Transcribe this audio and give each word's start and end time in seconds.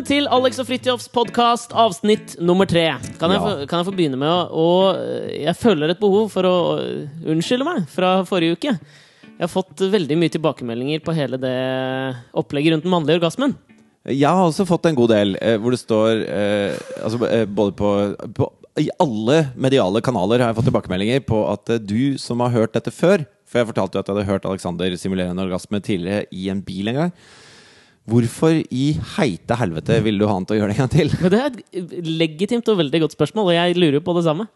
Velkommen 0.00 0.16
til 0.16 0.28
Alex 0.32 0.58
og 0.62 0.64
Fridtjofs 0.64 1.08
podkast, 1.12 1.74
avsnitt 1.76 2.38
nummer 2.40 2.64
tre. 2.64 2.86
Kan 3.20 3.34
jeg, 3.34 3.36
Ja. 3.36 3.44
få, 3.44 3.66
kan 3.68 3.80
jeg 3.80 3.86
få 3.86 3.92
begynne 3.92 4.16
med 4.16 4.48
å, 4.48 4.96
Jeg 5.28 5.54
føler 5.56 5.90
et 5.90 6.00
behov 6.00 6.30
for 6.30 6.42
å 6.42 6.80
unnskylde 7.28 7.66
meg 7.66 7.86
fra 7.86 8.24
forrige 8.24 8.56
uke. 8.56 8.72
Jeg 8.72 9.40
har 9.44 9.48
fått 9.48 9.76
veldig 9.76 10.16
mye 10.16 10.32
tilbakemeldinger 10.32 11.04
på 11.04 11.12
hele 11.12 11.36
det 11.36 12.16
opplegget 12.32 12.72
rundt 12.72 12.84
den 12.84 12.90
mannlige 12.90 13.20
orgasmen. 13.20 13.54
Jeg 14.06 14.24
har 14.24 14.48
også 14.48 14.64
fått 14.64 14.86
en 14.86 14.94
god 14.94 15.10
del 15.10 15.36
eh, 15.36 15.58
hvor 15.58 15.70
det 15.70 15.82
står 15.84 16.24
eh, 16.24 16.78
altså, 17.04 17.20
eh, 17.28 17.44
Både 17.44 17.76
på, 17.76 18.16
på 18.32 18.50
I 18.80 18.88
alle 18.98 19.52
mediale 19.54 20.00
kanaler 20.00 20.40
har 20.40 20.48
jeg 20.48 20.62
fått 20.62 20.70
tilbakemeldinger 20.72 21.20
på 21.28 21.44
at 21.52 21.76
du 21.84 22.16
som 22.16 22.40
har 22.40 22.48
hørt 22.48 22.72
dette 22.72 22.90
før 22.90 23.26
For 23.44 23.60
jeg 23.60 23.68
fortalte 23.68 23.98
jo 23.98 24.00
at 24.00 24.08
jeg 24.08 24.16
hadde 24.16 24.32
hørt 24.32 24.48
Alexander 24.48 24.96
simulere 24.96 25.28
en 25.28 25.44
orgasme 25.44 25.82
tidligere 25.84 26.24
i 26.32 26.48
en 26.48 26.62
bil 26.64 26.88
en 26.88 26.94
gang. 26.94 27.12
Hvorfor 28.10 28.56
i 28.58 28.86
heite 29.16 29.56
helvete 29.60 29.98
ville 30.04 30.20
du 30.20 30.26
ha 30.28 30.34
han 30.34 30.46
til 30.48 30.56
å 30.56 30.60
gjøre 30.60 30.72
det 30.72 30.76
en 30.76 30.82
gang 30.84 30.92
til? 30.94 31.12
Men 31.20 31.32
det 31.32 31.40
er 31.40 31.58
et 31.80 32.08
legitimt 32.08 32.70
og 32.72 32.80
veldig 32.80 33.02
godt 33.04 33.16
spørsmål, 33.16 33.50
og 33.52 33.58
jeg 33.58 33.76
lurer 33.78 34.02
på 34.04 34.14
det 34.16 34.24
samme. 34.26 34.48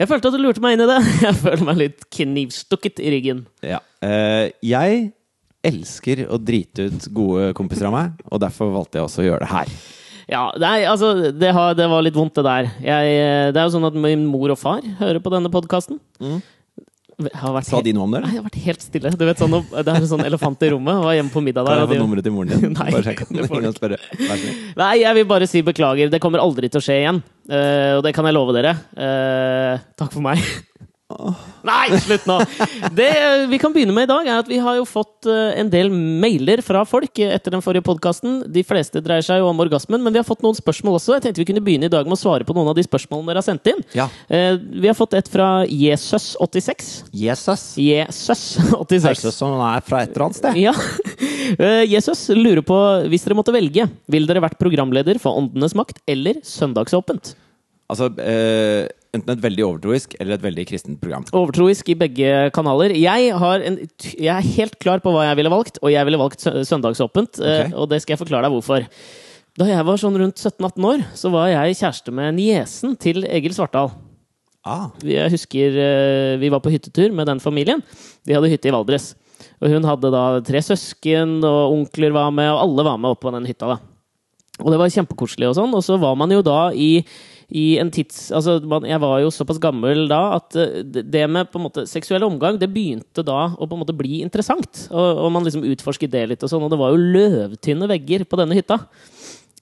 Jeg 0.00 0.08
følte 0.08 0.30
at 0.30 0.36
du 0.36 0.40
lurte 0.40 0.62
meg 0.64 0.76
inn 0.76 0.84
i 0.86 0.88
det. 0.88 0.98
Jeg 1.26 1.38
føler 1.42 1.64
meg 1.68 1.80
litt 1.80 2.04
knivstukket 2.16 3.02
i 3.04 3.10
ryggen. 3.12 3.42
Ja. 3.66 3.82
Eh, 4.00 4.46
jeg 4.64 5.10
elsker 5.66 6.22
å 6.32 6.38
drite 6.40 6.86
ut 6.88 7.08
gode 7.12 7.50
kompiser 7.56 7.90
av 7.90 7.92
meg, 7.92 8.22
og 8.32 8.40
derfor 8.40 8.70
valgte 8.72 8.96
jeg 8.96 9.04
også 9.04 9.20
å 9.20 9.26
gjøre 9.26 9.44
det 9.44 9.50
her. 9.50 9.74
Ja, 10.30 10.44
nei, 10.62 10.78
altså, 10.88 11.10
det, 11.36 11.50
har, 11.52 11.74
det 11.76 11.88
var 11.90 12.06
litt 12.06 12.16
vondt, 12.16 12.38
det 12.38 12.46
der. 12.46 12.70
Jeg, 12.80 13.12
eh, 13.18 13.50
det 13.52 13.60
er 13.60 13.66
jo 13.66 13.74
sånn 13.74 13.88
at 13.90 13.98
min 13.98 14.24
mor 14.30 14.54
og 14.54 14.60
far 14.60 14.80
hører 15.02 15.20
på 15.20 15.32
denne 15.34 15.52
podkasten. 15.52 16.00
Sa 17.66 17.80
de 17.84 17.92
noe 17.96 18.06
om 18.06 18.14
det? 18.16 18.22
Nei, 18.24 18.32
jeg 18.34 18.40
har 18.40 18.46
vært 18.48 18.60
helt 18.64 18.86
stille. 18.86 19.12
Du 19.16 19.26
vet, 19.28 19.42
sånn, 19.42 19.56
Det 19.70 19.84
er 19.84 19.98
en 20.00 20.08
sånn 20.10 20.24
elefant 20.26 20.64
i 20.66 20.70
rommet. 20.72 20.94
Jeg 20.96 21.08
var 21.08 21.18
hjemme 21.18 21.34
på 21.34 21.44
middag 21.44 21.68
Kan 21.68 21.74
der. 21.74 21.82
jeg 21.84 21.92
få 21.92 22.00
nummeret 22.04 22.26
til 22.26 22.34
moren 22.36 22.54
din? 22.54 22.74
Nei, 22.80 22.88
Bare. 23.80 24.00
Nei, 24.80 24.94
jeg 25.02 25.18
vil 25.20 25.28
bare 25.30 25.50
si 25.50 25.62
beklager. 25.66 26.10
Det 26.12 26.22
kommer 26.22 26.42
aldri 26.42 26.70
til 26.72 26.80
å 26.80 26.84
skje 26.84 26.98
igjen. 27.02 27.22
Uh, 27.50 27.98
og 27.98 28.04
det 28.06 28.14
kan 28.16 28.28
jeg 28.28 28.36
love 28.36 28.56
dere. 28.56 28.76
Uh, 28.96 29.78
takk 29.98 30.12
for 30.16 30.24
meg. 30.24 30.42
Nei, 31.66 31.98
slutt 32.00 32.24
nå! 32.28 32.38
Det 32.96 33.10
vi 33.50 33.58
kan 33.60 33.72
begynne 33.74 33.94
med 33.94 34.06
i 34.06 34.10
dag, 34.10 34.28
er 34.28 34.40
at 34.40 34.48
vi 34.48 34.60
har 34.62 34.78
jo 34.78 34.86
fått 34.88 35.28
eh, 35.28 35.58
en 35.60 35.70
del 35.72 35.90
mailer 35.92 36.62
fra 36.64 36.82
folk 36.88 37.20
etter 37.20 37.54
den 37.54 37.64
forrige 37.64 37.84
podkasten. 37.86 38.40
De 38.52 38.64
fleste 38.66 39.02
dreier 39.04 39.24
seg 39.26 39.42
jo 39.42 39.50
om 39.50 39.60
orgasmen, 39.62 40.00
men 40.02 40.14
vi 40.14 40.20
har 40.22 40.28
fått 40.28 40.44
noen 40.44 40.56
spørsmål 40.56 40.96
også. 40.98 41.16
Jeg 41.18 41.26
tenkte 41.26 41.42
vi 41.42 41.48
kunne 41.50 41.64
begynne 41.64 41.90
i 41.90 41.92
dag 41.92 42.08
med 42.08 42.16
å 42.16 42.20
svare 42.20 42.46
på 42.48 42.56
noen 42.56 42.72
av 42.72 42.78
de 42.78 42.86
spørsmålene 42.86 43.32
dere 43.32 43.42
har 43.42 43.48
sendt 43.48 43.72
inn. 43.72 43.84
Ja. 43.96 44.08
Eh, 44.32 44.54
vi 44.56 44.88
har 44.88 44.96
fått 44.98 45.16
et 45.18 45.28
fra 45.30 45.50
Jesus86. 45.68 46.90
Jesus. 47.12 47.66
Jesus86. 47.80 49.10
Jesus 49.10 49.36
som 49.36 49.60
er 49.60 49.84
fra 49.84 50.04
et 50.04 50.14
eller 50.14 50.30
annet 50.30 50.40
sted. 50.40 50.60
Ja. 50.60 50.76
Eh, 51.50 51.82
Jesus 51.90 52.28
lurer 52.30 52.62
på, 52.62 52.76
hvis 53.10 53.24
dere 53.26 53.34
måtte 53.34 53.50
velge, 53.54 53.88
ville 54.12 54.28
dere 54.28 54.42
vært 54.44 54.58
programleder 54.60 55.18
for 55.18 55.40
Åndenes 55.40 55.74
makt 55.74 55.98
eller 56.08 56.38
Søndagsåpent? 56.46 57.32
Altså, 57.90 58.06
eh, 58.22 58.86
enten 59.16 59.32
et 59.34 59.42
veldig 59.42 59.64
overtroisk 59.66 60.14
eller 60.20 60.36
et 60.36 60.44
veldig 60.44 60.64
kristent 60.70 61.00
program. 61.02 61.24
Overtroisk 61.34 61.88
i 61.92 61.96
begge 61.98 62.50
kanaler. 62.56 62.94
Jeg, 62.94 63.32
har 63.42 63.64
en, 63.66 63.80
jeg 64.14 64.30
er 64.34 64.52
helt 64.58 64.76
klar 64.82 65.02
på 65.02 65.12
hva 65.14 65.26
jeg 65.28 65.40
ville 65.40 65.52
valgt, 65.52 65.80
og 65.82 65.90
jeg 65.92 66.06
ville 66.08 66.20
valgt 66.20 66.46
Søndagsåpent. 66.46 67.40
Okay. 67.40 67.72
Og 67.74 67.90
det 67.90 68.02
skal 68.04 68.14
jeg 68.16 68.22
forklare 68.22 68.46
deg 68.46 68.54
hvorfor. 68.54 68.86
Da 69.58 69.66
jeg 69.66 69.86
var 69.88 69.98
sånn 69.98 70.18
rundt 70.20 70.38
17-18 70.38 70.86
år, 70.92 71.02
så 71.18 71.32
var 71.34 71.50
jeg 71.50 71.80
kjæreste 71.80 72.14
med 72.14 72.38
niesen 72.38 72.94
til 73.02 73.26
Egil 73.26 73.56
Svartdal. 73.56 73.90
Ah, 74.60 74.90
Jeg 75.02 75.32
husker 75.32 75.76
eh, 75.80 76.34
vi 76.38 76.50
var 76.52 76.60
på 76.60 76.70
hyttetur 76.70 77.14
med 77.16 77.26
den 77.30 77.40
familien. 77.40 77.80
De 78.28 78.36
hadde 78.36 78.50
hytte 78.52 78.68
i 78.68 78.74
Valdres. 78.74 79.14
Og 79.60 79.72
hun 79.72 79.86
hadde 79.88 80.10
da 80.12 80.24
tre 80.44 80.60
søsken, 80.64 81.38
og 81.44 81.74
onkler 81.78 82.12
var 82.12 82.28
med, 82.32 82.50
og 82.52 82.60
alle 82.66 82.84
var 82.84 83.00
med 83.00 83.14
opp 83.14 83.22
på 83.24 83.32
den 83.32 83.48
hytta. 83.48 83.74
da. 83.74 83.78
Og 84.60 84.68
det 84.72 84.80
var 84.82 84.92
kjempekoselig 84.92 85.48
og 85.48 85.56
sånn. 85.56 85.74
Og 85.76 85.84
så 85.84 85.96
var 86.00 86.16
man 86.20 86.32
jo 86.34 86.42
da 86.44 86.58
i, 86.76 87.00
i 87.50 87.78
en 87.82 87.90
tids... 87.90 88.28
Altså, 88.34 88.58
man, 88.70 88.86
jeg 88.86 89.00
var 89.02 89.18
jo 89.24 89.30
såpass 89.34 89.58
gammel 89.62 90.04
da 90.10 90.20
at 90.36 90.56
eh, 90.58 90.82
det 90.86 91.24
med 91.30 91.50
på 91.50 91.58
en 91.58 91.66
måte 91.66 91.84
seksuell 91.90 92.24
omgang, 92.26 92.60
det 92.60 92.70
begynte 92.70 93.24
da 93.26 93.48
å 93.52 93.66
på 93.66 93.76
en 93.76 93.82
måte 93.82 93.96
bli 93.96 94.20
interessant. 94.24 94.86
Og, 94.90 95.24
og 95.26 95.32
man 95.34 95.46
liksom 95.46 95.66
utforsket 95.66 96.12
det 96.14 96.26
litt 96.30 96.46
og 96.46 96.52
sånn. 96.52 96.66
Og 96.66 96.72
det 96.72 96.78
var 96.80 96.94
jo 96.94 97.02
løvtynne 97.16 97.90
vegger 97.90 98.26
på 98.30 98.38
denne 98.40 98.58
hytta. 98.58 98.78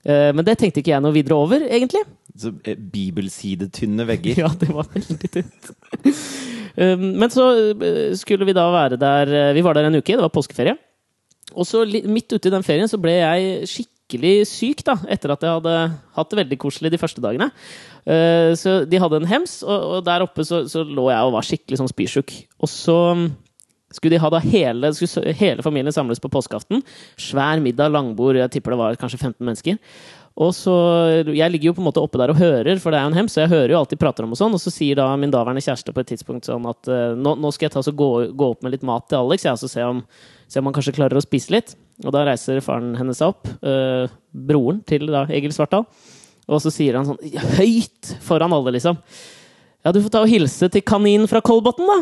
Eh, 0.04 0.31
Men 0.37 0.44
det 0.44 0.59
tenkte 0.60 0.82
ikke 0.82 0.94
jeg 0.94 1.04
noe 1.04 1.16
videre 1.16 1.41
over, 1.41 1.65
egentlig. 1.65 2.04
så 2.37 2.53
eh, 2.69 2.76
Bibelsidetynne 2.76 4.09
vegger. 4.12 4.41
Ja, 4.44 4.53
det 4.60 4.69
var 4.75 4.91
veldig 4.93 5.32
tynt. 5.38 5.72
Um, 6.78 7.09
Men 7.19 7.32
så 7.32 7.49
skulle 8.20 8.47
vi 8.47 8.55
da 8.55 8.69
være 8.70 9.00
der 9.00 9.32
Vi 9.56 9.65
var 9.66 9.75
der 9.75 9.88
en 9.88 9.99
uke, 9.99 10.12
det 10.12 10.22
var 10.22 10.34
påskeferie. 10.34 10.76
Og 11.56 11.65
så 11.66 11.87
midt 11.88 12.31
ute 12.37 12.50
i 12.50 12.53
den 12.53 12.66
ferien 12.66 12.91
så 12.91 13.00
ble 13.00 13.16
jeg 13.16 13.65
skikkelig 13.65 13.98
syk, 14.49 14.85
da, 14.87 14.97
etter 15.09 15.35
at 15.35 15.43
jeg 15.43 15.57
hadde 15.59 15.75
hatt 16.17 16.31
det 16.31 16.41
veldig 16.41 16.59
koselig 16.59 16.91
de 16.91 16.99
første 16.99 17.21
dagene. 17.21 17.51
Uh, 18.09 18.55
Så 18.57 18.85
de 18.89 18.99
hadde 18.99 19.17
en 19.21 19.29
hems, 19.29 19.63
og, 19.63 20.05
der 20.05 20.25
oppe 20.25 20.45
så, 20.45 20.65
så 20.67 20.83
lå 20.83 21.11
jeg 21.11 21.21
og 21.27 21.35
var 21.37 21.45
skikkelig 21.45 21.79
sånn 21.79 21.93
spysjuk. 21.93 22.33
Og 22.61 22.69
så 22.69 22.99
skulle 23.93 24.17
de 24.17 24.21
ha 24.21 24.31
da 24.31 24.41
hele, 24.45 24.93
hele 25.39 25.65
familien 25.65 25.93
samles 25.93 26.21
på 26.21 26.29
påskeaften. 26.29 26.83
Svær 27.17 27.61
middag, 27.65 27.93
langbord, 27.93 28.37
jeg 28.37 28.53
tipper 28.53 28.75
det 28.75 28.81
var 28.81 28.99
kanskje 29.01 29.21
15 29.21 29.45
mennesker. 29.45 29.79
Og 30.39 30.53
så, 30.55 30.73
Jeg 31.35 31.51
ligger 31.51 31.73
jo 31.73 31.75
på 31.75 31.83
en 31.83 31.89
måte 31.89 32.03
oppe 32.03 32.19
der 32.21 32.31
og 32.31 32.39
hører, 32.39 32.79
for 32.79 32.95
det 32.95 33.01
er 33.01 33.09
jo 33.09 33.11
en 33.11 33.19
hems, 33.19 33.35
så 33.35 33.43
jeg 33.43 33.51
hører 33.51 33.75
jo 33.75 33.81
alt 33.81 33.91
de 33.91 33.99
prater 33.99 34.25
om. 34.25 34.33
Og 34.37 34.39
sånn, 34.39 34.55
og 34.55 34.63
så 34.63 34.71
sier 34.71 34.95
da 34.99 35.09
min 35.19 35.33
daværende 35.35 35.65
kjæreste 35.65 35.95
på 35.95 36.05
et 36.05 36.13
tidspunkt 36.13 36.47
sånn 36.47 36.69
at 36.71 36.91
eh, 36.93 37.17
nå, 37.19 37.35
nå 37.43 37.51
skal 37.55 37.67
jeg 37.67 37.75
ta 37.75 37.83
så 37.83 37.95
gå, 37.97 38.11
gå 38.39 38.51
opp 38.55 38.63
med 38.63 38.77
litt 38.77 38.87
mat 38.87 39.09
til 39.11 39.19
Alex, 39.19 39.49
jeg, 39.49 39.57
og 39.57 39.63
så 39.65 39.73
se 39.73 39.83
om, 39.83 40.05
se 40.47 40.63
om 40.63 40.71
han 40.71 40.77
kanskje 40.77 40.95
klarer 41.01 41.19
å 41.19 41.25
spise 41.25 41.57
litt. 41.57 41.75
Og 42.05 42.15
da 42.15 42.23
reiser 42.29 42.61
faren 42.63 42.93
hennes 42.99 43.19
seg 43.19 43.33
opp, 43.33 43.49
eh, 43.67 44.07
broren 44.31 44.83
til 44.87 45.09
da, 45.11 45.25
Egil 45.35 45.55
Svartdal, 45.55 45.87
og 46.49 46.63
så 46.63 46.71
sier 46.73 46.97
han 46.97 47.09
sånn 47.09 47.19
høyt 47.59 48.13
foran 48.25 48.55
alle, 48.55 48.77
liksom. 48.77 49.01
Ja, 49.85 49.93
du 49.95 50.01
får 50.03 50.13
ta 50.15 50.23
og 50.25 50.31
hilse 50.31 50.69
til 50.73 50.83
kaninen 50.87 51.29
fra 51.31 51.43
Kolbotn, 51.45 51.87
da. 51.87 51.99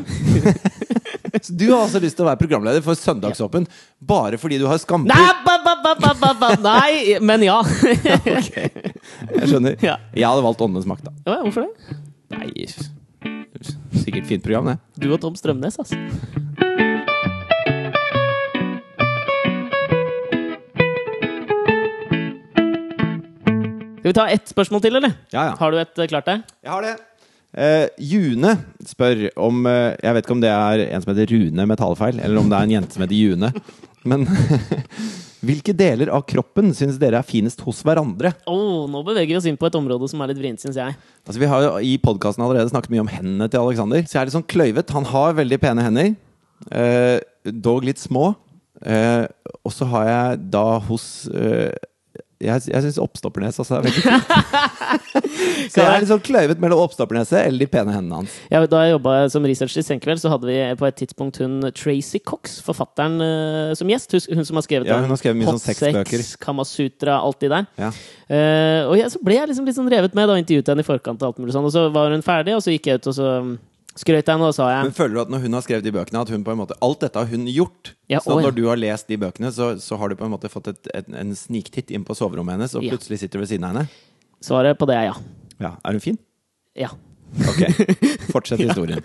Så 1.41 1.53
du 1.61 1.67
har 1.71 1.85
altså 1.85 2.01
lyst 2.03 2.17
til 2.19 2.25
å 2.25 2.29
være 2.31 2.41
programleder 2.41 2.85
for 2.85 2.99
Søndagsåpen 2.99 3.67
bare 4.01 4.41
fordi 4.41 4.61
du 4.61 4.67
har 4.69 4.81
skamper? 4.81 5.13
Nei. 5.13 6.57
Nei, 6.65 7.19
men 7.21 7.45
ja. 7.45 7.61
Jeg 9.37 9.51
skjønner. 9.53 9.77
Ja. 9.85 9.99
Jeg 10.17 10.29
hadde 10.29 10.45
valgt 10.47 10.65
Åndenes 10.65 10.89
makt, 10.89 11.09
da. 11.09 11.15
Ja, 11.29 11.39
Hvorfor 11.45 11.69
det? 11.69 12.01
Nei, 12.37 12.67
sikkert 14.03 14.27
fint 14.29 14.45
program, 14.45 14.73
det. 14.73 14.79
Du 15.01 15.11
og 15.13 15.21
Tom 15.23 15.37
Strømnes, 15.39 15.79
altså. 15.83 16.01
Skal 24.07 24.13
vi 24.13 24.21
ta 24.21 24.31
ett 24.31 24.51
spørsmål 24.53 24.83
til, 24.85 24.95
eller? 25.01 25.15
Ja, 25.35 25.49
ja. 25.49 25.55
Har 25.59 25.73
du 25.75 25.81
et 25.81 25.99
eh, 25.99 26.07
klart 26.07 26.29
der? 26.29 26.43
Jeg 26.63 26.71
har 26.71 26.85
det. 26.85 26.93
Uh, 27.59 27.87
June 27.99 28.53
spør 28.87 29.25
om 29.43 29.65
uh, 29.67 29.97
Jeg 29.99 30.15
vet 30.15 30.23
ikke 30.23 30.35
om 30.37 30.43
det 30.45 30.53
er 30.53 30.83
en 30.85 31.03
som 31.03 31.11
heter 31.11 31.33
Rune 31.33 31.65
med 31.67 31.81
talefeil, 31.81 32.21
eller 32.23 32.39
om 32.39 32.47
det 32.47 32.55
er 32.55 32.69
en 32.69 32.75
jente 32.77 32.95
som 32.95 33.03
heter 33.03 33.19
June. 33.19 33.51
Men 34.13 34.23
hvilke 35.49 35.75
deler 35.75 36.13
av 36.15 36.23
kroppen 36.31 36.71
syns 36.71 37.01
dere 37.03 37.19
er 37.19 37.27
finest 37.27 37.65
hos 37.67 37.83
hverandre? 37.83 38.31
Oh, 38.47 38.87
nå 38.87 39.03
beveger 39.09 39.33
vi 39.33 39.41
oss 39.41 39.51
inn 39.51 39.59
på 39.59 39.67
et 39.67 39.81
område 39.81 40.13
som 40.13 40.23
er 40.23 40.31
litt 40.31 40.39
vrient, 40.45 40.63
syns 40.63 40.79
jeg. 40.79 40.95
Altså 41.27 41.43
Vi 41.43 41.51
har 41.51 41.67
jo 41.67 41.75
i 41.83 41.99
podkasten 41.99 42.47
allerede 42.47 42.71
snakket 42.71 42.95
mye 42.95 43.03
om 43.09 43.11
hendene 43.11 43.51
til 43.51 43.65
Alexander. 43.65 44.07
Så 44.07 44.21
jeg 44.21 44.23
er 44.23 44.31
litt 44.31 44.39
sånn 44.39 44.47
kløyvet. 44.55 44.95
Han 45.01 45.11
har 45.11 45.35
veldig 45.43 45.61
pene 45.67 45.89
hender, 45.89 46.15
uh, 46.71 47.19
dog 47.51 47.91
litt 47.91 47.99
små. 48.07 48.37
Og 48.87 49.73
så 49.75 49.91
har 49.91 50.09
jeg 50.13 50.43
da 50.55 50.67
hos 50.87 51.11
Jeg, 52.37 52.67
jeg 52.69 52.83
syns 52.85 52.99
oppstoppernes 53.01 53.57
også 53.63 53.79
er 53.79 53.85
veldig 53.87 54.03
fint. 54.05 55.71
så 55.73 55.81
jeg 55.81 55.87
er 55.89 56.03
litt 56.03 56.11
sånn 56.11 56.21
kløyvet 56.27 56.61
mellom 56.61 56.83
oppstopperneset 56.85 57.39
eller 57.47 57.63
de 57.65 57.69
pene 57.73 57.95
hendene 57.95 58.19
hans. 58.21 58.35
Ja, 58.53 58.61
da 58.69 58.83
jeg 58.85 58.93
jobba 58.93 59.15
som 59.33 59.47
researcher 59.49 59.81
i 59.81 59.87
Senkveld, 59.87 60.21
så 60.21 60.33
hadde 60.35 60.51
vi 60.51 60.59
på 60.77 60.89
et 60.89 60.99
tidspunkt 61.01 61.41
hun 61.41 61.55
Tracy 61.77 62.21
Cox, 62.21 62.59
forfatteren, 62.67 63.17
eh, 63.25 63.73
som 63.79 63.89
gjest. 63.89 64.13
Hus- 64.13 64.29
Hun 64.29 64.45
som 64.45 64.59
har 64.61 64.67
skrevet 64.67 64.91
Ja, 64.91 64.99
hun 65.01 65.09
har 65.15 65.21
skrevet 65.21 65.41
mye 65.41 65.49
hot 65.49 65.63
sånn 65.63 66.05
sex, 66.05 66.35
Kamasutra, 66.43 67.17
alt 67.25 67.41
det 67.41 67.51
der. 67.55 67.67
Ja. 67.81 67.89
Uh, 68.27 68.83
og 68.91 68.97
jeg, 68.99 69.09
så 69.15 69.21
ble 69.23 69.37
jeg 69.39 69.49
liksom 69.53 69.67
litt 69.69 69.77
sånn 69.79 69.89
revet 69.93 70.15
med 70.19 70.29
da 70.29 70.37
intervjuet 70.41 70.69
henne 70.73 70.83
i 70.85 70.89
forkant. 70.89 71.23
Og 71.23 71.29
alt 71.33 71.39
mulig 71.41 71.55
sånn 71.55 71.65
Og 71.69 71.73
så 71.73 71.87
var 71.95 72.11
hun 72.13 72.25
ferdig, 72.27 72.57
og 72.59 72.63
så 72.65 72.75
gikk 72.75 72.91
jeg 72.91 73.01
ut 73.01 73.09
og 73.13 73.17
så 73.17 73.29
skrøt 73.97 74.29
jeg 74.29 74.43
og 74.43 74.53
sa 74.57 74.69
jeg 74.73 74.89
Men 74.89 74.97
føler 74.97 75.15
du 75.17 75.21
at 75.23 75.33
når 75.33 75.45
hun 75.47 75.57
har 75.57 75.65
skrevet 75.65 75.87
de 75.87 75.95
bøkene, 75.95 76.23
at 76.27 76.33
hun 76.35 76.45
på 76.47 76.53
en 76.53 76.61
måte 76.61 76.77
Alt 76.85 77.07
dette 77.07 77.23
har 77.23 77.31
hun 77.31 77.47
gjort? 77.49 77.95
Ja, 78.13 78.21
så 78.21 78.35
å, 78.35 78.39
ja. 78.41 78.49
når 78.49 78.57
du 78.59 78.63
har 78.69 78.81
lest 78.81 79.09
de 79.11 79.19
bøkene, 79.21 79.51
så, 79.55 79.73
så 79.83 79.99
har 80.01 80.13
du 80.13 80.19
på 80.21 80.29
en 80.29 80.35
måte 80.35 80.51
fått 80.53 80.71
et, 80.73 80.93
et, 80.95 81.11
en 81.17 81.35
sniktitt 81.39 81.91
inn 81.95 82.05
på 82.07 82.17
soverommet 82.19 82.59
hennes, 82.59 82.77
og 82.77 82.87
Ja. 82.87 82.95
plutselig 82.95 83.23
sitter 83.25 83.41
du 83.41 83.47
ved 83.47 83.53
siden 83.55 83.67
av 83.69 83.75
henne? 83.75 83.89
Svaret 84.45 84.79
på 84.79 84.89
det 84.89 84.99
er 85.01 85.11
ja. 85.11 85.19
Ja, 85.63 85.75
Er 85.83 85.97
hun 85.97 86.05
fin? 86.05 86.19
Ja. 86.77 86.93
Ok. 87.37 87.63
Fortsett 88.33 88.61
historien. 88.61 89.03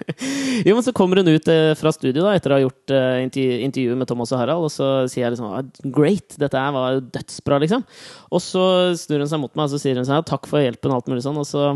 Jo, 0.66 0.76
men 0.76 0.84
så 0.86 0.94
kommer 0.96 1.20
hun 1.20 1.28
ut 1.32 1.48
eh, 1.52 1.72
fra 1.80 1.92
studio 1.96 2.24
da, 2.24 2.36
etter 2.38 2.54
å 2.54 2.60
ha 2.60 2.64
gjort 2.64 2.94
eh, 2.94 3.24
intervju, 3.26 3.58
intervjuet 3.66 4.00
med 4.00 4.10
Thomas 4.12 4.32
og 4.36 4.42
Harald, 4.42 4.68
og 4.68 4.74
så 4.74 4.90
sier 5.12 5.26
jeg 5.26 5.36
liksom 5.36 5.50
ah, 5.50 5.64
Great! 5.96 6.38
Dette 6.40 6.62
her 6.62 6.76
var 6.76 6.98
jo 6.98 7.06
dødsbra, 7.16 7.60
liksom. 7.66 7.86
Og 8.32 8.44
så 8.44 8.66
snur 9.00 9.24
hun 9.26 9.32
seg 9.32 9.42
mot 9.42 9.56
meg 9.58 9.68
og 9.68 9.74
så 9.74 9.82
sier 9.82 10.00
hun 10.00 10.08
sånn 10.08 10.28
Takk 10.28 10.48
for 10.52 10.64
hjelpen 10.64 10.94
og 10.94 11.02
alt 11.02 11.12
mulig 11.12 11.26
sånn. 11.26 11.40
Og 11.42 11.48
så, 11.50 11.72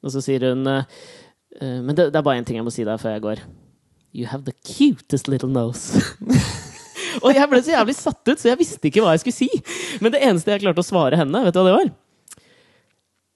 og 0.00 0.14
så 0.14 0.24
sier 0.24 0.48
hun 0.50 0.64
eh, 0.70 1.04
eh, 1.60 1.80
Men 1.82 1.94
det, 1.98 2.08
det 2.12 2.18
er 2.20 2.24
bare 2.26 2.38
én 2.40 2.46
ting 2.48 2.56
jeg 2.60 2.64
må 2.66 2.72
si 2.74 2.84
der 2.86 2.98
før 3.02 3.16
jeg 3.16 3.22
går. 3.26 3.42
You 4.14 4.26
have 4.28 4.44
the 4.44 4.52
cutest 4.64 5.28
little 5.28 5.48
nose. 5.50 6.00
Og 7.22 7.34
jeg 7.36 7.48
ble 7.48 7.60
så 7.62 7.74
jævlig 7.74 7.94
satt 7.96 8.24
ut, 8.28 8.38
så 8.40 8.48
jeg 8.50 8.58
visste 8.60 8.88
ikke 8.88 9.02
hva 9.04 9.12
jeg 9.16 9.20
skulle 9.22 9.36
si. 9.36 9.48
Men 10.00 10.12
det 10.14 10.22
eneste 10.24 10.52
jeg 10.54 10.62
klarte 10.64 10.80
å 10.80 10.86
svare 10.86 11.16
henne, 11.20 11.42
vet 11.44 11.54
du 11.54 11.60
hva 11.60 11.68
det 11.68 11.74
var? 11.76 11.90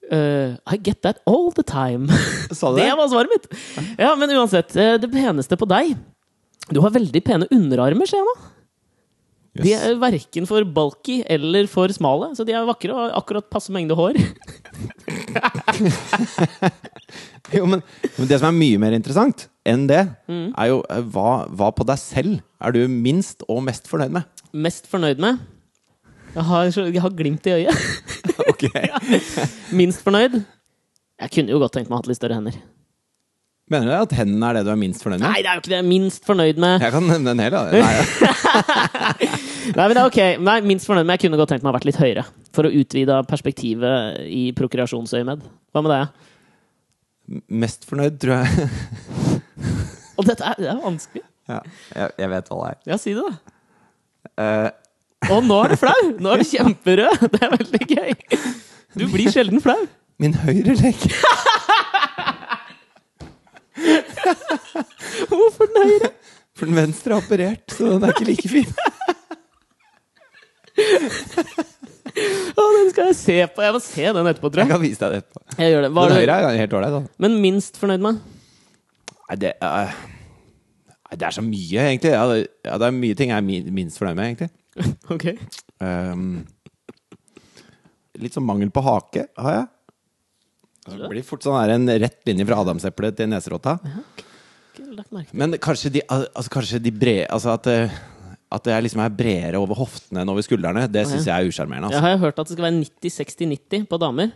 Uh, 0.07 0.55
I 0.71 0.77
get 0.79 1.01
that 1.03 1.19
all 1.27 1.51
the 1.51 1.63
time. 1.67 2.07
Sa 2.55 2.71
du 2.71 2.77
Det 2.79 2.85
det? 2.87 2.93
var 2.97 3.09
svaret 3.11 3.33
mitt! 3.33 3.47
Ja, 3.99 4.13
men 4.15 4.31
uansett. 4.31 4.75
eh, 4.79 4.95
Det 5.03 5.09
peneste 5.11 5.57
på 5.59 5.67
deg 5.67 5.97
Du 6.71 6.79
har 6.83 6.93
veldig 6.95 7.21
pene 7.27 7.47
underarmer, 7.51 8.07
ser 8.07 8.21
jeg 8.21 8.27
nå. 8.29 8.35
De 9.65 9.73
er 9.73 9.95
verken 10.01 10.45
for 10.49 10.63
bulky 10.63 11.21
eller 11.29 11.67
for 11.71 11.87
smale, 11.95 12.31
så 12.37 12.45
de 12.47 12.53
er 12.53 12.65
vakre 12.67 12.91
og 12.93 12.99
har 13.01 13.15
akkurat 13.21 13.47
passe 13.53 13.71
mengde 13.73 13.95
hår. 13.97 14.17
Jo, 17.55 17.63
men, 17.69 17.79
men 18.17 18.27
det 18.27 18.37
som 18.41 18.49
er 18.49 18.57
mye 18.57 18.79
mer 18.81 18.91
interessant 18.97 19.45
enn 19.67 19.85
det, 19.87 20.01
Mm. 20.27 20.49
er 20.59 20.67
jo 20.71 20.81
eh, 20.91 21.03
hva, 21.13 21.45
hva 21.47 21.69
på 21.75 21.85
deg 21.87 21.99
selv 22.01 22.41
er 22.63 22.73
du 22.75 22.81
minst 22.91 23.43
og 23.47 23.61
mest 23.63 23.87
fornøyd 23.87 24.11
med? 24.17 24.27
Mest 24.51 24.87
fornøyd 24.91 25.19
med 25.23 25.39
Jeg 26.35 26.43
har, 26.43 26.67
jeg 26.75 27.01
har 27.01 27.15
glimt 27.15 27.47
i 27.47 27.55
øyet. 27.61 27.77
Ok. 28.51 28.67
Minst 29.79 30.03
fornøyd 30.05 30.35
Jeg 30.37 31.31
kunne 31.33 31.51
jo 31.55 31.57
godt 31.63 31.73
tenkt 31.77 31.89
meg 31.89 31.97
å 31.97 32.01
ha 32.03 32.07
litt 32.11 32.19
større 32.19 32.37
hender. 32.37 32.55
Mener 33.67 33.89
du 33.89 33.93
at 33.97 34.13
hendene 34.15 34.47
er 34.47 34.59
det 34.59 34.63
du 34.63 34.71
er 34.71 34.79
minst 34.79 35.03
fornøyd 35.03 35.19
med? 35.19 35.27
Nei, 35.27 35.41
det 35.43 35.49
er 35.51 35.57
jo 35.57 35.63
ikke 35.65 35.73
det. 35.73 35.81
Minst 35.83 36.27
fornøyd 36.27 36.59
med 36.63 36.85
Jeg 36.85 36.93
kan 36.93 37.09
nevne 37.09 37.33
en 37.33 37.41
hel. 37.43 37.51
da. 37.51 37.63
Nei, 37.75 37.95
Nei, 39.77 39.83
men 39.83 39.91
det 39.91 39.99
er 39.99 40.05
ok. 40.05 40.21
Nei, 40.47 40.55
minst 40.63 40.87
fornøyd 40.87 41.03
med 41.03 41.17
Jeg 41.17 41.25
kunne 41.25 41.39
godt 41.41 41.51
tenkt 41.51 41.65
meg 41.67 41.73
å 41.73 41.77
vært 41.79 41.89
litt 41.89 41.99
høyere. 41.99 42.23
For 42.55 42.69
å 42.69 42.71
utvide 42.71 43.19
perspektivet 43.27 44.23
i 44.31 44.45
prokreasjonsøyemed. 44.55 45.43
Hva 45.75 45.83
med 45.83 45.95
deg? 45.97 46.15
mest 47.51 47.85
fornøyd, 47.87 48.17
tror 48.21 48.39
jeg. 48.39 48.69
Og 50.17 50.25
dette 50.27 50.47
er, 50.47 50.55
det 50.61 50.69
er 50.71 50.81
vanskelig. 50.81 51.23
Ja, 51.47 51.59
jeg, 51.95 52.11
jeg 52.23 52.31
vet 52.33 52.49
hva 52.51 52.57
det 52.61 52.69
er. 52.69 52.79
Ja, 52.91 52.99
si 53.01 53.15
det, 53.17 53.23
da. 53.27 53.53
Uh. 54.37 55.33
Og 55.33 55.43
nå 55.47 55.57
er 55.65 55.73
du 55.73 55.79
flau! 55.81 56.01
Nå 56.21 56.33
er 56.33 56.43
du 56.43 56.47
kjemperød! 56.47 57.27
Det 57.33 57.41
er 57.41 57.53
veldig 57.55 57.83
gøy. 57.89 58.11
Du 58.97 59.05
blir 59.11 59.31
sjelden 59.33 59.61
flau. 59.63 59.79
min 60.21 60.35
høyre 60.45 60.75
legg. 60.79 61.03
Hvorfor 65.29 65.69
den 65.73 65.91
høyre? 65.91 66.09
For 66.57 66.65
den 66.69 66.77
venstre 66.79 67.13
er 67.13 67.19
operert, 67.21 67.65
så 67.75 67.83
den 67.93 68.03
er 68.07 68.13
ikke 68.15 68.27
like 68.31 68.49
fin. 68.49 68.69
Å, 72.57 72.63
den 72.73 72.89
skal 72.91 73.09
jeg 73.11 73.17
se 73.19 73.35
på. 73.53 73.61
Jeg 73.65 73.75
må 73.75 73.81
se 73.83 74.05
den 74.17 74.29
etterpå, 74.31 74.49
tror 74.49 74.63
Jeg 74.63 74.67
jeg. 74.69 74.73
kan 74.73 74.81
vise 74.83 75.01
deg 75.03 75.09
det 75.13 75.19
etterpå. 75.23 75.41
Jeg 75.61 75.73
gjør 75.73 75.83
det. 75.85 75.91
Hva 75.93 76.03
Den 76.07 76.13
er 76.15 76.21
høyre 76.21 76.37
er 76.51 76.59
helt 76.63 76.75
ålreit. 76.79 76.95
da. 76.97 77.01
Men 77.25 77.31
minst 77.43 77.77
fornøyd 77.81 78.03
med? 78.05 78.19
Nei, 79.27 79.37
det 79.43 79.51
er, 79.61 79.93
nei, 80.87 81.15
det 81.19 81.27
er 81.29 81.35
så 81.37 81.43
mye, 81.45 81.79
egentlig. 81.91 82.13
Ja, 82.15 82.23
det, 82.31 82.37
ja, 82.65 82.77
det 82.81 82.87
er 82.89 82.97
mye 82.97 83.17
ting 83.19 83.33
jeg 83.33 83.37
er 83.43 83.47
mi- 83.51 83.73
minst 83.81 83.99
fornøyd 84.01 84.17
med, 84.17 84.25
egentlig. 84.31 84.51
Ok. 85.13 85.25
Ehm, 85.83 86.27
litt 88.21 88.33
sånn 88.37 88.45
mangel 88.49 88.69
på 88.73 88.81
hake 88.85 89.27
har 89.37 89.53
jeg. 89.59 89.65
Det 90.87 91.09
blir 91.11 91.25
fort 91.27 91.43
sånn 91.43 91.57
her 91.59 91.73
en 91.75 91.87
rett 92.01 92.19
linje 92.29 92.45
fra 92.47 92.61
adamseplet 92.63 93.17
til 93.19 93.29
neserotta. 93.31 93.77
Men 95.33 95.57
kanskje 95.61 95.91
de, 95.97 96.01
altså, 96.07 96.49
kanskje 96.53 96.79
de 96.83 96.91
bre... 96.93 97.17
Altså 97.33 97.53
at 97.55 97.65
det, 97.67 97.77
at 98.47 98.63
det 98.63 98.75
liksom 98.85 99.01
er 99.03 99.11
bredere 99.11 99.59
over 99.59 99.75
hoftene 99.75 100.21
enn 100.23 100.29
over 100.31 100.45
skuldrene, 100.45 100.85
det 100.87 101.01
syns 101.09 101.25
jeg 101.27 101.33
er 101.35 101.49
usjarmerende. 101.49 101.89
Jeg 101.91 101.97
Altså. 101.99 102.11
har 102.13 102.21
hørt 102.21 102.37
at 102.39 102.47
det 102.47 102.55
skal 102.55 102.67
være 102.69 102.83
90-60-90 102.85 103.87
på 103.91 103.99
damer. 103.99 104.29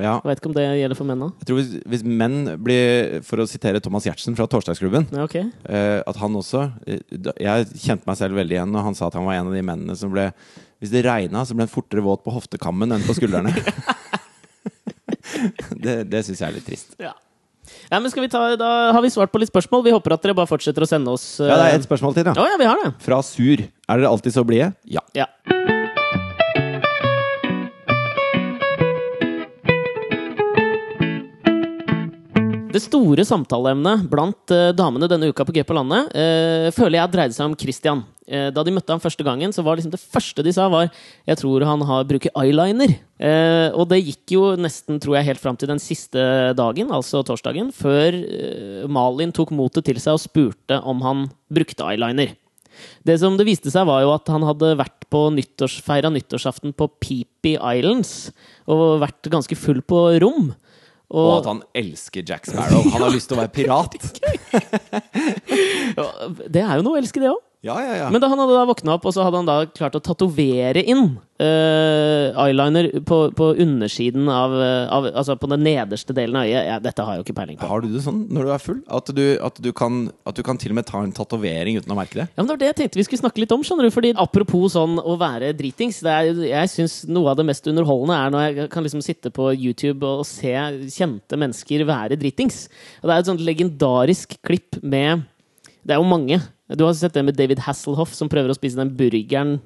Ja. 0.00 0.14
Jeg 0.22 0.30
vet 0.30 0.38
ikke 0.40 0.48
om 0.48 0.54
det 0.56 0.62
gjelder 0.80 0.96
for 0.96 1.04
menn 1.10 1.24
òg. 1.26 1.32
Jeg 1.42 1.48
tror 1.50 1.58
hvis, 1.60 1.72
hvis 1.92 2.04
menn 2.08 2.38
blir, 2.64 3.18
for 3.28 3.42
å 3.42 3.44
sitere 3.50 3.82
Thomas 3.84 4.06
Giertsen 4.08 4.32
fra 4.38 4.46
Torsdagsklubben 4.48 5.04
Ja, 5.12 5.26
okay. 5.26 5.50
eh, 5.68 5.98
At 6.08 6.16
han 6.16 6.32
også 6.32 6.62
eh, 6.88 7.02
Jeg 7.36 7.66
kjente 7.76 8.08
meg 8.08 8.16
selv 8.16 8.38
veldig 8.40 8.56
igjen 8.56 8.72
når 8.72 8.86
han 8.86 8.96
sa 8.96 9.10
at 9.10 9.18
han 9.20 9.26
var 9.28 9.36
en 9.36 9.50
av 9.50 9.58
de 9.58 9.60
mennene 9.68 9.92
som 10.00 10.08
ble 10.14 10.30
Hvis 10.80 10.94
det 10.94 11.04
regna, 11.04 11.44
så 11.44 11.52
ble 11.52 11.66
han 11.66 11.74
fortere 11.74 12.00
våt 12.08 12.24
på 12.24 12.32
hoftekammen 12.32 12.96
enn 12.96 13.04
på 13.04 13.18
skuldrene. 13.20 13.52
det 15.84 15.98
det 16.12 16.24
syns 16.26 16.42
jeg 16.42 16.48
er 16.48 16.56
litt 16.58 16.66
trist. 16.68 16.96
Ja. 17.02 17.12
ja, 17.90 17.98
men 17.98 18.08
skal 18.12 18.26
vi 18.26 18.30
ta, 18.32 18.44
Da 18.60 18.72
har 18.94 19.04
vi 19.04 19.12
svart 19.14 19.34
på 19.34 19.42
litt 19.42 19.52
spørsmål. 19.52 19.84
Vi 19.88 19.94
håper 19.96 20.16
at 20.16 20.24
dere 20.24 20.38
bare 20.38 20.50
fortsetter 20.50 20.86
å 20.86 20.90
sende 20.90 21.14
oss 21.14 21.26
uh... 21.40 21.48
Ja, 21.48 21.60
det 21.60 21.68
er 21.68 21.82
et 21.82 21.90
spørsmål 21.90 22.18
til, 22.18 22.28
da. 22.30 22.36
Å 22.38 22.48
ja, 22.54 22.58
vi 22.60 22.70
har 22.70 22.82
det. 22.84 22.94
Fra 23.04 23.22
Sur. 23.26 23.62
Er 23.62 24.02
dere 24.02 24.10
alltid 24.12 24.38
så 24.38 24.46
blide? 24.46 24.72
Ja. 24.88 25.04
Ja. 25.16 25.30
Det 32.72 32.80
store 32.80 33.24
samtaleemnet 33.28 34.06
blant 34.08 34.52
eh, 34.54 34.70
damene 34.72 35.08
denne 35.10 35.28
uka 35.28 35.44
på 35.44 35.52
G 35.52 35.64
på 35.66 35.74
landet 35.76 36.08
eh, 36.16 36.70
føler 36.72 37.02
jeg 37.02 37.12
dreide 37.12 37.36
seg 37.36 37.50
om 37.50 37.56
Christian. 37.58 38.00
Eh, 38.24 38.46
da 38.54 38.64
de 38.64 38.72
møtte 38.72 38.94
ham 38.94 39.02
første 39.02 39.26
gangen, 39.26 39.52
så 39.52 39.64
var 39.66 39.76
liksom 39.76 39.92
det 39.92 40.00
første 40.00 40.44
de 40.46 40.54
sa, 40.56 40.70
var 40.72 40.88
Jeg 41.28 41.36
tror 41.42 41.66
han 41.68 41.84
har 41.84 42.08
bruker 42.08 42.32
eyeliner. 42.38 42.94
Og 43.76 43.84
det 43.90 44.00
gikk 44.00 44.32
jo 44.34 44.44
nesten, 44.58 44.98
tror 45.02 45.14
jeg, 45.18 45.28
helt 45.28 45.42
fram 45.42 45.58
til 45.58 45.68
den 45.70 45.78
siste 45.82 46.18
dagen, 46.58 46.88
altså 46.90 47.20
torsdagen, 47.22 47.68
før 47.76 48.16
Malin 48.90 49.30
tok 49.36 49.52
motet 49.54 49.86
til 49.86 50.00
seg 50.02 50.16
og 50.16 50.24
spurte 50.24 50.80
om 50.82 51.04
han 51.06 51.28
brukte 51.52 51.86
eyeliner. 51.86 52.32
Det 53.06 53.18
som 53.22 53.36
det 53.38 53.46
viste 53.46 53.70
seg, 53.70 53.86
var 53.86 54.02
jo 54.02 54.10
at 54.16 54.26
han 54.32 54.42
hadde 54.48 54.72
vært 54.80 55.06
på 55.12 55.26
nyttårs, 55.36 55.78
nyttårsaften 55.86 56.74
på 56.74 56.88
Peepy 56.98 57.54
Islands 57.60 58.32
og 58.66 59.02
vært 59.04 59.30
ganske 59.30 59.58
full 59.60 59.84
på 59.86 60.02
rom. 60.24 60.50
Og 61.12 61.32
at 61.38 61.46
han 61.50 61.60
elsker 61.76 62.24
Jack 62.24 62.46
Sparrow. 62.48 62.86
Han 62.94 63.02
har 63.04 63.12
lyst 63.12 63.28
til 63.28 63.36
å 63.36 63.42
være 63.42 63.52
pirat. 63.52 63.96
Det 66.52 66.62
er 66.62 66.78
jo 66.78 66.84
noe 66.86 66.96
å 66.96 67.00
elske, 67.02 67.20
det 67.20 67.28
òg. 67.32 67.40
Ja, 67.62 67.76
ja, 67.78 67.92
ja. 67.94 68.06
Men 68.10 68.18
da 68.18 68.26
han 68.26 68.40
hadde 68.42 68.56
da 68.56 68.64
våkna 68.66 68.96
opp, 68.96 69.04
og 69.06 69.12
så 69.14 69.22
hadde 69.22 69.38
han 69.38 69.46
da 69.46 69.60
klart 69.70 69.94
å 69.94 70.00
tatovere 70.02 70.82
inn 70.82 71.12
uh, 71.14 72.34
eyeliner 72.42 72.88
på, 73.06 73.18
på 73.38 73.50
undersiden 73.62 74.26
av, 74.26 74.56
eh, 74.58 74.86
av 74.90 75.06
Altså 75.12 75.36
på 75.38 75.46
den 75.52 75.62
nederste 75.62 76.14
delen 76.16 76.40
av 76.40 76.48
øyet. 76.48 76.66
Ja, 76.66 76.78
dette 76.82 77.04
har 77.06 77.14
jeg 77.14 77.20
jo 77.22 77.26
ikke 77.28 77.36
peiling 77.36 77.60
på. 77.60 77.68
Har 77.70 77.84
du 77.84 77.92
det 77.92 78.02
sånn 78.02 78.24
når 78.34 78.48
du 78.48 78.52
er 78.56 78.62
full? 78.64 78.80
At 78.90 79.12
du, 79.14 79.22
at 79.46 79.60
du, 79.62 79.68
kan, 79.78 80.00
at 80.26 80.34
du 80.34 80.42
kan 80.46 80.58
til 80.58 80.74
og 80.74 80.80
med 80.80 80.88
ta 80.88 81.04
en 81.06 81.14
tatovering 81.14 81.78
uten 81.78 81.94
å 81.94 81.98
merke 82.00 82.18
det? 82.18 82.26
Ja, 82.32 82.42
men 82.42 82.48
Det 82.48 82.56
var 82.56 82.62
det 82.64 82.70
jeg 82.72 82.78
tenkte 82.80 82.98
vi 82.98 83.04
skulle 83.06 83.22
snakke 83.22 83.44
litt 83.44 83.54
om. 83.54 83.62
skjønner 83.66 83.86
du 83.86 83.94
Fordi 83.94 84.10
Apropos 84.24 84.74
sånn 84.74 84.98
å 84.98 85.14
være 85.20 85.52
dritings. 85.58 86.00
Det 86.02 86.16
er, 86.16 86.32
jeg 86.48 86.72
syns 86.72 86.96
noe 87.06 87.30
av 87.30 87.38
det 87.38 87.46
mest 87.46 87.68
underholdende 87.70 88.16
er 88.18 88.34
når 88.34 88.42
jeg 88.48 88.72
kan 88.74 88.86
liksom 88.88 89.04
sitte 89.06 89.30
på 89.34 89.52
YouTube 89.54 90.02
og 90.02 90.24
se 90.26 90.56
kjente 90.96 91.38
mennesker 91.38 91.86
være 91.86 92.18
dritings. 92.18 92.64
Og 93.04 93.06
Det 93.06 93.14
er 93.14 93.22
et 93.22 93.30
sånt 93.30 93.46
legendarisk 93.46 94.34
klipp 94.42 94.82
med 94.82 95.22
Det 95.86 95.94
er 95.94 96.02
jo 96.02 96.10
mange. 96.10 96.40
Du 96.78 96.84
har 96.84 96.94
sett 96.96 97.14
det 97.14 97.24
med 97.26 97.36
David 97.38 97.62
Hasselhoff 97.66 98.14
som 98.16 98.30
prøver 98.32 98.52
å 98.52 98.58
spise 98.58 98.80
den 98.80 98.92
burgeren 98.96 99.58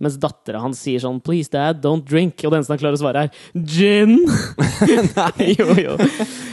mens 0.00 0.16
dattera 0.16 0.62
hans 0.62 0.80
sier 0.80 1.02
sånn 1.02 1.20
'Please, 1.20 1.50
dad, 1.52 1.82
don't 1.84 2.06
drink'. 2.08 2.40
Og 2.44 2.52
det 2.52 2.60
eneste 2.60 2.72
han 2.72 2.80
klarer 2.80 2.96
å 2.96 3.02
svare, 3.02 3.24
er 3.24 3.30
'gin'. 3.52 4.24
Nei. 5.18 5.50
jo, 5.58 5.68
jo. 5.76 5.96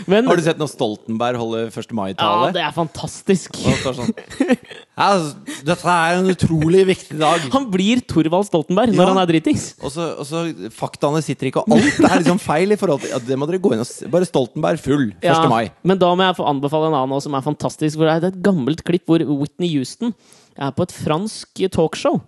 Men 0.07 0.25
Har 0.29 0.39
du 0.39 0.41
sett 0.45 0.59
når 0.59 0.69
Stoltenberg 0.71 1.35
holder 1.39 1.65
1. 1.67 1.75
ja, 1.91 1.95
mai-tale? 1.97 2.51
det 2.55 2.61
er 2.63 2.71
fantastisk. 2.75 3.57
Det 3.59 3.93
sånn 3.97 4.11
ja, 4.47 5.07
altså, 5.11 5.57
Dette 5.67 5.93
er 5.93 6.15
en 6.21 6.29
utrolig 6.31 6.85
viktig 6.87 7.17
dag. 7.19 7.43
Han 7.53 7.65
blir 7.73 7.99
Thorvald 8.07 8.47
Stoltenberg 8.47 8.93
når 8.95 9.03
Ja. 9.03 9.07
han 9.11 9.19
er 9.21 9.27
dritings. 9.33 9.65
Og 9.83 9.91
så, 9.91 10.05
og 10.17 10.25
så 10.29 10.45
Faktaene 10.73 11.19
sitter 11.25 11.49
ikke, 11.51 11.65
og 11.65 11.75
alt 11.75 11.99
er 12.07 12.21
liksom 12.23 12.39
feil. 12.39 12.71
i 12.71 12.79
forhold 12.79 13.03
til 13.03 13.11
ja, 13.11 13.19
Det 13.19 13.37
må 13.37 13.49
dere 13.51 13.59
gå 13.61 13.73
inn 13.75 13.83
og 13.83 13.89
se. 13.89 14.07
Bare 14.13 14.25
Stoltenberg 14.29 14.79
full 14.79 15.09
1. 15.19 15.27
Ja, 15.27 15.41
mai. 15.51 15.67
Men 15.83 15.99
da 16.01 16.13
må 16.15 16.23
jeg 16.25 16.37
få 16.39 16.47
anbefale 16.49 16.87
en 16.89 16.97
annen 17.01 17.13
også, 17.17 17.27
som 17.27 17.35
er 17.35 17.45
fantastisk. 17.45 17.99
Hvor 17.99 18.07
det 18.09 18.15
er 18.23 18.31
et 18.31 18.41
gammelt 18.47 18.83
klipp 18.87 19.05
hvor 19.11 19.19
Whitney 19.27 19.69
Houston 19.75 20.15
er 20.57 20.71
på 20.71 20.87
et 20.87 20.95
fransk 20.95 21.67
talkshow. 21.75 22.21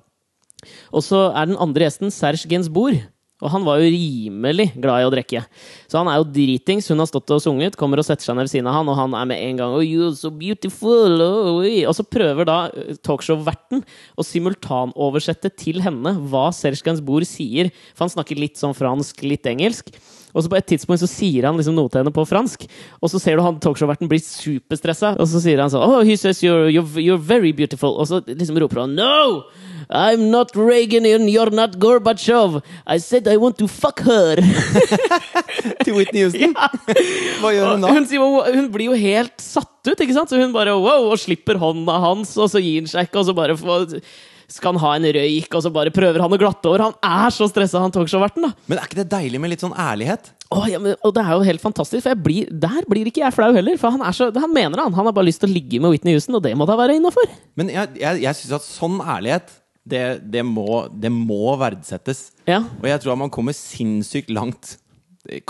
Og 0.91 1.01
så 1.05 1.29
er 1.31 1.47
den 1.47 1.57
andre 1.57 1.87
gjesten 1.87 2.11
Serge 2.11 2.43
Gainsbourg. 2.51 2.99
Og 3.39 3.51
han 3.53 3.63
var 3.63 3.79
jo 3.79 3.87
rimelig 3.93 4.67
glad 4.75 5.01
i 5.01 5.07
å 5.07 5.11
drikke. 5.13 5.43
Så 5.87 5.99
han 6.01 6.09
er 6.11 6.19
jo 6.19 6.27
dritings. 6.35 6.89
Hun 6.91 6.99
har 6.99 7.07
stått 7.07 7.31
og 7.31 7.41
sunget, 7.43 7.77
kommer 7.79 8.01
og 8.01 8.07
setter 8.07 8.27
seg 8.27 8.35
ned 8.35 8.49
ved 8.49 8.53
siden 8.53 8.67
av 8.67 8.75
han, 8.79 8.91
og 8.91 8.99
han 8.99 9.15
er 9.15 9.29
med 9.31 9.43
en 9.45 9.61
gang 9.61 9.75
oh, 9.77 9.85
you're 9.85 10.11
so 10.17 10.31
beautiful, 10.33 11.23
oh. 11.23 11.63
Og 11.63 11.95
så 11.95 12.03
prøver 12.03 12.49
da 12.49 12.59
eh, 12.73 12.99
talkshow-verten 13.05 13.85
å 14.19 14.25
simultanoversette 14.27 15.53
til 15.55 15.79
henne 15.85 16.17
hva 16.31 16.49
Serge 16.55 16.83
Gainsbourg 16.83 17.27
sier. 17.27 17.71
For 17.93 18.07
han 18.07 18.15
snakker 18.17 18.39
litt 18.39 18.59
sånn 18.59 18.75
fransk, 18.75 19.23
litt 19.23 19.47
engelsk. 19.47 19.93
Og 20.33 20.43
så 20.43 20.51
på 20.51 20.59
et 20.59 20.67
tidspunkt 20.69 21.01
så 21.01 21.09
sier 21.09 21.47
han 21.47 21.57
liksom 21.59 21.77
noe 21.77 21.89
til 21.91 22.03
henne 22.03 22.13
på 22.13 22.25
fransk, 22.29 22.65
og 23.01 23.11
så 23.11 23.21
ser 23.21 23.39
du 23.39 23.45
han 23.45 23.57
talkshow-verten 23.63 24.09
blir 24.11 24.21
superstressa, 24.23 25.15
og 25.17 25.29
så 25.31 25.41
sier 25.43 25.61
han 25.63 25.71
sånn 25.73 25.85
Oh, 25.89 26.01
he 26.05 26.17
says 26.19 26.43
you're, 26.45 26.69
you're, 26.69 27.01
you're 27.01 27.21
very 27.21 27.51
beautiful. 27.55 27.95
Og 27.97 28.09
så 28.09 28.21
liksom 28.27 28.59
roper 28.61 28.83
han 28.83 28.95
No! 28.99 29.45
I'm 29.89 30.29
not 30.29 30.55
Reagan 30.55 31.05
and 31.05 31.29
you're 31.29 31.49
not 31.49 31.79
Gorbatsjov. 31.79 32.61
I 32.85 32.99
said 32.99 33.27
I 33.27 33.37
want 33.37 33.57
to 33.57 33.67
fuck 33.67 34.03
her. 34.05 34.37
Til 35.83 35.95
Whitney 35.95 36.27
Houston. 36.27 36.53
Hva 37.41 37.53
gjør 37.55 37.71
hun 37.73 37.87
da? 37.87 37.93
hun, 37.95 38.05
sier, 38.05 38.21
hun 38.53 38.69
blir 38.73 38.91
jo 38.91 38.99
helt 38.99 39.41
satt 39.41 39.89
ut, 39.89 39.97
ikke 39.97 40.13
sant? 40.13 40.29
Så 40.29 40.37
hun 40.37 40.53
bare 40.53 40.75
wow, 40.77 41.09
og 41.09 41.17
slipper 41.17 41.57
hånda 41.57 41.97
hans, 42.05 42.35
og 42.37 42.51
så 42.53 42.61
gir 42.61 42.83
han 42.83 42.91
seg 42.91 43.09
ikke, 43.09 43.23
og 43.23 43.31
så 43.31 43.37
bare 43.37 43.57
får 43.57 43.97
skal 44.49 44.73
han 44.73 44.81
ha 44.81 44.91
en 44.97 45.07
røyk, 45.15 45.53
og 45.53 45.63
så 45.63 45.71
bare 45.73 45.93
prøver 45.93 46.23
han 46.23 46.33
å 46.33 46.39
glatte 46.41 46.69
over. 46.69 46.87
Han 46.87 46.95
er 47.05 47.33
så 47.33 47.47
stressa, 47.49 47.81
han 47.83 47.93
talkshow-verten. 47.93 48.47
da 48.47 48.51
Men 48.69 48.79
er 48.79 48.89
ikke 48.89 49.01
det 49.03 49.09
deilig 49.11 49.41
med 49.41 49.53
litt 49.53 49.63
sånn 49.63 49.75
ærlighet? 49.77 50.31
Oh, 50.49 50.65
ja, 50.65 50.79
men, 50.81 50.95
og 51.05 51.13
det 51.13 51.21
er 51.21 51.35
jo 51.35 51.45
helt 51.45 51.61
fantastisk, 51.61 52.01
for 52.01 52.15
jeg 52.15 52.21
blir, 52.25 52.49
der 52.49 52.87
blir 52.89 53.09
ikke 53.11 53.21
jeg 53.21 53.35
flau 53.35 53.51
heller. 53.53 53.77
For 53.77 53.93
han, 53.93 54.01
er 54.01 54.17
så, 54.17 54.31
han 54.33 54.53
mener 54.55 54.81
han. 54.81 54.95
Han 54.97 55.09
har 55.09 55.15
bare 55.15 55.29
lyst 55.29 55.43
til 55.43 55.51
å 55.51 55.53
ligge 55.53 55.81
med 55.83 55.93
Whitney 55.93 56.17
Houston, 56.17 56.39
og 56.39 56.45
det 56.45 56.55
må 56.57 56.65
da 56.69 56.77
være 56.79 56.97
innafor. 56.97 57.29
Men 57.59 57.69
jeg, 57.73 57.93
jeg, 58.01 58.23
jeg 58.25 58.39
syns 58.41 58.57
at 58.57 58.65
sånn 58.65 58.97
ærlighet 59.05 59.53
det, 59.89 60.03
det, 60.33 60.43
må, 60.45 60.83
det 60.89 61.13
må 61.13 61.53
verdsettes. 61.61 62.29
Ja. 62.49 62.63
Og 62.81 62.89
jeg 62.89 63.03
tror 63.03 63.15
at 63.15 63.23
man 63.27 63.33
kommer 63.33 63.57
sinnssykt 63.57 64.33
langt. 64.33 64.77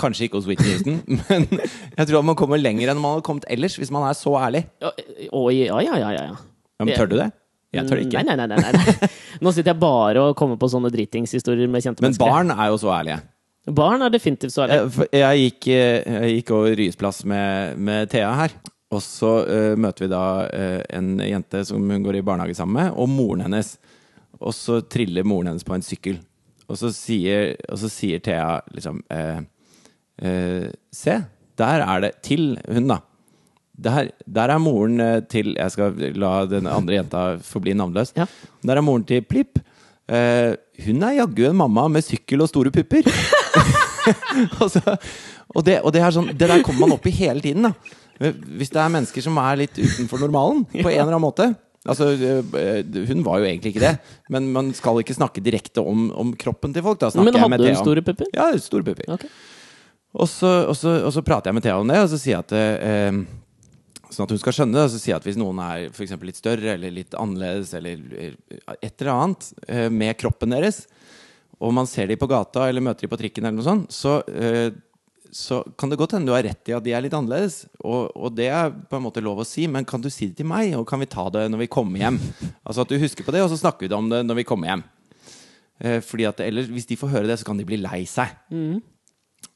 Kanskje 0.00 0.26
ikke 0.26 0.36
hos 0.36 0.48
Whitney 0.50 0.74
Houston, 0.74 1.00
men 1.30 1.46
jeg 1.48 2.04
tror 2.04 2.20
at 2.20 2.26
man 2.28 2.36
kommer 2.36 2.60
lenger 2.60 2.90
enn 2.90 3.00
man 3.00 3.16
hadde 3.16 3.24
kommet 3.24 3.46
ellers, 3.48 3.78
hvis 3.80 3.92
man 3.94 4.04
er 4.04 4.16
så 4.18 4.34
ærlig. 4.36 4.66
Ja, 4.82 4.90
å, 5.32 5.46
ja, 5.54 5.78
ja, 5.80 5.96
ja, 5.96 6.10
ja. 6.18 6.24
ja. 6.34 6.40
Ja, 6.80 6.86
men 6.88 6.96
tør 6.96 7.08
du 7.10 7.18
det? 7.18 7.26
Jeg 7.74 7.86
tør 7.86 8.00
ikke. 8.02 8.22
Nei, 8.26 8.34
nei, 8.34 8.46
nei, 8.50 8.58
nei, 8.58 8.70
nei. 8.74 9.10
Nå 9.44 9.52
sitter 9.54 9.72
jeg 9.72 9.80
bare 9.82 10.24
og 10.24 10.38
kommer 10.38 10.58
på 10.60 10.70
sånne 10.72 10.90
dritingshistorier 10.92 11.70
med 11.70 11.84
kjente 11.84 12.02
Men 12.02 12.10
mennesker. 12.10 12.26
barn 12.26 12.50
er 12.56 12.72
jo 12.72 12.80
så 12.82 12.90
ærlige. 12.96 13.20
Barn 13.76 14.02
er 14.02 14.12
definitivt 14.12 14.54
så 14.54 14.64
ærlige. 14.64 15.06
Jeg, 15.12 15.20
jeg, 15.20 15.46
gikk, 15.46 15.70
eh, 15.76 16.16
jeg 16.16 16.38
gikk 16.38 16.52
over 16.56 16.76
Ryesplass 16.80 17.22
med, 17.30 17.78
med 17.78 18.10
Thea 18.10 18.32
her. 18.42 18.56
Og 18.90 19.02
så 19.04 19.28
uh, 19.46 19.76
møter 19.78 20.06
vi 20.06 20.10
da 20.10 20.24
uh, 20.50 20.80
en 20.98 21.12
jente 21.22 21.62
som 21.68 21.84
hun 21.86 22.02
går 22.02 22.18
i 22.18 22.24
barnehage 22.26 22.56
sammen 22.58 22.80
med, 22.80 22.96
og 22.98 23.06
moren 23.12 23.44
hennes. 23.46 23.76
Og 24.40 24.54
så 24.56 24.80
triller 24.90 25.26
moren 25.28 25.52
hennes 25.52 25.66
på 25.66 25.76
en 25.76 25.86
sykkel. 25.86 26.18
Og 26.70 26.78
så 26.78 26.90
sier, 26.94 27.54
og 27.70 27.78
så 27.82 27.90
sier 27.90 28.22
Thea 28.22 28.60
liksom 28.74 29.00
uh, 29.10 29.42
eh, 30.22 30.66
Se, 30.94 31.16
der 31.58 31.82
er 31.82 32.02
det 32.04 32.12
Til 32.26 32.52
hun, 32.70 32.86
da. 32.90 33.00
Der, 33.80 34.10
der 34.26 34.52
er 34.52 34.60
moren 34.60 35.00
eh, 35.00 35.22
til 35.30 35.54
Jeg 35.56 35.72
skal 35.72 35.94
la 36.20 36.44
den 36.48 36.66
andre 36.68 36.98
jenta 36.98 37.24
forbli 37.44 37.72
navnløs. 37.78 38.12
Ja. 38.16 38.26
Der 38.66 38.76
er 38.76 38.84
moren 38.84 39.06
til 39.08 39.22
Plipp. 39.24 39.60
Uh, 40.10 40.56
hun 40.82 41.04
er 41.06 41.20
jaggu 41.20 41.44
en 41.46 41.54
mamma 41.54 41.84
med 41.86 42.02
sykkel 42.02 42.42
og 42.42 42.48
store 42.50 42.72
pupper. 42.74 43.06
og, 44.60 44.78
og, 45.54 45.60
det, 45.62 45.76
og 45.84 45.92
det 45.94 46.00
er 46.02 46.14
sånn 46.16 46.32
Det 46.34 46.48
der 46.50 46.64
kommer 46.66 46.88
man 46.88 46.96
opp 46.96 47.06
i 47.06 47.12
hele 47.14 47.38
tiden, 47.44 47.68
da. 47.68 48.32
Hvis 48.58 48.72
det 48.74 48.80
er 48.82 48.90
mennesker 48.92 49.22
som 49.24 49.38
er 49.40 49.62
litt 49.62 49.78
utenfor 49.78 50.20
normalen, 50.26 50.64
på 50.72 50.82
en 50.82 50.90
eller 50.96 51.12
annen 51.12 51.22
måte. 51.22 51.52
Altså, 51.88 52.10
øh, 52.12 53.06
hun 53.08 53.22
var 53.24 53.38
jo 53.40 53.46
egentlig 53.48 53.70
ikke 53.72 53.84
det, 53.86 53.94
men 54.28 54.50
man 54.52 54.74
skal 54.76 54.98
ikke 55.00 55.16
snakke 55.16 55.40
direkte 55.40 55.80
om, 55.80 56.10
om 56.12 56.34
kroppen 56.36 56.74
til 56.74 56.84
folk. 56.84 57.00
Men 57.16 57.38
hadde 57.40 57.70
hun 57.70 57.78
store 57.78 58.02
pupper? 58.04 58.28
Ja, 58.34 58.50
store 58.60 58.84
pupper. 58.84 59.06
Okay. 59.14 59.30
Og 60.12 60.28
så, 60.28 60.50
og, 60.68 60.74
så, 60.76 60.98
og 61.06 61.12
så 61.14 61.22
prater 61.22 61.48
jeg 61.48 61.56
med 61.56 61.64
Thea 61.64 61.78
om 61.80 61.88
det, 61.88 62.00
og 62.02 62.10
så 62.10 62.18
sier 62.20 62.36
jeg 62.36 62.44
at 62.50 62.52
eh, 62.58 63.22
Sånn 64.10 64.26
at 64.26 64.34
hun 64.34 64.40
skal 64.42 64.56
skjønne 64.56 64.76
det. 64.76 64.84
Og 64.86 64.92
så 64.92 65.12
jeg 65.12 65.18
at 65.18 65.26
hvis 65.28 65.38
noen 65.38 65.60
er 65.62 65.88
for 65.94 66.26
litt 66.26 66.40
større 66.40 66.74
eller 66.74 66.94
litt 66.94 67.16
annerledes 67.18 67.72
eller 67.78 68.02
et 68.18 68.92
eller 68.92 69.12
annet 69.14 69.50
eh, 69.68 69.88
med 69.92 70.18
kroppen 70.18 70.54
deres, 70.56 70.84
og 71.60 71.74
man 71.76 71.88
ser 71.88 72.08
dem 72.08 72.20
på 72.20 72.28
gata 72.30 72.66
eller 72.68 72.84
møter 72.84 73.04
dem 73.04 73.12
på 73.12 73.18
trikken, 73.20 73.46
eller 73.46 73.60
noe 73.60 73.66
sånt, 73.66 73.92
så, 73.92 74.18
eh, 74.32 74.72
så 75.30 75.60
kan 75.78 75.92
det 75.92 75.98
godt 76.00 76.16
hende 76.16 76.30
du 76.30 76.34
har 76.34 76.46
rett 76.46 76.70
i 76.70 76.74
at 76.74 76.84
de 76.86 76.94
er 76.96 77.04
litt 77.04 77.16
annerledes. 77.16 77.62
Og, 77.84 78.08
og 78.16 78.32
det 78.34 78.48
er 78.48 78.72
på 78.72 78.98
en 78.98 79.04
måte 79.04 79.22
lov 79.22 79.42
å 79.42 79.48
si, 79.48 79.66
men 79.70 79.86
kan 79.88 80.02
du 80.02 80.08
si 80.10 80.30
det 80.30 80.40
til 80.40 80.48
meg, 80.48 80.72
og 80.78 80.88
kan 80.88 81.02
vi 81.02 81.10
ta 81.10 81.28
det 81.34 81.46
når 81.52 81.66
vi 81.66 81.72
kommer 81.72 82.02
hjem? 82.02 82.20
Altså 82.64 82.86
at 82.86 82.92
du 82.92 83.00
husker 83.02 83.26
på 83.26 83.34
det, 83.36 83.44
og 83.44 83.52
så 83.52 83.60
snakker 83.60 83.86
vi 83.86 83.94
om 83.94 84.08
det 84.10 84.24
når 84.24 84.40
vi 84.40 84.46
kommer 84.48 84.72
hjem. 84.72 84.86
Eh, 85.80 86.00
fordi 86.04 86.26
at 86.28 86.40
ellers, 86.44 86.70
hvis 86.72 86.88
de 86.88 86.98
får 86.98 87.12
høre 87.12 87.30
det, 87.30 87.38
så 87.40 87.46
kan 87.48 87.60
de 87.60 87.68
bli 87.68 87.78
lei 87.80 88.02
seg. 88.08 88.32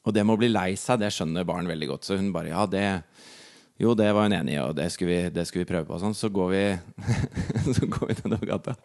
Og 0.05 0.13
det 0.13 0.25
med 0.25 0.37
å 0.37 0.41
bli 0.41 0.53
lei 0.53 0.75
seg, 0.77 1.01
det 1.01 1.13
skjønner 1.15 1.47
barn 1.49 1.69
veldig 1.69 1.89
godt. 1.95 2.07
Så 2.07 2.19
hun 2.21 2.33
bare 2.35 2.53
ja, 2.53 2.65
det 2.69 2.85
Jo, 3.75 3.91
det 3.99 4.07
var 4.15 4.29
hun 4.29 4.37
enig 4.37 4.55
i, 4.55 4.61
og 4.63 4.77
det 4.79 4.87
skulle 4.95 5.11
vi, 5.11 5.31
det 5.35 5.43
skulle 5.49 5.65
vi 5.65 5.71
prøve 5.73 5.89
på. 5.89 5.99
Sånn. 5.99 6.15
Så 6.15 6.31
går 6.31 6.53
vi 6.53 6.63
Så 7.75 7.89
går 7.91 8.13
vi 8.13 8.15
nedover 8.21 8.47
gata. 8.53 8.77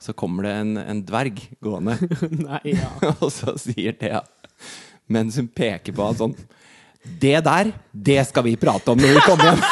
Så 0.00 0.14
kommer 0.16 0.48
det 0.48 0.54
en, 0.62 0.78
en 0.80 1.02
dverg 1.04 1.42
gående, 1.60 1.98
Nei, 2.46 2.62
ja. 2.72 2.88
og 3.20 3.28
så 3.34 3.52
sier 3.60 3.92
Thea, 4.00 4.22
mens 5.12 5.36
hun 5.36 5.50
peker 5.52 5.92
på 5.92 6.06
han 6.06 6.16
sånn 6.16 6.32
Det 7.20 7.36
der, 7.44 7.74
det 7.92 8.22
skal 8.30 8.46
vi 8.48 8.56
prate 8.60 8.94
om 8.94 9.00
når 9.00 9.18
vi 9.18 9.26
kommer 9.28 9.50
hjem! 9.50 9.68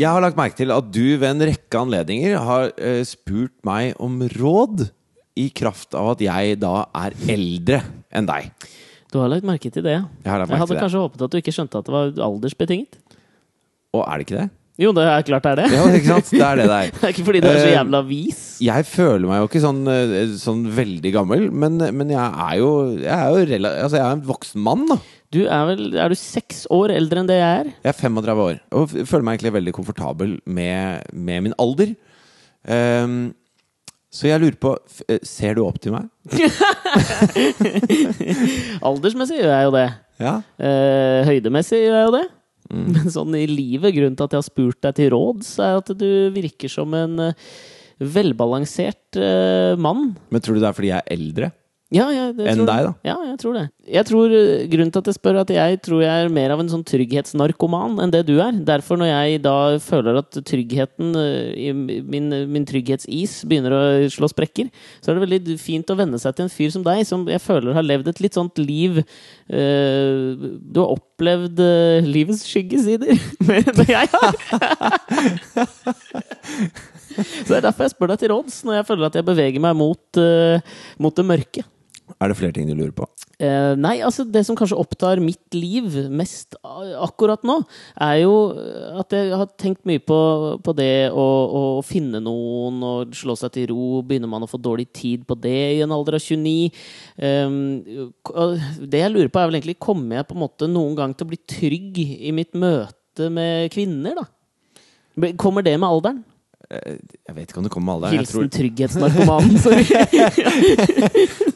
Jeg 0.00 0.08
har 0.08 0.22
lagt 0.24 0.36
merke 0.36 0.56
til 0.56 0.72
at 0.72 0.86
du 0.92 1.04
ved 1.20 1.28
en 1.28 1.44
rekke 1.44 1.80
anledninger 1.80 2.36
har 2.40 2.70
eh, 2.76 3.02
spurt 3.08 3.52
meg 3.68 3.96
om 4.00 4.20
råd 4.36 4.90
i 5.40 5.48
kraft 5.56 5.96
av 5.98 6.12
at 6.14 6.22
jeg 6.24 6.58
da 6.62 6.74
er 7.04 7.16
eldre 7.34 7.82
enn 8.12 8.28
deg. 8.28 8.52
Du 9.10 9.18
har 9.18 9.30
lagt 9.32 9.46
merke 9.48 9.72
til 9.74 9.82
det. 9.82 9.96
Jeg 9.98 10.30
har 10.30 10.42
lagt 10.44 10.52
Jeg 10.52 10.60
hadde 10.62 10.70
til 10.70 10.76
det. 10.78 10.84
kanskje 10.84 11.02
håpet 11.02 11.26
at 11.26 11.32
du 11.34 11.38
ikke 11.40 11.54
skjønte 11.56 11.80
at 11.80 11.88
det 11.88 11.94
var 11.96 12.12
aldersbetinget. 12.28 12.98
Og 13.96 14.04
er 14.06 14.20
det 14.20 14.26
ikke 14.28 14.38
det? 14.38 14.48
Jo, 14.80 14.92
det 14.96 15.02
er 15.04 15.24
klart 15.28 15.44
det 15.44 15.50
er 15.50 15.58
det. 15.60 15.70
Ja, 15.74 15.80
ikke 15.92 16.08
sant? 16.08 16.28
Det 16.32 16.44
er 16.46 16.60
det 16.60 16.66
der. 16.70 16.90
Det 16.94 17.04
er 17.04 17.12
ikke 17.12 17.24
fordi 17.26 17.40
du 17.44 17.48
er 17.50 17.58
så 17.58 17.66
Eh, 17.68 17.74
jævla 17.74 18.00
vis. 18.08 18.38
Jeg 18.64 18.86
føler 18.88 19.26
meg 19.28 19.40
jo 19.42 19.48
ikke 19.50 19.60
sånn, 19.64 19.80
eh, 19.92 20.36
sånn 20.40 20.62
veldig 20.76 21.12
gammel, 21.18 21.48
men, 21.52 21.76
men 21.98 22.12
jeg 22.14 22.22
er 22.46 22.54
jo, 22.62 22.70
jeg 23.02 23.12
er 23.16 23.34
jo 23.34 23.42
rela 23.50 23.72
altså 23.82 23.98
jeg 23.98 24.06
er 24.06 24.14
en 24.16 24.22
voksen 24.30 24.62
mann, 24.64 24.86
da. 24.88 24.96
Du 25.30 25.42
er 25.44 25.66
vel 25.68 25.92
Er 25.94 26.10
du 26.10 26.16
seks 26.18 26.64
år 26.74 26.90
eldre 26.90 27.20
enn 27.22 27.28
det 27.28 27.36
jeg 27.38 27.58
er? 27.60 27.68
Jeg 27.84 27.92
er 27.92 27.98
35 27.98 28.40
år 28.46 28.56
og 28.74 28.94
føler 29.06 29.26
meg 29.26 29.36
egentlig 29.36 29.52
veldig 29.58 29.74
komfortabel 29.76 30.32
med, 30.46 31.04
med 31.12 31.44
min 31.44 31.54
alder. 31.60 31.92
Ehm, 32.66 33.20
så 34.10 34.26
jeg 34.26 34.42
lurer 34.42 34.58
på 34.58 34.74
eh, 35.06 35.20
Ser 35.26 35.54
du 35.54 35.62
opp 35.62 35.78
til 35.82 35.94
meg? 35.94 36.08
Aldersmessig 38.90 39.38
gjør 39.38 39.52
jeg 39.54 39.68
jo 39.68 39.74
det. 39.76 39.86
Ja? 40.20 40.34
Eh, 40.58 41.20
høydemessig 41.28 41.84
gjør 41.84 41.96
jeg 41.96 42.08
jo 42.08 42.14
det. 42.16 42.26
Mm. 42.70 42.88
Men 42.94 43.12
sånn 43.14 43.36
i 43.38 43.44
livet, 43.50 43.94
grunnen 43.96 44.16
til 44.18 44.26
at 44.26 44.34
jeg 44.34 44.42
har 44.42 44.48
spurt 44.48 44.80
deg 44.86 44.96
til 44.98 45.12
råds, 45.14 45.52
er 45.62 45.78
at 45.78 45.92
du 45.98 46.10
virker 46.34 46.70
som 46.70 46.94
en 46.98 47.22
eh, 47.28 47.48
velbalansert 48.00 49.18
eh, 49.20 49.78
mann. 49.78 50.10
Men 50.30 50.42
tror 50.42 50.58
du 50.58 50.62
det 50.62 50.70
er 50.70 50.76
fordi 50.76 50.92
jeg 50.92 51.04
er 51.04 51.16
eldre? 51.16 51.50
Ja, 51.90 52.04
ja, 52.14 52.28
Enn 52.30 52.60
deg, 52.62 52.84
da? 52.86 52.90
Ja, 53.02 53.16
jeg 53.26 53.38
tror 53.42 53.56
det. 53.56 53.64
Jeg 53.90 54.06
tror, 54.06 54.30
eh, 54.30 54.62
grunnen 54.70 54.92
til 54.94 55.02
at 55.02 55.08
jeg 55.10 55.16
spør, 55.16 55.34
er 55.34 55.42
at 55.42 55.50
jeg 55.50 55.78
tror 55.82 56.04
jeg 56.04 56.26
er 56.26 56.28
mer 56.30 56.52
av 56.54 56.60
en 56.62 56.68
sånn 56.70 56.84
trygghetsnarkoman 56.86 57.98
enn 58.04 58.12
det 58.14 58.20
du 58.28 58.36
er. 58.38 58.54
Derfor, 58.68 58.94
når 59.00 59.10
jeg 59.10 59.40
da 59.42 59.54
føler 59.82 60.20
at 60.20 60.38
tryggheten 60.46 61.10
eh, 61.18 61.74
min, 61.74 62.30
min 62.46 62.66
trygghetsis 62.68 63.40
begynner 63.42 63.74
å 63.74 63.80
slå 64.06 64.30
sprekker, 64.30 64.70
så 65.02 65.10
er 65.10 65.18
det 65.18 65.24
veldig 65.24 65.56
fint 65.58 65.90
å 65.90 65.98
venne 65.98 66.20
seg 66.22 66.38
til 66.38 66.46
en 66.46 66.54
fyr 66.54 66.70
som 66.76 66.86
deg, 66.86 67.02
som 67.08 67.26
jeg 67.26 67.42
føler 67.42 67.74
har 67.74 67.88
levd 67.88 68.12
et 68.12 68.22
litt 68.22 68.38
sånt 68.38 68.62
liv 68.62 69.02
eh, 69.02 70.38
Du 70.38 70.78
har 70.84 70.94
opplevd 70.94 71.58
livets 72.06 72.46
skyggesider 72.46 73.18
mer 73.50 73.66
enn 73.66 73.82
jeg 73.90 74.06
har. 74.14 74.32
Så 77.10 77.50
det 77.50 77.58
er 77.58 77.66
derfor 77.66 77.84
jeg 77.84 77.92
spør 77.96 78.12
deg 78.12 78.22
til 78.22 78.32
råds, 78.32 78.62
når 78.66 78.78
jeg 78.78 78.88
føler 78.88 79.10
at 79.10 79.18
jeg 79.18 79.26
beveger 79.26 79.62
meg 79.62 79.76
mot, 79.78 80.22
uh, 80.22 80.82
mot 81.02 81.16
det 81.16 81.26
mørke. 81.26 81.66
Er 82.20 82.28
det 82.28 82.36
flere 82.36 82.52
ting 82.52 82.68
du 82.68 82.74
lurer 82.76 82.92
på? 82.92 83.06
Eh, 83.40 83.72
nei, 83.80 83.94
altså 84.04 84.26
det 84.28 84.42
som 84.44 84.56
kanskje 84.58 84.76
opptar 84.76 85.22
mitt 85.24 85.56
liv 85.56 85.94
mest 86.12 86.58
akkurat 86.60 87.40
nå, 87.48 87.56
er 87.96 88.18
jo 88.20 88.34
at 89.00 89.16
jeg 89.16 89.32
har 89.40 89.48
tenkt 89.60 89.86
mye 89.88 90.02
på, 90.04 90.18
på 90.60 90.74
det 90.76 91.08
å, 91.08 91.24
å 91.24 91.62
finne 91.86 92.20
noen 92.20 92.82
og 92.84 93.16
slå 93.16 93.38
seg 93.40 93.54
til 93.54 93.70
ro. 93.72 94.02
Begynner 94.04 94.28
man 94.28 94.44
å 94.44 94.50
få 94.50 94.60
dårlig 94.60 94.90
tid 94.92 95.24
på 95.24 95.38
det 95.40 95.56
i 95.78 95.80
en 95.86 95.94
alder 95.96 96.18
av 96.18 96.26
29? 96.26 96.68
Eh, 97.16 97.56
det 98.84 99.00
jeg 99.00 99.14
lurer 99.14 99.32
på, 99.32 99.40
er 99.40 99.48
vel 99.48 99.60
egentlig 99.62 99.80
kommer 99.80 100.20
jeg 100.20 100.28
på 100.28 100.36
en 100.36 100.44
måte 100.44 100.68
noen 100.68 100.98
gang 100.98 101.16
til 101.16 101.24
å 101.24 101.32
bli 101.32 101.40
trygg 101.48 102.02
i 102.04 102.34
mitt 102.36 102.52
møte 102.52 103.32
med 103.32 103.72
kvinner, 103.72 104.20
da? 104.20 104.28
Kommer 105.40 105.64
det 105.64 105.78
med 105.80 105.88
alderen? 105.88 106.20
Eh, 106.70 106.98
Jeg 107.26 107.34
vet 107.34 107.50
ikke 107.50 107.58
om 107.58 107.64
det 107.66 107.72
kommer 107.74 107.98
med 107.98 108.10
alle. 108.10 108.18
Hilsen 108.20 108.44
tror- 108.44 108.52
trygghetsnarkomanen. 108.54 109.58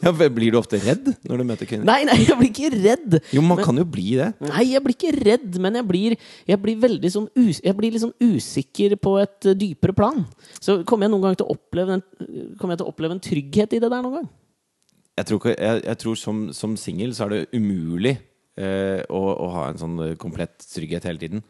Ja, 0.05 0.11
blir 0.13 0.51
du 0.53 0.57
ofte 0.59 0.77
redd 0.83 1.07
når 1.25 1.37
du 1.41 1.45
møter 1.49 1.65
kvinner? 1.69 1.85
Nei, 1.87 2.03
nei, 2.07 2.17
jeg 2.27 2.35
blir 2.37 2.49
ikke 2.51 2.69
redd. 2.75 3.15
Jo, 3.33 3.41
man 3.41 3.57
Men- 3.57 3.65
kan 3.65 3.77
jo 3.81 3.85
bli 3.89 4.11
det. 4.19 4.27
Nei, 4.43 4.63
jeg 4.73 4.83
blir 4.85 4.95
ikke 4.97 5.13
redd, 5.25 5.57
men 5.63 5.73
jeg 5.79 5.87
blir, 5.89 6.15
jeg 6.47 6.61
blir 6.61 6.75
veldig 6.83 7.11
sånn 7.15 7.27
us 7.35 7.61
Jeg 7.63 7.75
blir 7.77 7.91
litt 7.95 8.01
sånn 8.03 8.13
usikker 8.21 8.95
på 9.01 9.15
et 9.23 9.45
eh, 9.49 9.53
dypere 9.57 9.93
plan. 9.97 10.25
Så 10.59 10.83
kommer 10.85 11.05
jeg 11.07 11.11
noen 11.15 11.21
gang 11.29 11.35
til 11.39 11.47
å 11.47 11.55
oppleve 11.57 11.89
en, 11.97 12.03
kommer 12.59 12.73
jeg 12.75 12.79
til 12.83 12.87
å 12.87 12.91
oppleve 12.93 13.11
en 13.17 13.23
trygghet 13.23 13.73
i 13.73 13.79
det 13.81 13.89
der 13.89 14.01
noen 14.05 14.13
gang? 14.21 14.29
Jeg 15.17 15.25
tror, 15.29 15.39
ikke, 15.39 15.55
jeg, 15.57 15.83
jeg 15.87 15.97
tror 16.03 16.15
som, 16.19 16.47
som 16.53 16.75
singel 16.75 17.13
så 17.15 17.23
er 17.25 17.29
det 17.29 17.47
umulig 17.55 18.17
eh, 18.59 18.99
å, 19.09 19.21
å 19.31 19.47
ha 19.55 19.69
en 19.71 19.77
sånn 19.79 19.95
eh, 20.03 20.15
komplett 20.19 20.59
trygghet 20.73 21.03
hele 21.07 21.17
tiden. 21.21 21.41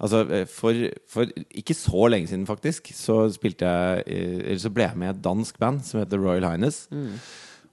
Altså, 0.00 0.22
eh, 0.32 0.46
for, 0.48 0.76
for 1.10 1.28
ikke 1.52 1.76
så 1.76 2.06
lenge 2.12 2.30
siden, 2.30 2.46
faktisk, 2.48 2.88
så 2.96 3.26
jeg 3.28 4.04
eh, 4.06 4.38
Eller 4.38 4.62
så 4.62 4.72
ble 4.72 4.86
jeg 4.86 4.96
med 4.96 5.10
i 5.10 5.10
et 5.12 5.24
dansk 5.24 5.58
band 5.60 5.82
som 5.84 6.00
heter 6.00 6.22
Royal 6.22 6.46
Highness. 6.48 6.88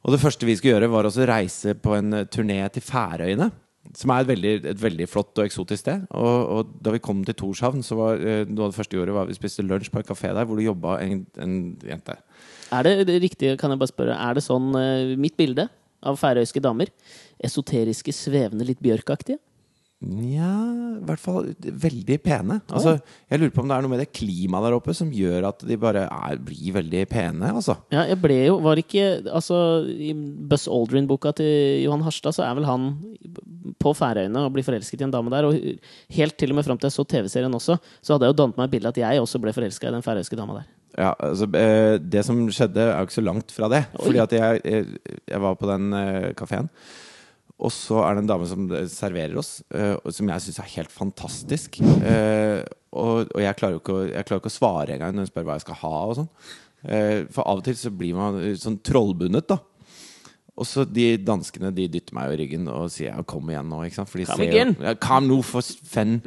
Og 0.03 0.13
det 0.13 0.19
første 0.21 0.45
vi 0.45 0.55
skulle 0.55 0.75
gjøre, 0.75 0.91
var 0.91 1.07
å 1.07 1.13
reise 1.27 1.75
på 1.75 1.95
en 1.95 2.13
eh, 2.13 2.27
turné 2.27 2.59
til 2.73 2.83
Færøyene. 2.83 3.49
Som 3.95 4.11
er 4.11 4.25
et 4.25 4.27
veldig, 4.27 4.53
et 4.67 4.81
veldig 4.83 5.07
flott 5.07 5.39
og 5.39 5.45
eksotisk 5.47 5.79
sted. 5.85 6.03
Og, 6.11 6.35
og 6.51 6.73
da 6.83 6.91
vi 6.91 6.99
kom 6.99 7.23
til 7.23 7.37
Torshavn, 7.39 7.79
så 7.87 7.95
var 7.95 8.19
noe 8.19 8.65
av 8.65 8.73
det 8.73 8.75
første 8.75 8.91
vi 8.91 8.99
gjorde, 8.99 9.15
var 9.15 9.29
vi 9.29 9.37
spiste 9.37 9.63
lunsj 9.63 9.87
på 9.93 10.01
en 10.01 10.09
kafé 10.09 10.33
der 10.35 10.43
hvor 10.43 10.59
det 10.59 10.67
jobba 10.67 10.97
en, 11.05 11.21
en 11.39 11.53
jente. 11.87 12.17
Er 12.75 12.83
det, 12.83 12.93
det 13.07 13.21
riktig, 13.23 13.53
kan 13.61 13.71
jeg 13.71 13.79
bare 13.79 13.93
spørre, 13.93 14.17
er 14.19 14.35
det 14.35 14.43
sånn 14.43 14.75
mitt 15.23 15.37
bilde 15.39 15.69
av 16.03 16.19
færøyske 16.19 16.59
damer? 16.59 16.91
Esoteriske, 17.39 18.11
svevende, 18.11 18.67
litt 18.67 18.83
bjørkaktige? 18.83 19.39
Nja, 19.97 20.49
i 20.99 21.05
hvert 21.09 21.21
fall 21.21 21.47
veldig 21.57 22.19
pene. 22.21 22.59
Altså, 22.69 22.99
jeg 23.31 23.41
lurer 23.41 23.53
på 23.55 23.63
om 23.63 23.71
det 23.71 23.77
er 23.79 23.85
noe 23.85 23.89
med 23.95 24.01
det 24.03 24.11
klimaet 24.13 24.67
der 24.67 24.75
oppe 24.77 24.93
som 24.93 25.09
gjør 25.09 25.47
at 25.49 25.63
de 25.65 25.77
bare 25.81 26.03
er, 26.05 26.35
blir 26.37 26.75
veldig 26.75 27.01
pene, 27.09 27.49
altså. 27.49 27.79
Ja, 27.89 28.03
jeg 28.05 28.19
ble 28.21 28.37
jo 28.43 28.59
Var 28.61 28.81
ikke 28.83 29.07
Altså, 29.25 29.57
i 29.89 30.11
Buzz 30.13 30.67
Aldrin-boka 30.69 31.33
til 31.39 31.81
Johan 31.81 32.05
Harstad, 32.05 32.37
så 32.37 32.45
er 32.45 32.59
vel 32.59 32.69
han 32.69 32.91
på 33.81 33.95
Færøyene 33.97 34.45
og 34.45 34.53
blir 34.53 34.67
forelsket 34.67 35.01
i 35.01 35.07
en 35.07 35.15
dame 35.17 35.33
der. 35.33 35.49
Og 35.49 35.57
helt 36.13 36.37
til 36.37 36.53
og 36.53 36.59
med 36.59 36.69
fram 36.69 36.77
til 36.77 36.91
jeg 36.91 36.97
så 36.99 37.07
TV-serien 37.15 37.57
også, 37.57 37.79
så 37.97 38.13
hadde 38.13 38.29
jeg 38.29 38.35
jo 38.35 38.39
dannet 38.43 38.61
meg 38.61 38.69
et 38.69 38.77
bilde 38.77 38.93
at 38.93 39.01
jeg 39.01 39.25
også 39.25 39.41
ble 39.41 39.55
forelska 39.57 39.89
i 39.89 39.97
den 39.97 40.05
færøyske 40.05 40.37
dama 40.37 40.59
der. 40.59 40.69
Ja, 40.93 41.11
altså, 41.17 41.49
eh, 41.57 41.97
det 41.97 42.21
som 42.25 42.45
skjedde, 42.53 42.85
er 42.85 43.01
jo 43.01 43.09
ikke 43.09 43.17
så 43.17 43.25
langt 43.25 43.49
fra 43.53 43.73
det. 43.73 43.83
Oi. 43.97 44.05
Fordi 44.11 44.23
at 44.27 44.37
jeg, 44.37 44.87
jeg, 45.25 45.41
var 45.41 45.57
på 45.57 45.73
den 45.73 45.89
kafeen. 46.37 46.37
kafeen, 46.37 46.73
og 47.57 47.73
så 47.73 48.03
er 48.05 48.13
det 48.13 48.21
en 48.21 48.29
dame 48.29 48.47
som 48.49 48.67
serverer 48.91 49.37
oss, 49.39 49.57
uh, 49.73 49.97
som 50.13 50.29
jeg 50.29 50.45
syns 50.45 50.59
er 50.61 50.73
helt 50.75 50.93
fantastisk. 50.93 51.79
Uh, 51.81 52.61
og 52.97 53.31
og 53.33 53.41
jeg, 53.41 53.57
klarer 53.57 53.79
å, 53.81 54.03
jeg 54.11 54.27
klarer 54.27 54.43
ikke 54.43 54.53
å 54.53 54.57
svare 54.57 54.93
engang 54.93 55.15
når 55.15 55.25
hun 55.25 55.31
spør 55.31 55.47
hva 55.47 55.55
jeg 55.57 55.65
skal 55.65 55.79
ha. 55.81 55.95
og 56.05 56.19
sånn. 56.19 56.29
uh, 56.85 57.23
for 57.33 57.41
av 57.49 57.63
og 57.63 57.65
til 57.65 57.79
så 57.79 57.93
blir 57.93 58.13
man 58.17 58.37
sånn 58.61 58.77
trollbundet, 58.85 59.49
da. 59.49 59.57
Og 60.57 60.65
så 60.65 60.85
de 60.89 61.11
danskene 61.21 61.69
de 61.73 61.85
dytter 61.93 62.15
meg 62.17 62.33
i 62.33 62.37
ryggen 62.41 62.69
og 62.73 62.87
sier 62.93 63.11
ja, 63.11 63.25
'kom 63.25 63.49
igjen 63.49 63.67
nå'. 63.69 63.83
ikke 63.85 63.99
sant? 63.99 64.09
For 64.09 64.21
de 64.21 64.25
ser! 64.25 64.53
Jo, 64.53 64.71
ja, 64.81 64.93
Kom 65.01 65.27
nå, 65.29 65.41
for 65.45 65.61
fenn! 65.61 66.21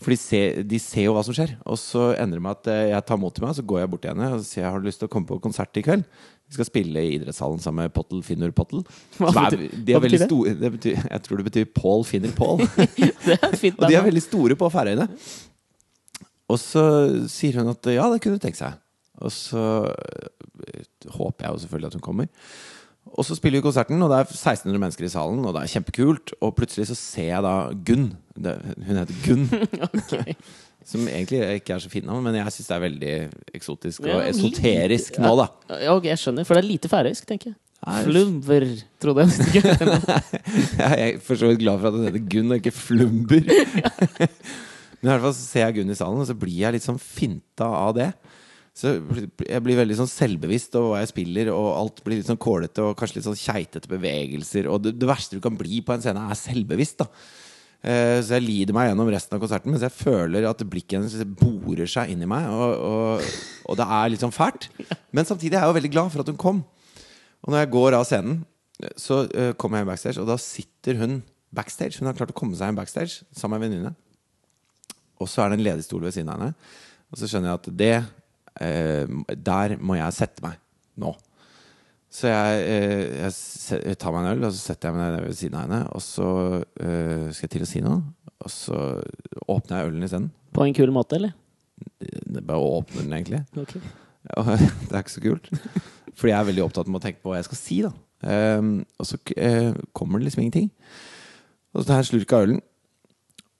For 0.00 0.12
de 0.12 0.16
ser, 0.16 0.62
de 0.64 0.78
ser 0.80 1.08
jo 1.08 1.12
hva 1.12 1.22
som 1.24 1.36
skjer. 1.36 1.58
Og 1.68 1.76
så 1.76 2.14
ender 2.16 2.40
det 2.40 2.44
med 2.44 2.56
at 2.56 2.68
jeg 2.88 3.04
tar 3.04 3.18
mot 3.20 3.34
til 3.36 3.44
meg, 3.44 3.52
så 3.56 3.64
går 3.64 3.82
jeg 3.82 3.90
bort 3.92 4.00
til 4.04 4.14
henne 4.14 4.30
og 4.32 4.44
sier 4.48 4.64
har 4.64 4.80
du 4.80 4.88
lyst 4.88 5.00
til 5.02 5.10
å 5.10 5.12
komme 5.12 5.28
på 5.28 5.36
konsert 5.44 5.76
i 5.76 5.84
kveld. 5.84 6.06
Vi 6.50 6.56
skal 6.58 6.66
spille 6.66 7.02
i 7.06 7.12
idrettshallen 7.14 7.60
sammen 7.62 7.84
med 7.86 7.92
Pottel 7.94 8.24
Finner 8.26 8.50
Pottel. 8.50 8.80
Hva 9.20 9.30
er- 9.30 9.54
betyr- 9.54 9.84
de 9.86 9.92
er 9.94 10.00
hva 10.00 10.02
betyr 10.02 10.18
det? 10.18 10.26
store 10.26 10.54
det 10.58 10.70
betyr, 10.74 10.96
Jeg 11.10 11.22
tror 11.26 11.36
det 11.38 11.46
betyr 11.46 11.68
Paul 11.76 12.02
Finner 12.08 12.32
Paul. 12.34 12.58
Det 13.26 13.36
er 13.38 13.56
fint 13.56 13.78
Og 13.80 13.86
de 13.88 13.94
er 14.00 14.02
veldig 14.08 14.22
store 14.24 14.56
på 14.58 14.70
Færøyene. 14.74 15.06
Og 16.50 16.58
så 16.58 16.82
sier 17.30 17.60
hun 17.60 17.70
at 17.70 17.86
ja, 17.94 18.08
det 18.10 18.18
kunne 18.24 18.34
hun 18.40 18.42
tenke 18.42 18.58
seg. 18.58 18.74
Og 19.22 19.30
så 19.30 19.62
øh, 19.86 20.82
håper 21.14 21.46
jeg 21.46 21.52
jo 21.54 21.58
selvfølgelig 21.62 21.86
at 21.92 21.98
hun 22.00 22.02
kommer. 22.08 22.26
Og 23.10 23.24
så 23.24 23.34
spiller 23.38 23.58
vi 23.60 23.64
konserten, 23.64 24.02
og 24.02 24.10
det 24.10 24.18
er 24.18 24.26
1600 24.28 24.78
mennesker 24.82 25.06
i 25.06 25.12
salen, 25.12 25.44
og 25.46 25.54
det 25.54 25.62
er 25.62 25.70
kjempekult. 25.76 26.34
Og 26.42 26.52
plutselig 26.58 26.88
så 26.90 26.96
ser 26.98 27.30
jeg 27.30 27.42
da 27.46 27.54
Gunn. 27.86 28.10
Hun 28.36 28.98
heter 28.98 29.22
Gunn. 29.24 29.46
Ok. 29.86 30.34
Som 30.86 31.08
egentlig 31.08 31.42
ikke 31.60 31.74
er 31.76 31.82
så 31.82 31.90
fin 31.92 32.06
navn, 32.08 32.22
men 32.24 32.38
jeg 32.38 32.54
syns 32.54 32.70
det 32.70 32.76
er 32.76 32.84
veldig 32.86 33.16
eksotisk 33.58 34.06
og 34.06 34.22
esoterisk 34.24 35.18
ja. 35.18 35.24
nå, 35.26 35.34
da. 35.38 35.76
Ja, 35.84 35.96
ok, 35.96 36.08
jeg 36.08 36.22
skjønner, 36.22 36.46
for 36.48 36.56
det 36.56 36.64
er 36.64 36.70
lite 36.70 36.90
færøysk, 36.90 37.26
tenker 37.28 37.52
jeg. 37.52 37.58
Nei, 37.80 38.00
Flumver, 38.04 38.66
trodde 39.00 39.24
jeg. 39.24 39.62
Jeg 40.80 40.96
er 41.00 41.14
for 41.24 41.40
så 41.40 41.48
vidt 41.48 41.62
glad 41.62 41.78
for 41.80 41.88
at 41.88 41.96
det 41.96 42.10
heter 42.10 42.26
Gunn 42.34 42.52
og 42.52 42.58
ikke 42.58 42.74
Flumber. 42.76 43.46
Men 45.00 45.08
i 45.08 45.14
hvert 45.14 45.22
fall 45.24 45.32
så 45.32 45.46
ser 45.46 45.64
jeg 45.64 45.78
Gunn 45.78 45.94
i 45.94 45.96
salen, 45.96 46.20
og 46.20 46.28
så 46.28 46.36
blir 46.36 46.58
jeg 46.58 46.76
litt 46.76 46.84
sånn 46.84 47.00
finta 47.00 47.70
av 47.78 47.94
det. 47.96 48.10
Så 48.76 48.92
jeg 49.00 49.62
blir 49.64 49.80
veldig 49.80 49.96
sånn 49.96 50.10
selvbevisst 50.12 50.76
over 50.76 50.92
hva 50.92 51.00
jeg 51.00 51.12
spiller, 51.14 51.48
og 51.54 51.70
alt 51.72 52.02
blir 52.04 52.20
litt 52.20 52.28
sånn 52.28 52.40
kålete 52.40 52.84
og 52.84 52.98
kanskje 53.00 53.18
litt 53.18 53.28
sånn 53.30 53.40
keitete 53.40 53.88
bevegelser. 53.88 54.68
Og 54.68 54.84
det, 54.84 54.98
det 55.00 55.08
verste 55.08 55.40
du 55.40 55.44
kan 55.44 55.56
bli 55.56 55.80
på 55.80 55.96
en 55.96 56.04
scene, 56.04 56.26
er 56.28 56.36
selvbevisst. 56.36 57.00
da 57.00 57.08
Så 57.80 58.34
jeg 58.36 58.44
lider 58.44 58.76
meg 58.76 58.90
gjennom 58.90 59.08
resten 59.08 59.36
av 59.36 59.40
konserten 59.40 59.72
mens 59.72 59.84
jeg 59.86 59.94
føler 59.96 60.44
at 60.44 60.60
blikket 60.68 60.98
hennes 60.98 61.30
borer 61.40 61.88
seg 61.88 62.10
inn 62.12 62.20
i 62.20 62.28
meg. 62.28 62.44
Og, 62.52 62.82
og, 62.84 63.30
og 63.72 63.78
det 63.80 63.86
er 63.96 64.10
litt 64.12 64.20
sånn 64.20 64.34
fælt. 64.34 64.66
Men 65.16 65.24
samtidig 65.24 65.56
er 65.56 65.64
jeg 65.64 65.72
jo 65.72 65.78
veldig 65.78 65.92
glad 65.94 66.12
for 66.12 66.20
at 66.20 66.28
hun 66.28 66.40
kom. 66.40 66.60
Og 67.40 67.54
når 67.54 67.62
jeg 67.62 67.72
går 67.72 67.96
av 67.96 68.04
scenen, 68.04 68.42
så 69.00 69.22
eh, 69.36 69.52
kommer 69.60 69.80
jeg 69.80 69.88
backstage, 69.90 70.20
og 70.20 70.28
da 70.28 70.36
sitter 70.40 71.00
hun 71.00 71.20
backstage. 71.54 71.98
Hun 72.00 72.08
har 72.08 72.16
klart 72.16 72.32
å 72.32 72.36
komme 72.36 72.56
seg 72.58 72.72
inn 72.72 72.78
backstage 72.78 73.24
sammen 73.36 73.60
med 73.60 73.68
en 73.68 73.74
venninne. 73.74 73.94
Og 75.20 75.28
så 75.28 75.44
er 75.44 75.50
det 75.50 75.60
en 75.60 75.66
ledig 75.66 75.84
stol 75.86 76.04
ved 76.06 76.16
siden 76.16 76.30
av 76.32 76.40
henne. 76.40 76.54
Og 77.10 77.20
så 77.20 77.28
skjønner 77.28 77.50
jeg 77.50 77.60
at 77.60 77.70
det 77.80 77.94
eh, 78.62 79.34
Der 79.50 79.74
må 79.82 79.98
jeg 79.98 80.16
sette 80.16 80.44
meg 80.44 80.60
nå. 81.00 81.12
Så 82.10 82.26
jeg, 82.26 82.62
eh, 82.66 83.04
jeg, 83.20 83.34
jeg 83.86 83.98
tar 84.02 84.14
meg 84.14 84.24
en 84.24 84.32
øl, 84.32 84.48
og 84.48 84.54
så 84.54 84.72
setter 84.72 84.90
jeg 84.90 84.98
meg 84.98 85.12
ned 85.14 85.28
ved 85.28 85.36
siden 85.38 85.58
av 85.60 85.66
henne. 85.66 85.80
Og 85.94 86.02
så 86.02 86.30
eh, 86.82 87.28
skal 87.30 87.46
jeg 87.46 87.54
til 87.54 87.66
å 87.66 87.70
si 87.70 87.82
noe, 87.84 88.00
og 88.40 88.50
så 88.50 88.80
åpner 89.46 89.78
jeg 89.78 89.92
ølen 89.92 90.08
isteden. 90.08 90.28
På 90.56 90.66
en 90.66 90.74
kul 90.74 90.90
måte, 90.94 91.20
eller? 91.20 91.36
Det 92.00 92.42
Bare 92.42 92.58
å 92.58 92.80
åpne 92.80 93.04
den, 93.04 93.14
egentlig. 93.20 93.44
Ok. 93.60 93.76
Og 94.36 94.50
det 94.88 94.90
er 94.90 95.04
ikke 95.04 95.16
så 95.16 95.24
kult. 95.24 95.50
Fordi 96.18 96.32
jeg 96.34 96.38
er 96.40 96.48
veldig 96.50 96.66
opptatt 96.66 96.90
med 96.90 96.98
å 96.98 97.04
tenke 97.04 97.22
på 97.22 97.30
hva 97.32 97.38
jeg 97.38 97.50
skal 97.50 97.62
si. 97.62 97.82
da 97.86 97.94
Um, 98.20 98.82
Og 99.00 99.06
så 99.08 99.16
uh, 99.16 99.72
kommer 99.96 100.20
det 100.20 100.26
liksom 100.26 100.42
ingenting. 100.44 100.66
Og 101.72 101.80
så 101.80 101.86
tar 101.86 102.00
jeg 102.00 102.04
en 102.04 102.08
slurk 102.10 102.34
av 102.36 102.42
ølen, 102.44 102.58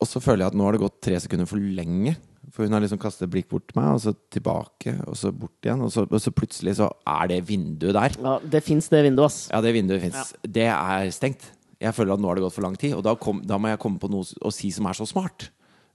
og 0.01 0.09
så 0.09 0.21
føler 0.21 0.45
jeg 0.45 0.53
at 0.53 0.57
nå 0.59 0.67
har 0.67 0.77
det 0.77 0.83
gått 0.83 0.99
tre 1.05 1.19
sekunder 1.23 1.49
for 1.49 1.61
lenge. 1.61 2.17
For 2.51 2.67
hun 2.67 2.75
har 2.75 2.83
liksom 2.83 2.99
kastet 3.01 3.31
blikk 3.31 3.49
bort 3.51 3.69
til 3.71 3.79
meg, 3.79 3.93
og 3.95 4.03
så 4.03 4.15
tilbake, 4.35 4.97
og 5.07 5.17
så 5.19 5.31
bort 5.35 5.67
igjen. 5.67 5.85
Og 5.87 5.93
så, 5.95 6.05
og 6.09 6.23
så 6.23 6.33
plutselig 6.35 6.77
så 6.81 6.91
er 7.07 7.31
det 7.31 7.41
vinduet 7.49 7.95
der. 7.97 8.17
Ja, 8.19 8.35
det 8.57 8.63
fins 8.67 8.91
det 8.91 9.05
vinduet, 9.07 9.31
ass. 9.31 9.41
Ja, 9.53 9.63
det 9.65 9.75
vinduet 9.77 10.03
fins. 10.03 10.35
Det 10.43 10.67
er 10.67 11.13
stengt. 11.15 11.47
Jeg 11.81 11.97
føler 11.97 12.17
at 12.17 12.21
nå 12.21 12.29
har 12.29 12.37
det 12.37 12.45
gått 12.45 12.57
for 12.59 12.67
lang 12.67 12.77
tid, 12.81 12.97
og 12.99 13.05
da, 13.07 13.15
kom, 13.17 13.41
da 13.47 13.57
må 13.61 13.71
jeg 13.71 13.81
komme 13.81 14.03
på 14.03 14.11
noe 14.13 14.27
å 14.45 14.53
si 14.53 14.73
som 14.75 14.89
er 14.91 14.99
så 14.99 15.07
smart. 15.09 15.49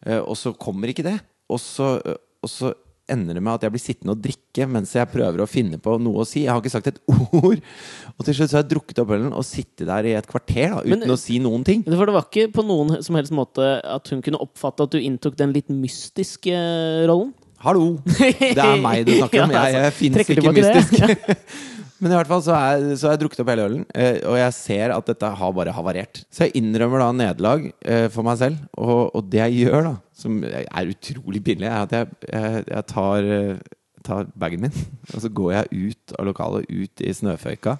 Eh, 0.05 0.21
og 0.21 0.33
så 0.39 0.55
kommer 0.57 0.89
ikke 0.89 1.05
det. 1.05 1.19
Og 1.51 1.61
så, 1.61 1.95
eh, 2.01 2.17
og 2.41 2.49
så 2.51 2.71
ender 3.11 3.37
det 3.37 3.43
med 3.45 3.53
at 3.53 3.65
jeg 3.65 3.73
blir 3.75 3.83
sittende 3.83 4.15
og 4.15 4.21
drikke 4.23 4.67
mens 4.71 4.93
jeg 4.97 5.09
prøver 5.11 5.43
å 5.43 5.47
finne 5.49 5.77
på 5.81 5.95
noe 6.01 6.23
å 6.23 6.27
si. 6.27 6.43
Jeg 6.45 6.53
har 6.53 6.61
ikke 6.63 6.73
sagt 6.73 6.89
et 6.91 6.99
ord. 7.41 7.61
Og 8.15 8.25
til 8.25 8.37
slutt 8.37 8.51
så 8.51 8.59
har 8.59 8.65
jeg 8.65 8.71
drukket 8.73 9.01
opp 9.03 9.13
ølen 9.17 9.35
og 9.35 9.45
sittet 9.47 9.85
der 9.89 10.09
i 10.09 10.15
et 10.17 10.29
kvarter 10.29 10.73
da, 10.77 10.81
uten 10.85 11.05
Men- 11.05 11.15
å 11.15 11.19
si 11.19 11.39
noen 11.43 11.65
ting. 11.67 11.85
For 11.85 12.09
det 12.09 12.17
var 12.17 12.27
ikke 12.29 12.49
på 12.55 12.65
noen 12.65 12.99
som 13.05 13.19
helst 13.19 13.35
måte 13.35 13.69
at 13.83 14.13
hun 14.13 14.23
kunne 14.25 14.41
oppfatte 14.43 14.87
at 14.87 14.95
du 14.95 14.99
inntok 15.01 15.37
den 15.39 15.53
litt 15.55 15.69
mystiske 15.73 16.55
rollen? 17.09 17.33
Hallo! 17.65 17.95
Det 18.05 18.59
er 18.61 18.81
meg 18.83 19.07
du 19.07 19.13
snakker 19.15 19.45
om. 19.45 19.53
Jeg, 19.55 19.73
jeg 19.73 19.85
altså, 19.85 19.97
fins 19.97 20.35
ikke 20.35 20.51
mystisk. 20.53 21.71
Men 22.03 22.11
i 22.11 22.17
hvert 22.17 22.27
fall 22.27 22.41
så, 22.43 22.55
har 22.57 22.81
jeg 23.13 23.21
drukket 23.21 23.39
opp 23.39 23.49
hele 23.53 23.65
ølen, 23.69 23.83
eh, 23.95 24.17
og 24.27 24.35
jeg 24.35 24.55
ser 24.57 24.91
at 24.91 25.07
dette 25.07 25.29
har 25.39 25.53
bare 25.55 25.75
havarert. 25.75 26.25
Så 26.27 26.43
jeg 26.43 26.57
innrømmer 26.59 26.99
da 26.99 27.07
nederlag 27.15 27.69
eh, 27.87 28.07
for 28.11 28.27
meg 28.27 28.41
selv, 28.41 28.59
og, 28.75 29.15
og 29.15 29.29
det 29.31 29.39
jeg 29.39 29.61
gjør, 29.69 29.87
da, 29.87 29.93
som 30.15 30.41
er 30.43 30.91
utrolig 30.91 31.41
pinlig, 31.45 31.69
er 31.69 31.85
at 31.85 31.95
jeg, 31.95 32.09
jeg, 32.27 32.65
jeg 32.67 32.87
tar, 32.91 33.29
eh, 33.37 33.79
tar 34.03 34.27
bagen 34.35 34.65
min, 34.67 34.83
og 35.13 35.23
så 35.23 35.31
går 35.39 35.55
jeg 35.55 35.87
ut 35.87 36.17
av 36.19 36.27
lokalet, 36.27 36.67
ut 36.67 37.05
i 37.05 37.15
snøføyka. 37.15 37.77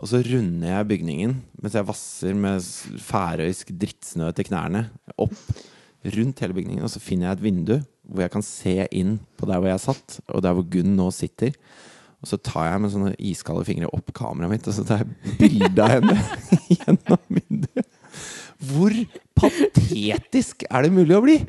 Og 0.00 0.08
så 0.08 0.22
runder 0.24 0.70
jeg 0.70 0.88
bygningen 0.88 1.34
mens 1.60 1.74
jeg 1.76 1.86
vasser 1.86 2.32
med 2.34 2.64
færøysk 3.04 3.74
drittsnø 3.76 4.30
til 4.32 4.48
knærne 4.48 4.86
opp 5.20 5.36
rundt 6.16 6.40
hele 6.42 6.56
bygningen. 6.56 6.82
Og 6.82 6.90
så 6.90 7.02
finner 7.02 7.28
jeg 7.28 7.36
et 7.36 7.44
vindu 7.44 7.74
hvor 8.08 8.24
jeg 8.24 8.32
kan 8.32 8.44
se 8.44 8.74
inn 8.90 9.18
på 9.38 9.46
der 9.46 9.60
hvor 9.60 9.70
jeg 9.70 9.84
satt, 9.84 10.16
og 10.32 10.42
der 10.42 10.56
hvor 10.56 10.66
Gunn 10.72 10.96
nå 10.96 11.10
sitter. 11.14 11.52
Og 12.22 12.30
så 12.30 12.38
tar 12.38 12.68
jeg 12.68 12.82
med 12.84 12.92
sånne 12.92 13.14
iskalde 13.18 13.66
fingre 13.66 13.90
opp 13.90 14.12
kameraet 14.14 14.52
mitt, 14.52 14.68
og 14.70 14.76
så 14.76 14.84
tar 14.86 15.02
jeg 15.02 15.36
bilde 15.40 15.82
av 15.82 15.96
henne 15.96 16.18
gjennom 16.76 17.22
vinduet. 17.26 17.88
Hvor 18.62 18.94
patetisk 19.34 20.62
er 20.68 20.86
det 20.86 20.92
mulig 20.94 21.16
å 21.18 21.24
bli? 21.24 21.40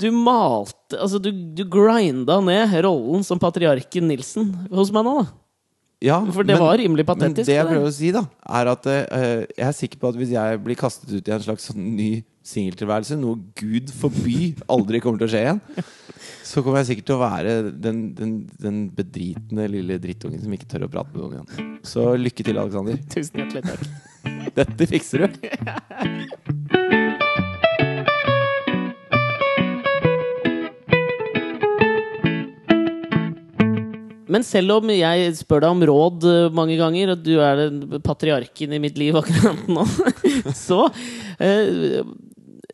Du 0.00 0.06
malte 0.14 0.96
Altså, 0.96 1.20
du, 1.20 1.28
du 1.30 1.66
grinda 1.68 2.38
ned 2.40 2.72
rollen 2.86 3.26
som 3.26 3.40
patriarken 3.40 4.08
Nilsen 4.08 4.48
hos 4.72 4.92
meg 4.94 5.04
nå, 5.04 5.18
da. 5.20 5.36
Ja, 6.00 6.16
For 6.32 6.46
det 6.48 6.56
var 6.56 6.78
rimelig 6.80 7.04
patetisk, 7.04 7.44
Men 7.44 7.50
det 7.50 7.56
jeg 7.58 7.68
prøver 7.68 7.90
å 7.90 7.92
si, 7.92 8.08
da, 8.14 8.22
er 8.56 8.70
at 8.72 8.86
uh, 8.88 9.42
jeg 9.44 9.66
er 9.66 9.74
sikker 9.76 10.00
på 10.00 10.08
at 10.08 10.16
hvis 10.16 10.32
jeg 10.32 10.60
blir 10.64 10.78
kastet 10.80 11.12
ut 11.12 11.28
i 11.28 11.34
en 11.36 11.44
slags 11.44 11.68
sånn 11.68 11.90
ny 11.92 12.22
singeltilværelse, 12.46 13.18
noe 13.20 13.36
gud 13.58 13.90
forby 13.92 14.54
aldri 14.72 15.00
kommer 15.02 15.20
til 15.20 15.28
å 15.28 15.32
skje 15.34 15.42
igjen, 15.44 15.60
så 16.46 16.64
kommer 16.64 16.80
jeg 16.80 16.90
sikkert 16.92 17.10
til 17.10 17.18
å 17.18 17.22
være 17.22 17.56
den, 17.70 18.02
den, 18.16 18.34
den 18.60 18.82
bedritne 18.96 19.68
lille 19.70 20.00
drittungen 20.02 20.40
som 20.42 20.56
ikke 20.56 20.70
tør 20.70 20.88
å 20.88 20.92
prate 20.92 21.12
med 21.14 21.22
noen 21.22 21.36
igjen. 21.40 21.74
Så 21.86 22.10
lykke 22.18 22.46
til, 22.46 22.60
Alexander. 22.62 23.00
Tusen 23.14 23.44
hjertelig 23.44 23.66
takk. 23.68 23.84
Dette 24.58 24.90
fikser 24.90 25.26
du. 25.26 26.90
Men 34.30 34.44
selv 34.46 34.76
om 34.78 34.90
jeg 34.94 35.30
spør 35.40 35.64
deg 35.64 35.74
om 35.74 35.84
råd 35.90 36.26
eh, 36.30 36.52
mange 36.54 36.76
ganger, 36.78 37.14
og 37.14 37.22
du 37.24 37.32
er 37.42 37.64
den 37.64 38.00
patriarken 38.04 38.76
i 38.76 38.82
mitt 38.82 38.98
liv 39.00 39.16
akkurat 39.18 39.66
nå, 39.70 39.86
så 40.66 40.84
eh, 41.42 41.98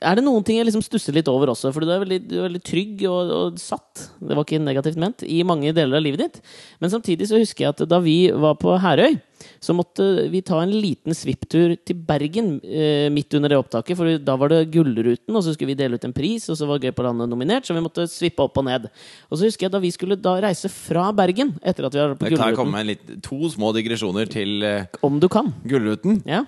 er 0.00 0.18
det 0.18 0.24
noen 0.26 0.44
ting 0.46 0.58
jeg 0.58 0.66
liksom 0.68 0.84
stusser 0.84 1.14
litt 1.16 1.28
over 1.30 1.52
også. 1.52 1.72
For 1.74 1.84
du 1.84 1.92
er 1.92 2.02
veldig, 2.02 2.18
du 2.28 2.34
er 2.38 2.48
veldig 2.48 2.62
trygg 2.66 3.04
og, 3.08 3.32
og 3.36 3.60
satt, 3.60 4.08
det 4.20 4.36
var 4.36 4.46
ikke 4.46 4.62
negativt 4.62 5.00
ment, 5.00 5.24
i 5.24 5.42
mange 5.46 5.72
deler 5.76 5.98
av 5.98 6.04
livet 6.04 6.24
ditt. 6.24 6.42
Men 6.82 6.92
samtidig 6.92 7.28
så 7.30 7.40
husker 7.40 7.66
jeg 7.66 7.74
at 7.74 7.86
da 7.88 8.00
vi 8.04 8.18
var 8.32 8.58
på 8.60 8.76
Herøy, 8.82 9.18
så 9.60 9.74
måtte 9.76 10.26
vi 10.32 10.40
ta 10.44 10.58
en 10.62 10.72
liten 10.72 11.14
svipptur 11.16 11.74
til 11.86 11.98
Bergen 12.08 12.56
eh, 12.64 13.06
midt 13.12 13.34
under 13.36 13.52
det 13.52 13.60
opptaket. 13.60 13.98
For 13.98 14.18
da 14.22 14.36
var 14.40 14.52
det 14.52 14.62
Gullruten, 14.74 15.36
og 15.36 15.44
så 15.44 15.54
skulle 15.54 15.74
vi 15.74 15.78
dele 15.78 16.00
ut 16.00 16.06
en 16.08 16.16
pris, 16.16 16.48
og 16.52 16.58
så 16.58 16.68
var 16.68 16.82
Gøy 16.82 16.92
på 16.96 17.06
landet 17.06 17.30
nominert, 17.30 17.68
så 17.68 17.76
vi 17.76 17.84
måtte 17.84 18.08
svippe 18.10 18.44
opp 18.44 18.58
og 18.60 18.68
ned. 18.68 18.88
Og 19.30 19.38
så 19.38 19.48
husker 19.48 19.68
jeg 19.68 19.76
da 19.76 19.82
vi 19.82 19.92
skulle 19.94 20.18
da 20.20 20.36
reise 20.44 20.70
fra 20.72 21.08
Bergen, 21.16 21.54
etter 21.62 21.88
at 21.88 21.96
vi 21.96 22.02
var 22.02 22.16
på 22.16 22.30
Kan 22.32 22.52
jeg 22.52 22.58
komme 22.58 22.78
med 22.78 22.90
litt, 22.92 23.16
to 23.24 23.50
små 23.52 23.72
digresjoner 23.76 24.30
til 24.30 24.62
eh, 24.66 25.00
Om 25.06 25.20
du 25.22 25.28
kan. 25.32 25.52
Gullruten? 25.68 26.22
Ja. 26.28 26.44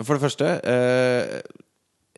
For 0.00 0.16
det 0.16 0.24
første 0.24 0.54
eh, 0.64 1.40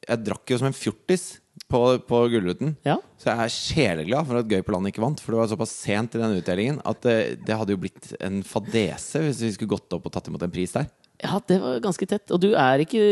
Jeg 0.09 0.25
drakk 0.27 0.51
jo 0.51 0.59
som 0.61 0.69
en 0.71 0.77
fjortis 0.77 1.25
på, 1.71 1.81
på 2.09 2.21
Gullruten. 2.33 2.75
ja. 2.89 2.99
Så 3.23 3.31
jeg 3.31 3.39
er 3.39 3.53
sjeleglad 3.55 4.27
for 4.27 4.41
at 4.41 4.49
Gøy 4.51 4.65
på 4.67 4.73
landet 4.75 4.91
ikke 4.91 5.05
vant. 5.05 5.21
For 5.23 5.31
det 5.35 5.39
var 5.39 5.51
såpass 5.53 5.77
sent 5.85 6.17
i 6.17 6.21
den 6.23 6.35
utdelingen 6.41 6.81
at 6.89 7.05
det, 7.07 7.17
det 7.47 7.55
hadde 7.55 7.77
jo 7.77 7.79
blitt 7.85 8.09
en 8.19 8.41
fadese 8.43 9.23
hvis 9.23 9.45
vi 9.45 9.53
skulle 9.55 9.77
gått 9.77 9.95
opp 9.95 10.09
og 10.09 10.15
tatt 10.17 10.27
imot 10.33 10.43
en 10.43 10.51
pris 10.51 10.75
der. 10.75 10.89
Ja, 11.23 11.39
det 11.47 11.61
var 11.63 11.79
ganske 11.85 12.07
tett. 12.11 12.33
Og 12.35 12.41
du 12.43 12.49
er 12.59 12.83
ikke 12.83 13.05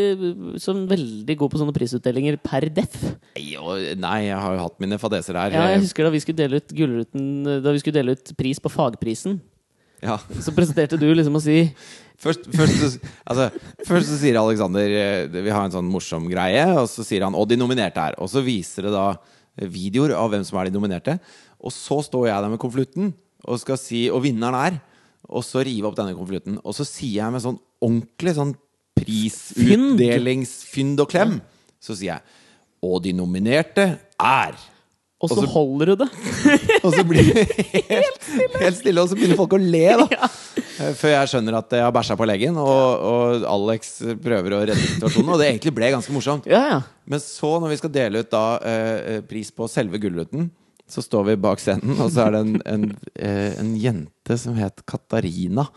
sånn 0.58 0.82
veldig 0.90 1.36
god 1.38 1.52
på 1.52 1.60
sånne 1.60 1.74
prisutdelinger 1.76 2.40
per 2.42 2.66
deff. 2.74 2.96
Nei, 3.38 4.16
jeg 4.26 4.40
har 4.42 4.56
jo 4.56 4.64
hatt 4.64 4.80
mine 4.82 4.98
fadeser 4.98 5.38
der. 5.38 5.54
Ja, 5.54 5.68
jeg 5.76 5.84
husker 5.84 6.08
da 6.08 6.10
vi 6.10 6.22
skulle 6.24 6.40
dele 6.42 6.58
ut 6.58 6.74
Gullruten 6.74 7.28
Da 7.62 7.70
vi 7.70 7.82
skulle 7.84 8.00
dele 8.00 8.16
ut 8.18 8.32
pris 8.40 8.58
på 8.58 8.72
fagprisen. 8.72 9.38
Ja. 10.00 10.16
Så 10.44 10.54
presenterte 10.56 10.96
du 11.00 11.08
liksom 11.14 11.36
å 11.36 11.44
si 11.44 11.58
Først, 12.20 12.50
først, 12.52 12.76
så, 12.76 12.88
altså, 13.32 13.46
først 13.88 14.10
så 14.10 14.16
sier 14.20 14.36
Alexander 14.36 14.92
eh, 14.92 15.24
Vi 15.32 15.48
har 15.48 15.64
en 15.64 15.72
sånn 15.72 15.88
morsom 15.88 16.26
greie, 16.28 16.66
og 16.76 16.84
så 16.92 17.00
sier 17.00 17.24
han 17.24 17.32
'og 17.32 17.48
de 17.48 17.56
nominerte 17.56 17.96
er'. 17.96 18.12
Og 18.20 18.28
så 18.28 18.44
viser 18.44 18.84
det 18.84 18.92
da 18.92 19.16
videoer 19.56 20.12
av 20.12 20.28
hvem 20.28 20.44
som 20.44 20.60
er 20.60 20.68
de 20.68 20.76
nominerte. 20.76 21.16
Og 21.64 21.72
så 21.72 22.04
står 22.04 22.28
jeg 22.28 22.44
der 22.44 22.52
med 22.52 22.60
konvolutten 22.60 23.16
og 23.48 23.56
skal 23.62 23.80
si 23.80 24.12
'og 24.12 24.20
vinneren 24.26 24.52
er'. 24.52 24.76
Og 25.32 25.40
så 25.40 25.64
rive 25.64 25.88
opp 25.88 25.96
denne 25.96 26.12
konvolutten. 26.12 26.60
Og 26.60 26.76
så 26.76 26.84
sier 26.84 27.24
jeg 27.24 27.32
med 27.32 27.40
sånn 27.40 27.56
ordentlig 27.80 28.36
sånn 28.36 28.52
prisutdelingsfynd 29.00 31.00
og 31.00 31.08
klem, 31.08 31.40
så 31.80 31.96
sier 31.96 32.20
jeg 32.20 32.22
'og 32.84 33.02
de 33.02 33.12
nominerte 33.12 33.98
er' 34.20 34.60
Og 35.20 35.28
så 35.28 35.44
holder 35.52 35.92
du 35.92 35.94
det. 36.00 36.08
Og 36.84 36.94
så 36.94 37.02
blir 37.04 37.26
det 37.28 37.42
helt, 37.90 38.28
helt 38.62 38.78
stille, 38.78 39.02
og 39.02 39.10
så 39.10 39.18
begynner 39.18 39.36
folk 39.36 39.56
å 39.56 39.60
le, 39.60 39.86
da. 40.00 40.06
Ja. 40.80 40.94
Før 40.96 41.10
jeg 41.12 41.28
skjønner 41.28 41.58
at 41.58 41.74
jeg 41.76 41.84
har 41.84 41.92
bæsja 41.92 42.14
på 42.16 42.24
leggen, 42.24 42.56
og, 42.56 43.02
og 43.04 43.42
Alex 43.52 43.98
prøver 44.24 44.54
å 44.56 44.60
redde 44.62 44.78
situasjonen. 44.80 45.34
Og 45.34 45.42
det 45.42 45.50
egentlig 45.50 45.74
ble 45.76 45.90
ganske 45.92 46.14
morsomt. 46.14 46.48
Ja, 46.48 46.60
ja. 46.70 46.78
Men 47.04 47.20
så, 47.20 47.50
når 47.60 47.74
vi 47.74 47.78
skal 47.82 47.92
dele 47.92 48.22
ut 48.24 48.30
da 48.32 48.44
eh, 48.64 49.18
pris 49.28 49.50
på 49.52 49.68
selve 49.68 50.00
Gullruten, 50.00 50.48
så 50.88 51.04
står 51.04 51.26
vi 51.28 51.36
bak 51.44 51.60
scenen, 51.60 52.00
og 52.00 52.08
så 52.14 52.24
er 52.24 52.32
det 52.34 52.40
en, 52.46 52.56
en, 52.72 52.86
eh, 53.12 53.60
en 53.60 53.74
jente 53.76 54.38
som 54.40 54.56
het 54.56 54.80
Katarina, 54.88 55.68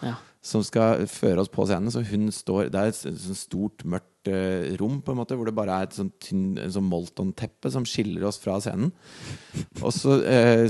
som 0.44 0.64
skal 0.64 1.04
føre 1.12 1.44
oss 1.44 1.52
på 1.52 1.68
scenen. 1.68 1.92
Så 1.92 2.06
hun 2.08 2.32
står 2.32 2.72
Det 2.72 2.80
er 2.80 2.94
et 2.94 3.02
sånt 3.04 3.44
stort, 3.44 3.84
mørkt 3.84 4.08
eh, 4.32 4.64
rom, 4.80 4.96
på 5.04 5.12
en 5.14 5.20
måte, 5.20 5.36
hvor 5.40 5.48
det 5.50 5.58
bare 5.58 5.74
er 5.76 5.84
et 5.88 5.98
sånt 5.98 6.16
tynn 6.24 6.46
sånn 6.72 6.90
Molton-teppe 6.90 7.68
som 7.74 7.84
skiller 7.88 8.24
oss 8.30 8.40
fra 8.44 8.56
scenen. 8.64 8.90
Og 9.82 9.92
så 9.96 10.12
uh, 10.22 10.66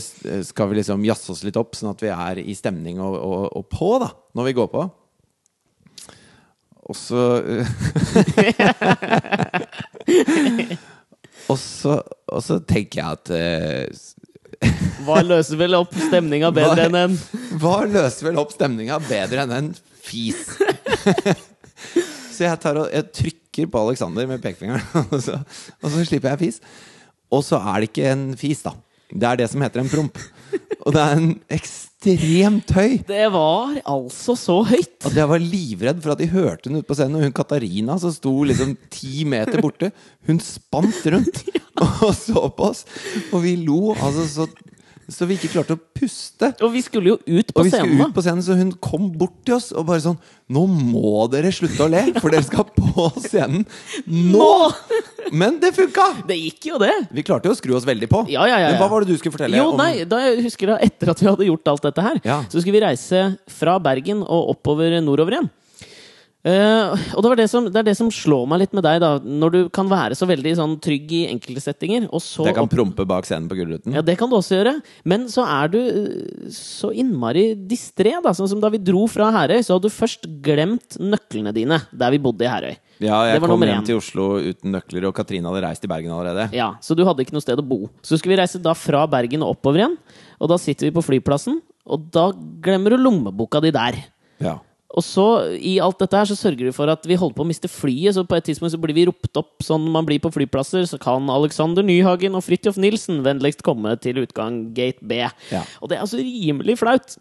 skal 0.48 0.66
vi 0.72 0.80
liksom 0.80 1.06
jazze 1.08 1.30
oss 1.36 1.44
litt 1.46 1.60
opp, 1.60 1.72
sånn 1.78 1.94
at 1.94 2.02
vi 2.04 2.10
er 2.14 2.36
i 2.44 2.56
stemning 2.58 2.98
og, 3.04 3.14
og, 3.20 3.42
og 3.60 3.64
på, 3.72 3.90
da, 4.04 4.10
når 4.38 4.44
vi 4.50 4.58
går 4.60 4.70
på. 4.74 4.82
Og 6.84 6.96
så 7.00 7.22
og, 11.52 11.58
så, 11.60 11.92
og 12.28 12.42
så 12.44 12.60
tenker 12.68 13.00
jeg 13.00 13.08
at 13.08 13.30
eh, 13.38 13.86
Hva 15.06 15.18
løser 15.24 15.58
vel 15.60 15.74
opp 15.80 15.94
stemninga 15.96 16.52
bedre 16.60 16.82
enn 16.90 16.98
en 17.00 17.16
Hva 17.62 17.78
løser 17.90 18.24
vel 18.30 18.38
opp 18.42 18.52
stemninga 18.56 18.96
bedre 19.08 19.40
enn 19.46 19.54
en 19.60 19.70
fis? 20.04 20.44
så 22.34 22.40
jeg 22.48 22.58
tar 22.64 22.76
og 22.82 22.88
jeg 22.92 23.04
trykker 23.14 23.43
på 23.54 23.84
Alexander 23.84 24.28
med 24.30 24.42
pekefingeren, 24.44 24.82
og 25.14 25.20
så, 25.22 25.40
og 25.82 25.94
så 25.94 26.08
slipper 26.08 26.34
jeg 26.34 26.42
fis. 26.48 26.60
Og 27.34 27.46
så 27.46 27.60
er 27.62 27.82
det 27.82 27.92
ikke 27.92 28.10
en 28.12 28.26
fis, 28.38 28.62
da. 28.66 28.76
Det 29.14 29.28
er 29.30 29.38
det 29.38 29.50
som 29.52 29.62
heter 29.62 29.84
en 29.84 29.92
promp. 29.92 30.18
Og 30.84 30.94
det 30.96 31.02
er 31.02 31.20
en 31.20 31.30
ekstremt 31.54 32.72
høy. 32.76 32.96
Det 33.08 33.26
var 33.34 33.76
altså 33.90 34.36
så 34.40 34.58
høyt! 34.68 34.96
At 35.06 35.16
jeg 35.16 35.30
var 35.30 35.44
livredd 35.44 36.02
for 36.04 36.16
at 36.16 36.22
de 36.22 36.30
hørte 36.34 36.68
den 36.68 36.80
ute 36.80 36.88
på 36.90 36.98
scenen. 36.98 37.20
Og 37.20 37.28
hun 37.28 37.36
Katarina 37.36 37.98
som 38.02 38.14
sto 38.16 38.34
liksom 38.48 38.74
ti 38.94 39.24
meter 39.30 39.62
borte, 39.64 39.94
hun 40.28 40.42
spant 40.44 41.06
rundt 41.14 41.44
og 41.86 42.10
så 42.18 42.48
på 42.58 42.70
oss. 42.72 42.84
Og 43.32 43.46
vi 43.46 43.56
lo 43.62 43.94
altså 43.94 44.26
så, 44.30 44.50
så 45.12 45.26
vi 45.28 45.36
ikke 45.38 45.50
klarte 45.56 45.76
å 45.76 45.80
puste. 45.98 46.52
Og 46.64 46.72
vi 46.74 46.82
skulle 46.86 47.14
jo 47.14 47.18
ut 47.26 47.50
på 47.56 47.66
scenen. 47.68 48.00
ut 48.02 48.14
på 48.16 48.24
scenen, 48.24 48.44
så 48.46 48.56
hun 48.60 48.72
kom 48.84 49.10
bort 49.20 49.36
til 49.48 49.56
oss 49.58 49.72
og 49.76 49.86
bare 49.90 50.04
sånn 50.04 50.18
Nå 50.54 50.66
må 50.68 51.24
dere 51.32 51.50
slutte 51.56 51.86
å 51.86 51.90
le, 51.90 52.02
for 52.20 52.30
dere 52.34 52.44
skal 52.46 52.68
på 52.76 53.08
scenen 53.24 53.64
nå! 54.08 54.50
Men 55.34 55.56
det 55.64 55.72
funka! 55.74 56.06
Det 56.28 56.36
gikk 56.38 56.68
jo, 56.74 56.78
det. 56.84 56.92
Vi 57.16 57.24
klarte 57.26 57.48
jo 57.50 57.56
å 57.56 57.58
skru 57.58 57.74
oss 57.78 57.88
veldig 57.88 58.10
på. 58.12 58.26
Ja, 58.30 58.44
ja, 58.50 58.60
ja. 58.62 58.74
Men 58.74 58.82
hva 58.84 58.90
var 58.92 59.02
det 59.06 59.14
du 59.16 59.18
skulle 59.18 59.34
fortelle? 59.34 59.58
Jo, 59.58 59.72
om- 59.72 59.80
nei, 59.80 60.04
da 60.06 60.20
jeg 60.28 60.44
husker 60.46 60.74
da 60.74 60.78
Etter 60.84 61.14
at 61.16 61.24
vi 61.24 61.30
hadde 61.32 61.48
gjort 61.48 61.72
alt 61.74 61.88
dette 61.88 62.06
her, 62.06 62.20
så 62.52 62.60
skulle 62.60 62.76
vi 62.76 62.84
reise 62.86 63.24
fra 63.50 63.80
Bergen 63.82 64.22
og 64.24 64.52
oppover 64.58 65.00
nordover 65.02 65.40
igjen. 65.40 65.50
Eh, 66.44 67.04
og 67.16 67.24
det, 67.24 67.30
var 67.32 67.40
det, 67.40 67.46
som, 67.48 67.68
det 67.72 67.78
er 67.80 67.86
det 67.88 67.96
som 67.96 68.10
slår 68.12 68.48
meg 68.52 68.66
litt 68.66 68.74
med 68.76 68.84
deg, 68.84 68.98
da. 69.00 69.12
Når 69.24 69.54
du 69.54 69.60
kan 69.72 69.88
være 69.88 70.18
så 70.20 70.28
veldig 70.28 70.52
sånn 70.60 70.74
trygg 70.84 71.12
i 71.16 71.22
enkelte 71.32 71.64
settinger, 71.64 72.10
Jeg 72.12 72.56
kan 72.58 72.68
prompe 72.72 73.06
bak 73.08 73.28
scenen 73.28 73.48
på 73.48 73.56
Gullruten. 73.62 73.96
Ja, 73.96 74.04
det 74.04 74.18
kan 74.20 74.28
du 74.32 74.36
også 74.36 74.58
gjøre. 74.60 74.74
Men 75.08 75.30
så 75.32 75.46
er 75.48 75.72
du 75.72 75.80
eh, 75.80 76.50
så 76.52 76.92
innmari 76.92 77.54
distré, 77.56 78.18
da. 78.24 78.36
Sånn 78.36 78.52
som 78.52 78.64
da 78.64 78.72
vi 78.74 78.82
dro 78.84 79.06
fra 79.08 79.30
Herøy, 79.32 79.62
så 79.64 79.78
hadde 79.78 79.88
du 79.88 79.96
først 79.96 80.28
glemt 80.44 81.00
nøklene 81.00 81.56
dine 81.56 81.80
der 81.96 82.12
vi 82.12 82.20
bodde 82.28 82.44
i 82.44 82.52
Herøy. 82.52 82.76
Ja, 83.04 83.22
jeg 83.32 83.40
kom 83.44 83.64
hjem 83.64 83.88
til 83.88 84.02
Oslo 84.02 84.28
uten 84.44 84.76
nøkler, 84.76 85.08
og 85.08 85.16
Katrine 85.16 85.48
hadde 85.48 85.64
reist 85.64 85.84
til 85.84 85.92
Bergen 85.92 86.12
allerede. 86.12 86.50
Ja, 86.56 86.74
Så 86.84 86.96
du 86.96 87.06
hadde 87.08 87.24
ikke 87.24 87.36
noe 87.36 87.44
sted 87.44 87.60
å 87.60 87.66
bo. 87.66 87.88
Så 88.04 88.20
skulle 88.20 88.36
vi 88.36 88.42
reise 88.44 88.60
da 88.64 88.76
fra 88.78 89.06
Bergen 89.08 89.48
og 89.48 89.56
oppover 89.56 89.84
igjen. 89.86 89.98
Og 90.44 90.52
da 90.52 90.60
sitter 90.60 90.90
vi 90.90 90.96
på 90.96 91.04
flyplassen, 91.08 91.62
og 91.88 92.12
da 92.12 92.30
glemmer 92.64 92.94
du 92.94 93.00
lommeboka 93.00 93.64
di 93.64 93.72
der. 93.76 94.04
Ja. 94.44 94.60
Og 94.94 95.02
så, 95.02 95.26
i 95.58 95.80
alt 95.82 95.98
dette 96.04 96.20
her, 96.20 96.28
så 96.30 96.38
sørger 96.38 96.70
du 96.70 96.76
for 96.76 96.92
at 96.92 97.06
vi 97.10 97.18
holder 97.18 97.38
på 97.38 97.46
å 97.46 97.50
miste 97.50 97.70
flyet. 97.72 98.14
Så 98.14 98.24
på 98.30 98.38
et 98.38 98.46
tidspunkt 98.46 98.76
så 98.76 98.80
blir 98.82 98.94
vi 98.94 99.08
ropt 99.10 99.42
opp 99.42 99.66
sånn 99.66 99.88
man 99.94 100.06
blir 100.06 100.22
på 100.22 100.32
flyplasser. 100.36 100.86
Så 100.90 101.00
kan 101.02 101.32
Alexander 101.34 101.86
Nyhagen 101.86 102.38
og 102.38 102.46
Fridtjof 102.46 102.78
Nilsen 102.82 103.24
vennligst 103.26 103.66
komme 103.66 103.96
til 104.04 104.22
utgang 104.22 104.68
gate 104.78 105.02
B. 105.02 105.24
Ja. 105.50 105.64
Og 105.82 105.90
det 105.90 105.98
er 105.98 106.06
altså 106.06 106.22
rimelig 106.22 106.78
flaut. 106.84 107.18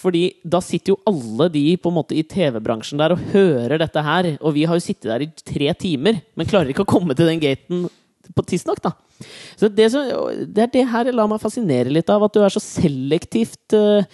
Fordi 0.00 0.28
da 0.46 0.60
sitter 0.62 0.94
jo 0.94 1.00
alle 1.10 1.48
de 1.52 1.64
på 1.82 1.90
en 1.90 1.96
måte 1.98 2.14
i 2.14 2.22
TV-bransjen 2.24 3.00
der 3.00 3.16
og 3.16 3.22
hører 3.34 3.80
dette 3.82 4.04
her. 4.06 4.32
Og 4.38 4.54
vi 4.56 4.64
har 4.70 4.78
jo 4.78 4.84
sittet 4.84 5.10
der 5.10 5.26
i 5.26 5.32
tre 5.34 5.72
timer, 5.76 6.22
men 6.38 6.48
klarer 6.48 6.70
ikke 6.72 6.86
å 6.86 6.92
komme 6.92 7.16
til 7.18 7.28
den 7.28 7.42
gaten 7.42 7.88
på 8.36 8.44
tidsnok, 8.46 8.78
da. 8.84 8.94
Så 9.58 9.68
det, 9.68 9.90
som, 9.92 10.06
det 10.48 10.62
er 10.64 10.70
det 10.72 10.84
her 10.88 11.10
jeg 11.10 11.16
lar 11.18 11.28
meg 11.28 11.42
fascinere 11.42 11.92
litt 11.92 12.08
av, 12.12 12.22
at 12.24 12.36
du 12.36 12.40
er 12.40 12.54
så 12.54 12.62
selektivt 12.62 13.76
eh, 13.76 14.06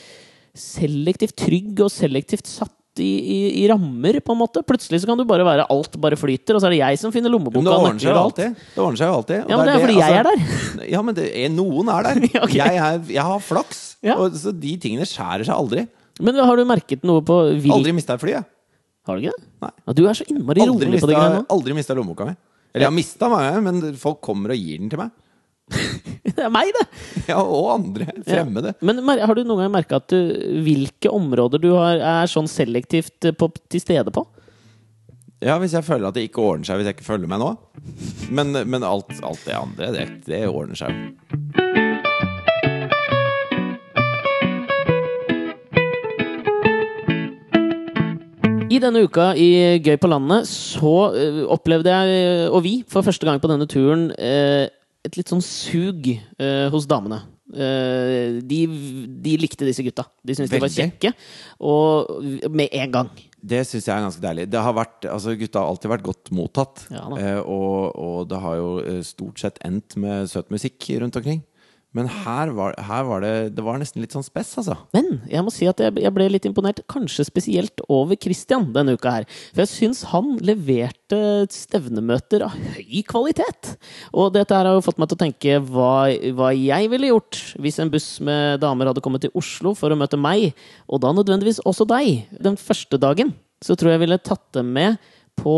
Selektivt 0.56 1.34
trygg 1.36 1.82
og 1.84 1.90
selektivt 1.92 2.48
satt 2.48 2.72
i, 3.02 3.10
i, 3.34 3.38
i 3.62 3.66
rammer, 3.70 4.18
på 4.24 4.34
en 4.34 4.40
måte. 4.40 4.62
Plutselig 4.66 5.02
så 5.02 5.10
kan 5.10 5.18
du 5.20 5.24
bare 5.28 5.46
være 5.46 5.66
alt 5.72 5.98
bare 6.02 6.18
flyter, 6.18 6.56
og 6.56 6.62
så 6.62 6.68
er 6.68 6.76
det 6.76 6.80
jeg 6.80 7.00
som 7.02 7.14
finner 7.14 7.32
lommeboka. 7.32 7.60
Men 7.60 7.68
det 7.68 7.76
ordner 7.76 8.02
seg 8.02 8.12
jo 8.12 8.22
alltid. 8.22 8.58
Det 8.72 8.82
ordner 8.84 9.00
seg 9.00 9.10
jo 9.10 9.18
alltid. 9.20 9.38
Ja, 9.42 9.58
men 9.58 9.68
det 9.68 9.74
er 9.74 9.84
fordi 9.84 9.98
jeg 10.00 10.16
er 10.16 10.30
altså- 10.32 10.76
der. 10.76 10.88
Ja, 10.96 11.02
men 11.02 11.16
det 11.18 11.28
er, 11.30 11.52
noen 11.52 11.92
er 11.92 12.08
der. 12.08 12.20
okay. 12.44 12.58
jeg, 12.58 12.82
er, 12.88 13.00
jeg 13.18 13.28
har 13.30 13.44
flaks. 13.44 13.84
Ja. 14.06 14.18
Og, 14.22 14.36
så 14.38 14.54
de 14.54 14.74
tingene 14.82 15.08
skjærer 15.08 15.46
seg 15.48 15.54
aldri. 15.56 15.86
Men 16.22 16.38
har 16.40 16.56
du 16.56 16.64
merket 16.68 17.04
noe 17.04 17.24
på 17.26 17.40
vil... 17.60 17.72
Aldri 17.74 17.92
mista 17.96 18.16
et 18.16 18.22
fly, 18.22 18.36
jeg. 18.38 18.48
Har 19.06 19.18
du 19.18 19.22
ikke 19.22 19.36
det? 19.36 19.46
Nei. 19.62 19.72
Ja, 19.86 19.94
du 19.94 20.02
er 20.06 20.18
så 20.18 20.26
innmari 20.26 20.64
rolig 20.66 20.88
på 20.88 20.94
mista, 20.96 21.10
de 21.10 21.14
greiene. 21.14 21.42
nå. 21.42 21.46
aldri 21.54 21.76
mista 21.76 21.96
lommeboka 21.96 22.26
mi. 22.26 22.34
Eller 22.72 22.86
jeg 22.86 22.90
har 22.90 22.96
mista 22.96 23.28
mange, 23.32 23.60
men 23.64 23.98
folk 24.00 24.18
kommer 24.24 24.52
og 24.52 24.60
gir 24.60 24.80
den 24.82 24.90
til 24.92 25.00
meg. 25.00 25.12
Det 26.36 26.42
er 26.42 26.52
meg, 26.52 26.70
det! 26.74 26.86
Ja, 27.30 27.40
og 27.42 27.72
andre 27.72 28.06
fremmede. 28.26 28.74
Men 28.86 29.02
har 29.02 29.34
du 29.34 29.42
noen 29.42 29.64
gang 29.64 29.72
merka 29.74 30.00
at 30.00 30.10
du, 30.12 30.18
hvilke 30.62 31.10
områder 31.10 31.62
du 31.62 31.72
har, 31.74 31.98
er 31.98 32.30
sånn 32.30 32.50
selektivt 32.50 33.26
eh, 33.26 33.34
på, 33.34 33.50
til 33.70 33.82
stede 33.82 34.14
på? 34.14 34.26
Ja, 35.44 35.58
hvis 35.60 35.74
jeg 35.76 35.84
føler 35.84 36.08
at 36.08 36.16
det 36.16 36.28
ikke 36.30 36.44
ordner 36.44 36.68
seg 36.68 36.80
hvis 36.80 36.88
jeg 36.88 36.96
ikke 36.96 37.10
følger 37.10 37.30
med 37.30 37.42
nå. 37.42 37.52
Men, 38.32 38.56
men 38.66 38.86
alt, 38.86 39.12
alt 39.20 39.42
det 39.44 39.58
andre, 39.58 39.92
det, 39.94 40.06
det 40.28 40.46
ordner 40.48 40.78
seg 40.78 40.94
jo. 40.94 41.66
I 48.66 48.80
denne 48.82 49.06
uka 49.06 49.30
i 49.38 49.78
Gøy 49.80 49.94
på 50.02 50.08
landet 50.10 50.48
så 50.50 50.94
eh, 51.16 51.38
opplevde 51.48 51.92
jeg, 51.92 52.16
eh, 52.16 52.48
og 52.50 52.60
vi, 52.66 52.74
for 52.90 53.06
første 53.06 53.24
gang 53.24 53.38
på 53.40 53.48
denne 53.48 53.68
turen, 53.70 54.10
eh, 54.18 54.66
et 55.06 55.16
litt 55.18 55.30
sånn 55.32 55.42
sug 55.44 56.10
eh, 56.12 56.66
hos 56.74 56.86
damene. 56.90 57.22
Eh, 57.54 58.40
de, 58.42 58.60
de 59.22 59.36
likte 59.38 59.66
disse 59.68 59.84
gutta. 59.86 60.06
De 60.26 60.34
syntes 60.34 60.50
de 60.50 60.58
var 60.58 60.66
Veldig. 60.68 60.86
kjekke. 60.98 61.12
Og 61.62 62.50
med 62.50 62.74
en 62.74 62.94
gang. 62.96 63.10
Det 63.46 63.60
syns 63.68 63.86
jeg 63.86 63.94
er 63.94 64.02
ganske 64.02 64.22
deilig. 64.24 64.46
Det 64.50 64.62
har 64.66 64.74
vært, 64.74 65.06
altså 65.06 65.36
Gutta 65.38 65.62
har 65.62 65.70
alltid 65.70 65.92
vært 65.92 66.06
godt 66.08 66.32
mottatt. 66.34 66.86
Ja 66.90 67.04
da. 67.12 67.18
eh, 67.22 67.38
og, 67.42 67.92
og 67.94 68.16
det 68.32 68.40
har 68.42 68.56
jo 68.58 68.70
eh, 68.82 69.02
stort 69.06 69.38
sett 69.42 69.60
endt 69.66 69.94
med 70.02 70.26
søt 70.32 70.50
musikk 70.50 70.88
rundt 71.02 71.18
omkring. 71.20 71.44
Men 71.96 72.08
her 72.12 72.52
var, 72.56 72.74
her 72.88 73.04
var 73.08 73.22
det 73.24 73.32
Det 73.56 73.64
var 73.64 73.78
nesten 73.80 74.02
litt 74.04 74.14
sånn 74.14 74.26
spess, 74.26 74.52
altså. 74.60 74.76
Men 74.96 75.22
jeg 75.30 75.44
må 75.44 75.52
si 75.54 75.68
at 75.70 75.80
jeg, 75.80 75.94
jeg 76.02 76.12
ble 76.14 76.28
litt 76.32 76.48
imponert, 76.48 76.82
kanskje 76.92 77.24
spesielt 77.28 77.82
over 77.92 78.18
Christian 78.20 78.68
denne 78.74 78.96
uka 78.98 79.14
her. 79.18 79.28
For 79.54 79.64
jeg 79.64 79.72
syns 79.72 80.02
han 80.12 80.34
leverte 80.44 81.20
stevnemøter 81.52 82.44
av 82.46 82.54
høy 82.76 83.00
kvalitet. 83.08 83.74
Og 84.12 84.34
dette 84.36 84.56
her 84.56 84.68
har 84.68 84.76
jo 84.76 84.84
fått 84.84 85.00
meg 85.00 85.10
til 85.10 85.18
å 85.18 85.22
tenke 85.24 85.58
hva, 85.70 85.94
hva 86.36 86.52
jeg 86.52 86.92
ville 86.92 87.12
gjort 87.12 87.40
hvis 87.62 87.80
en 87.82 87.92
buss 87.92 88.08
med 88.24 88.60
damer 88.62 88.90
hadde 88.90 89.02
kommet 89.04 89.24
til 89.24 89.34
Oslo 89.38 89.72
for 89.78 89.92
å 89.92 89.98
møte 89.98 90.20
meg, 90.20 90.52
og 90.90 91.00
da 91.04 91.12
nødvendigvis 91.16 91.62
også 91.66 91.88
deg, 91.88 92.26
den 92.42 92.58
første 92.60 93.00
dagen. 93.00 93.32
Så 93.64 93.76
tror 93.78 93.94
jeg 93.94 94.04
ville 94.04 94.20
tatt 94.20 94.44
dem 94.56 94.74
med 94.76 95.00
på 95.38 95.56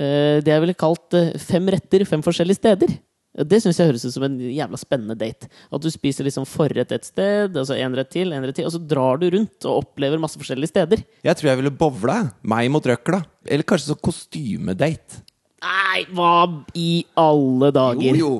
eh, 0.00 0.38
det 0.44 0.52
jeg 0.52 0.64
ville 0.64 0.78
kalt 0.78 1.16
eh, 1.16 1.34
fem 1.40 1.68
retter 1.72 2.06
fem 2.08 2.24
forskjellige 2.24 2.62
steder. 2.62 2.96
Det 3.36 3.58
syns 3.60 3.76
jeg 3.76 3.90
høres 3.90 4.04
ut 4.08 4.14
som 4.14 4.24
en 4.24 4.38
jævla 4.40 4.78
spennende 4.80 5.16
date. 5.20 5.50
At 5.68 5.82
du 5.84 5.90
spiser 5.92 6.24
liksom 6.24 6.46
forrett 6.48 6.92
et 6.96 7.04
sted, 7.04 7.52
altså 7.60 7.76
en 7.76 7.96
rett 7.98 8.08
til, 8.14 8.32
en 8.32 8.46
rett 8.48 8.56
til, 8.56 8.64
og 8.64 8.72
så 8.72 8.80
drar 8.80 9.20
du 9.20 9.26
rundt 9.34 9.66
og 9.68 9.82
opplever 9.82 10.16
masse 10.22 10.40
forskjellige 10.40 10.72
steder. 10.72 11.02
Jeg 11.26 11.36
tror 11.36 11.50
jeg 11.50 11.60
ville 11.60 11.74
bowla. 11.76 12.16
Meg 12.48 12.70
mot 12.72 12.86
røkla. 12.88 13.20
Eller 13.44 13.66
kanskje 13.68 13.92
så 13.92 13.98
kostymedate. 14.00 15.20
Nei, 15.66 16.06
hva 16.16 16.32
i 16.78 17.04
alle 17.18 17.72
dager? 17.76 18.16
Jo, 18.16 18.24
jo. 18.24 18.32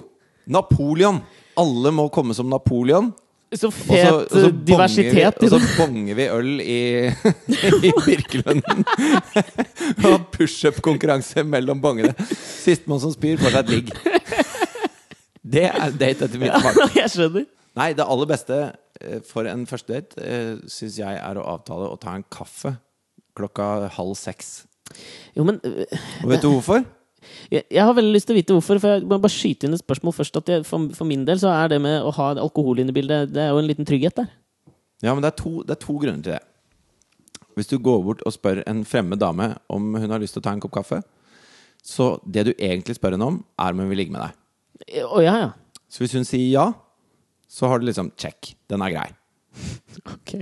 Napoleon. 0.46 1.20
Alle 1.58 1.90
må 1.92 2.08
komme 2.12 2.34
som 2.36 2.48
Napoleon. 2.48 3.12
Så 3.54 3.68
Og 3.68 3.72
så- 3.72 3.84
fet 3.86 4.08
og 4.10 4.30
så 4.32 4.46
eh, 4.48 4.52
diversitet 4.66 5.36
vi, 5.40 5.46
Og 5.46 5.52
så 5.52 5.60
bonger 5.78 6.14
vi 6.18 6.24
øl 6.28 6.60
i, 6.60 6.78
i 7.88 7.92
Birkelunden. 8.04 8.82
og 10.10 10.26
pushup-konkurranse 10.34 11.44
mellom 11.46 11.80
bongene. 11.80 12.12
Sistemann 12.36 13.00
som 13.00 13.14
spyr, 13.14 13.38
får 13.40 13.54
seg 13.54 13.60
et 13.62 13.70
ligg. 13.76 13.92
Det 15.46 15.68
er 15.68 15.94
date 15.94 16.26
etter 16.26 16.40
min 16.42 16.50
smak. 16.50 16.80
jeg 17.00 17.12
skjønner. 17.12 17.46
Nei, 17.76 17.90
det 17.94 18.06
aller 18.08 18.28
beste 18.30 18.58
eh, 19.00 19.20
for 19.26 19.48
en 19.50 19.66
første 19.68 19.92
date 19.92 20.16
uh, 20.18 20.56
syns 20.72 20.98
jeg 20.98 21.20
er 21.20 21.38
å 21.38 21.44
avtale 21.56 21.90
å 21.92 21.98
ta 22.00 22.16
en 22.16 22.24
kaffe 22.32 22.72
klokka 23.36 23.90
halv 23.98 24.16
seks. 24.18 24.64
Jo, 25.36 25.44
men 25.44 25.58
øh, 25.66 25.82
Og 26.24 26.30
vet 26.30 26.44
du 26.44 26.48
hvorfor? 26.48 26.86
jeg, 27.50 27.64
jeg 27.70 27.82
har 27.82 27.94
veldig 27.96 28.14
lyst 28.14 28.28
til 28.30 28.36
å 28.36 28.38
vite 28.38 28.56
hvorfor. 28.56 28.80
For 28.82 28.96
jeg 28.96 29.06
må 29.06 29.18
bare 29.20 29.34
skyte 29.34 29.68
inn 29.68 29.76
et 29.76 29.82
spørsmål 29.82 30.14
først. 30.16 30.40
At 30.40 30.52
jeg, 30.52 30.66
for, 30.68 30.88
for 30.96 31.08
min 31.08 31.26
del 31.28 31.40
så 31.42 31.52
er 31.52 31.74
det 31.74 31.80
med 31.84 32.00
å 32.00 32.12
ha 32.16 32.32
alkohol 32.34 32.82
inne 32.82 32.94
i 32.94 32.96
bildet 32.96 33.32
Det 33.34 33.44
er 33.44 33.52
jo 33.52 33.60
en 33.62 33.68
liten 33.68 33.88
trygghet 33.88 34.22
der. 34.22 34.30
Ja, 35.04 35.12
men 35.12 35.20
det 35.20 35.34
er, 35.34 35.38
to, 35.42 35.58
det 35.66 35.76
er 35.76 35.82
to 35.82 35.98
grunner 36.00 36.22
til 36.22 36.36
det. 36.36 36.42
Hvis 37.56 37.68
du 37.68 37.76
går 37.80 38.02
bort 38.04 38.24
og 38.28 38.34
spør 38.34 38.62
en 38.68 38.82
fremmed 38.88 39.20
dame 39.20 39.54
om 39.72 39.94
hun 39.96 40.12
har 40.12 40.20
lyst 40.20 40.36
til 40.36 40.42
å 40.42 40.46
ta 40.46 40.52
en 40.56 40.62
kopp 40.64 40.74
kaffe, 40.76 41.02
så 41.84 42.16
det 42.24 42.48
du 42.48 42.52
egentlig 42.56 42.96
spør 42.96 43.16
henne 43.16 43.28
om, 43.30 43.38
er 43.60 43.72
om 43.72 43.80
hun 43.84 43.92
vil 43.92 44.00
ligge 44.02 44.12
med 44.12 44.24
deg. 44.24 44.34
Å 44.84 45.22
ja, 45.24 45.36
ja. 45.40 45.52
Så 45.88 46.02
hvis 46.02 46.16
hun 46.16 46.26
sier 46.26 46.48
ja, 46.50 46.66
så 47.48 47.70
har 47.70 47.80
du 47.80 47.86
liksom 47.88 48.10
check. 48.18 48.54
Den 48.70 48.84
er 48.84 48.94
grei. 48.96 49.08
Ok. 50.16 50.34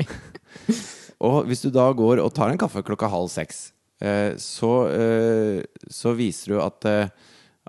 Og 1.24 1.46
hvis 1.48 1.62
du 1.62 1.70
da 1.72 1.86
går 1.94 2.20
og 2.20 2.32
tar 2.34 2.50
en 2.50 2.58
kaffe 2.60 2.82
klokka 2.84 3.08
halv 3.08 3.30
seks, 3.32 3.68
eh, 4.02 4.34
så, 4.40 4.72
eh, 4.90 5.62
så 5.88 6.12
viser 6.18 6.52
du 6.52 6.58
at, 6.60 6.88
eh, 6.90 7.12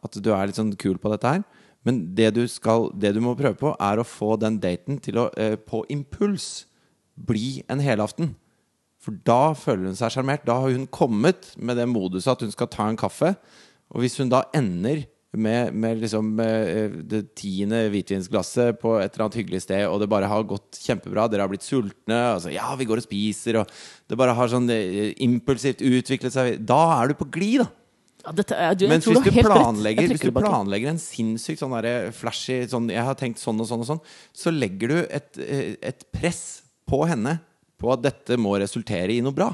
at 0.04 0.18
du 0.18 0.32
er 0.34 0.50
litt 0.50 0.58
sånn 0.58 0.74
kul 0.82 0.98
på 1.00 1.12
dette 1.14 1.30
her. 1.30 1.44
Men 1.86 2.02
det 2.18 2.32
du, 2.36 2.42
skal, 2.50 2.90
det 2.98 3.14
du 3.16 3.22
må 3.24 3.36
prøve 3.38 3.60
på, 3.60 3.76
er 3.78 4.02
å 4.02 4.08
få 4.08 4.34
den 4.42 4.58
daten 4.60 4.98
til 5.04 5.22
å 5.22 5.28
eh, 5.38 5.54
på 5.56 5.84
impuls 5.94 6.66
bli 7.16 7.62
en 7.72 7.84
helaften. 7.84 8.34
For 9.00 9.16
da 9.28 9.54
føler 9.54 9.92
hun 9.92 9.98
seg 9.98 10.16
sjarmert. 10.16 10.48
Da 10.48 10.58
har 10.64 10.74
hun 10.74 10.90
kommet 10.90 11.52
med 11.56 11.78
det 11.78 11.86
moduset 11.88 12.34
at 12.34 12.42
hun 12.42 12.54
skal 12.54 12.72
ta 12.74 12.90
en 12.90 13.00
kaffe. 13.00 13.36
Og 13.94 14.02
hvis 14.02 14.18
hun 14.18 14.34
da 14.34 14.48
ender 14.58 15.06
med, 15.38 15.76
med 15.76 16.02
liksom 16.02 16.34
eh, 16.44 16.98
det 17.08 17.22
tiende 17.38 17.86
hvitvinsglasset 17.94 18.80
på 18.82 18.98
et 19.00 19.10
eller 19.10 19.26
annet 19.26 19.40
hyggelig 19.42 19.64
sted, 19.66 19.86
og 19.90 20.02
det 20.02 20.10
bare 20.12 20.30
har 20.32 20.46
gått 20.48 20.80
kjempebra, 20.82 21.28
dere 21.32 21.46
har 21.46 21.52
blitt 21.52 21.66
sultne, 21.66 22.20
altså, 22.36 22.52
ja, 22.54 22.68
vi 22.80 22.88
går 22.90 23.02
og 23.02 23.08
spiser, 23.08 23.62
og 23.62 23.74
det 24.10 24.20
bare 24.20 24.36
har 24.38 24.52
sånn 24.52 24.70
eh, 24.74 25.16
impulsivt 25.26 25.84
utviklet 25.86 26.36
seg 26.36 26.62
Da 26.66 26.80
er 27.00 27.12
du 27.12 27.20
på 27.20 27.30
glid, 27.34 27.66
da. 27.66 27.72
Ja, 28.26 28.34
dette 28.34 28.58
jeg 28.58 28.90
Mens 28.90 29.06
hvis 29.06 29.22
du 29.22 29.32
planlegger, 29.38 30.10
hvis 30.10 30.24
du 30.24 30.32
planlegger 30.34 30.94
en 30.96 31.02
sinnssykt 31.02 31.62
sånn 31.62 31.76
der, 31.78 32.10
flashy 32.16 32.64
sånn, 32.72 32.88
Jeg 32.90 33.06
har 33.06 33.18
tenkt 33.20 33.38
sånn 33.42 33.62
og 33.62 33.70
sånn 33.70 33.84
og 33.84 33.90
sånn, 33.92 34.02
så 34.34 34.54
legger 34.54 34.94
du 34.94 34.98
et, 35.04 35.30
eh, 35.42 35.76
et 35.86 36.08
press 36.16 36.64
på 36.90 37.04
henne 37.10 37.38
på 37.82 37.92
at 37.94 38.02
dette 38.06 38.38
må 38.40 38.56
resultere 38.62 39.14
i 39.14 39.22
noe 39.22 39.36
bra. 39.36 39.52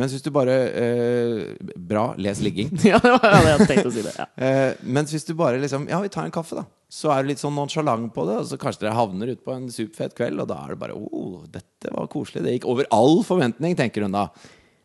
Mens 0.00 0.14
hvis 0.16 0.24
du 0.24 0.30
bare 0.34 0.54
eh, 0.80 1.72
Bra, 1.76 2.10
les 2.20 2.40
ligging. 2.44 2.70
Ja, 2.90 2.98
det 3.02 3.12
var 3.12 3.24
det 3.44 3.50
jeg 3.52 3.66
tenkte 3.70 3.90
å 3.90 3.94
si 3.94 4.04
det. 4.06 4.14
Ja. 4.16 4.26
Eh, 4.50 4.70
mens 4.96 5.12
hvis 5.12 5.26
du 5.28 5.34
bare 5.36 5.60
liksom 5.60 5.84
Ja, 5.90 5.98
vi 6.00 6.08
tar 6.12 6.24
en 6.26 6.32
kaffe, 6.34 6.56
da. 6.62 6.64
Så 6.90 7.12
er 7.14 7.22
du 7.22 7.30
litt 7.30 7.42
sånn 7.42 7.54
nonsjalant 7.54 8.08
på 8.14 8.24
det, 8.26 8.38
og 8.42 8.48
så 8.50 8.56
kanskje 8.58 8.86
dere 8.86 8.96
havner 8.98 9.30
ute 9.34 9.44
på 9.46 9.52
en 9.54 9.68
superfet 9.70 10.16
kveld, 10.18 10.40
og 10.42 10.48
da 10.50 10.56
er 10.64 10.72
det 10.74 10.80
bare 10.80 10.96
oh, 10.96 11.44
dette 11.52 11.92
var 11.94 12.08
koselig. 12.10 12.42
Det 12.46 12.56
gikk 12.56 12.66
over 12.72 12.88
all 12.96 13.20
forventning, 13.26 13.76
tenker 13.78 14.02
hun 14.08 14.16
da. 14.16 14.24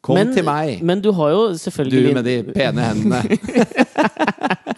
Kom 0.05 0.19
Men- 0.19 0.35
til 0.35 0.45
meg, 0.45 0.83
Men 0.85 1.01
du 1.01 1.09
har 1.17 1.31
jo 1.33 1.47
selvfølgelig 1.57 2.11
du 2.11 2.19
med 2.19 2.27
de 2.29 2.35
pene 2.53 2.91
hendene. 2.91 3.23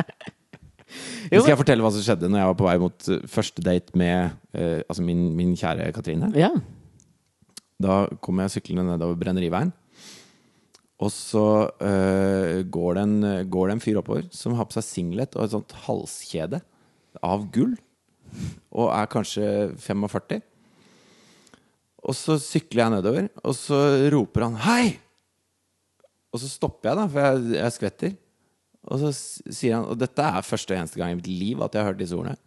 Jo, 1.27 1.41
Skal 1.41 1.51
jeg 1.51 1.59
fortelle 1.59 1.83
hva 1.83 1.91
som 1.91 2.03
skjedde 2.03 2.29
når 2.31 2.39
jeg 2.39 2.49
var 2.49 2.57
på 2.59 2.67
vei 2.67 2.75
mot 2.79 3.07
eh, 3.11 3.23
første 3.31 3.63
date 3.65 3.97
med 3.99 4.29
eh, 4.55 4.79
altså 4.87 5.03
min, 5.03 5.25
min 5.35 5.49
kjære 5.59 5.89
Katrine? 5.95 6.29
Ja. 6.39 6.53
Da 7.83 8.05
kom 8.23 8.39
jeg 8.41 8.53
syklende 8.55 8.85
nedover 8.93 9.19
Brenneriveien. 9.19 9.73
Og 10.97 11.11
så 11.13 11.45
eh, 11.83 12.63
går, 12.65 12.97
det 12.97 13.01
en, 13.05 13.17
går 13.53 13.69
det 13.69 13.75
en 13.75 13.83
fyr 13.83 13.99
oppover 14.01 14.25
som 14.33 14.55
har 14.57 14.65
på 14.65 14.79
seg 14.79 14.85
singlet 14.87 15.35
og 15.37 15.45
et 15.45 15.53
sånt 15.53 15.75
halskjede 15.85 16.61
av 17.21 17.45
gull. 17.53 17.75
Og 18.73 18.89
er 18.89 19.11
kanskje 19.11 19.49
45. 19.77 20.41
Og 22.07 22.15
så 22.17 22.37
sykler 22.41 22.83
jeg 22.83 22.95
nedover, 22.95 23.27
og 23.43 23.55
så 23.57 23.77
roper 24.13 24.47
han 24.47 24.57
'hei'! 24.63 24.97
Og 26.33 26.41
så 26.41 26.49
stopper 26.49 26.89
jeg, 26.89 26.97
da, 26.99 27.05
for 27.07 27.23
jeg, 27.23 27.55
jeg 27.57 27.75
skvetter. 27.75 28.11
Og 28.87 28.99
så 29.01 29.09
sier 29.13 29.77
han 29.77 29.87
Og 29.89 29.97
dette 29.99 30.23
er 30.23 30.45
første 30.45 30.73
og 30.73 30.79
eneste 30.79 30.99
gang 30.99 31.11
i 31.11 31.17
mitt 31.19 31.27
liv 31.27 31.63
at 31.63 31.73
jeg 31.73 31.83
har 31.83 31.91
hørt 31.91 32.01
disse 32.01 32.15
ordene. 32.15 32.37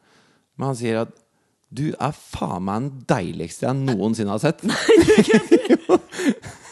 Men 0.56 0.70
han 0.70 0.78
sier 0.78 1.02
at 1.04 1.14
du 1.70 1.92
er 1.92 2.14
faen 2.16 2.64
meg 2.66 2.82
den 2.82 3.04
deiligste 3.12 3.68
jeg 3.68 3.78
noensinne 3.78 4.34
har 4.34 4.42
sett. 4.42 4.64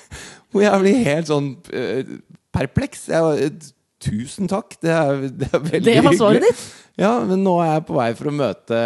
Hvor 0.52 0.64
jeg 0.64 0.80
blir 0.84 1.04
helt 1.04 1.28
sånn 1.28 1.52
uh, 1.74 2.14
perpleks. 2.54 3.06
Jeg, 3.12 3.44
eh, 3.44 3.68
tusen 4.02 4.48
takk. 4.50 4.78
Det 4.82 4.94
er, 4.94 5.28
det 5.28 5.50
er 5.50 5.62
veldig 5.62 5.94
Det 5.94 6.02
var 6.06 6.18
svaret 6.18 6.48
ditt? 6.48 6.66
Ja, 6.98 7.12
men 7.26 7.44
nå 7.46 7.58
er 7.62 7.76
jeg 7.76 7.86
på 7.88 7.96
vei 7.98 8.08
for 8.18 8.30
å 8.30 8.34
møte 8.34 8.78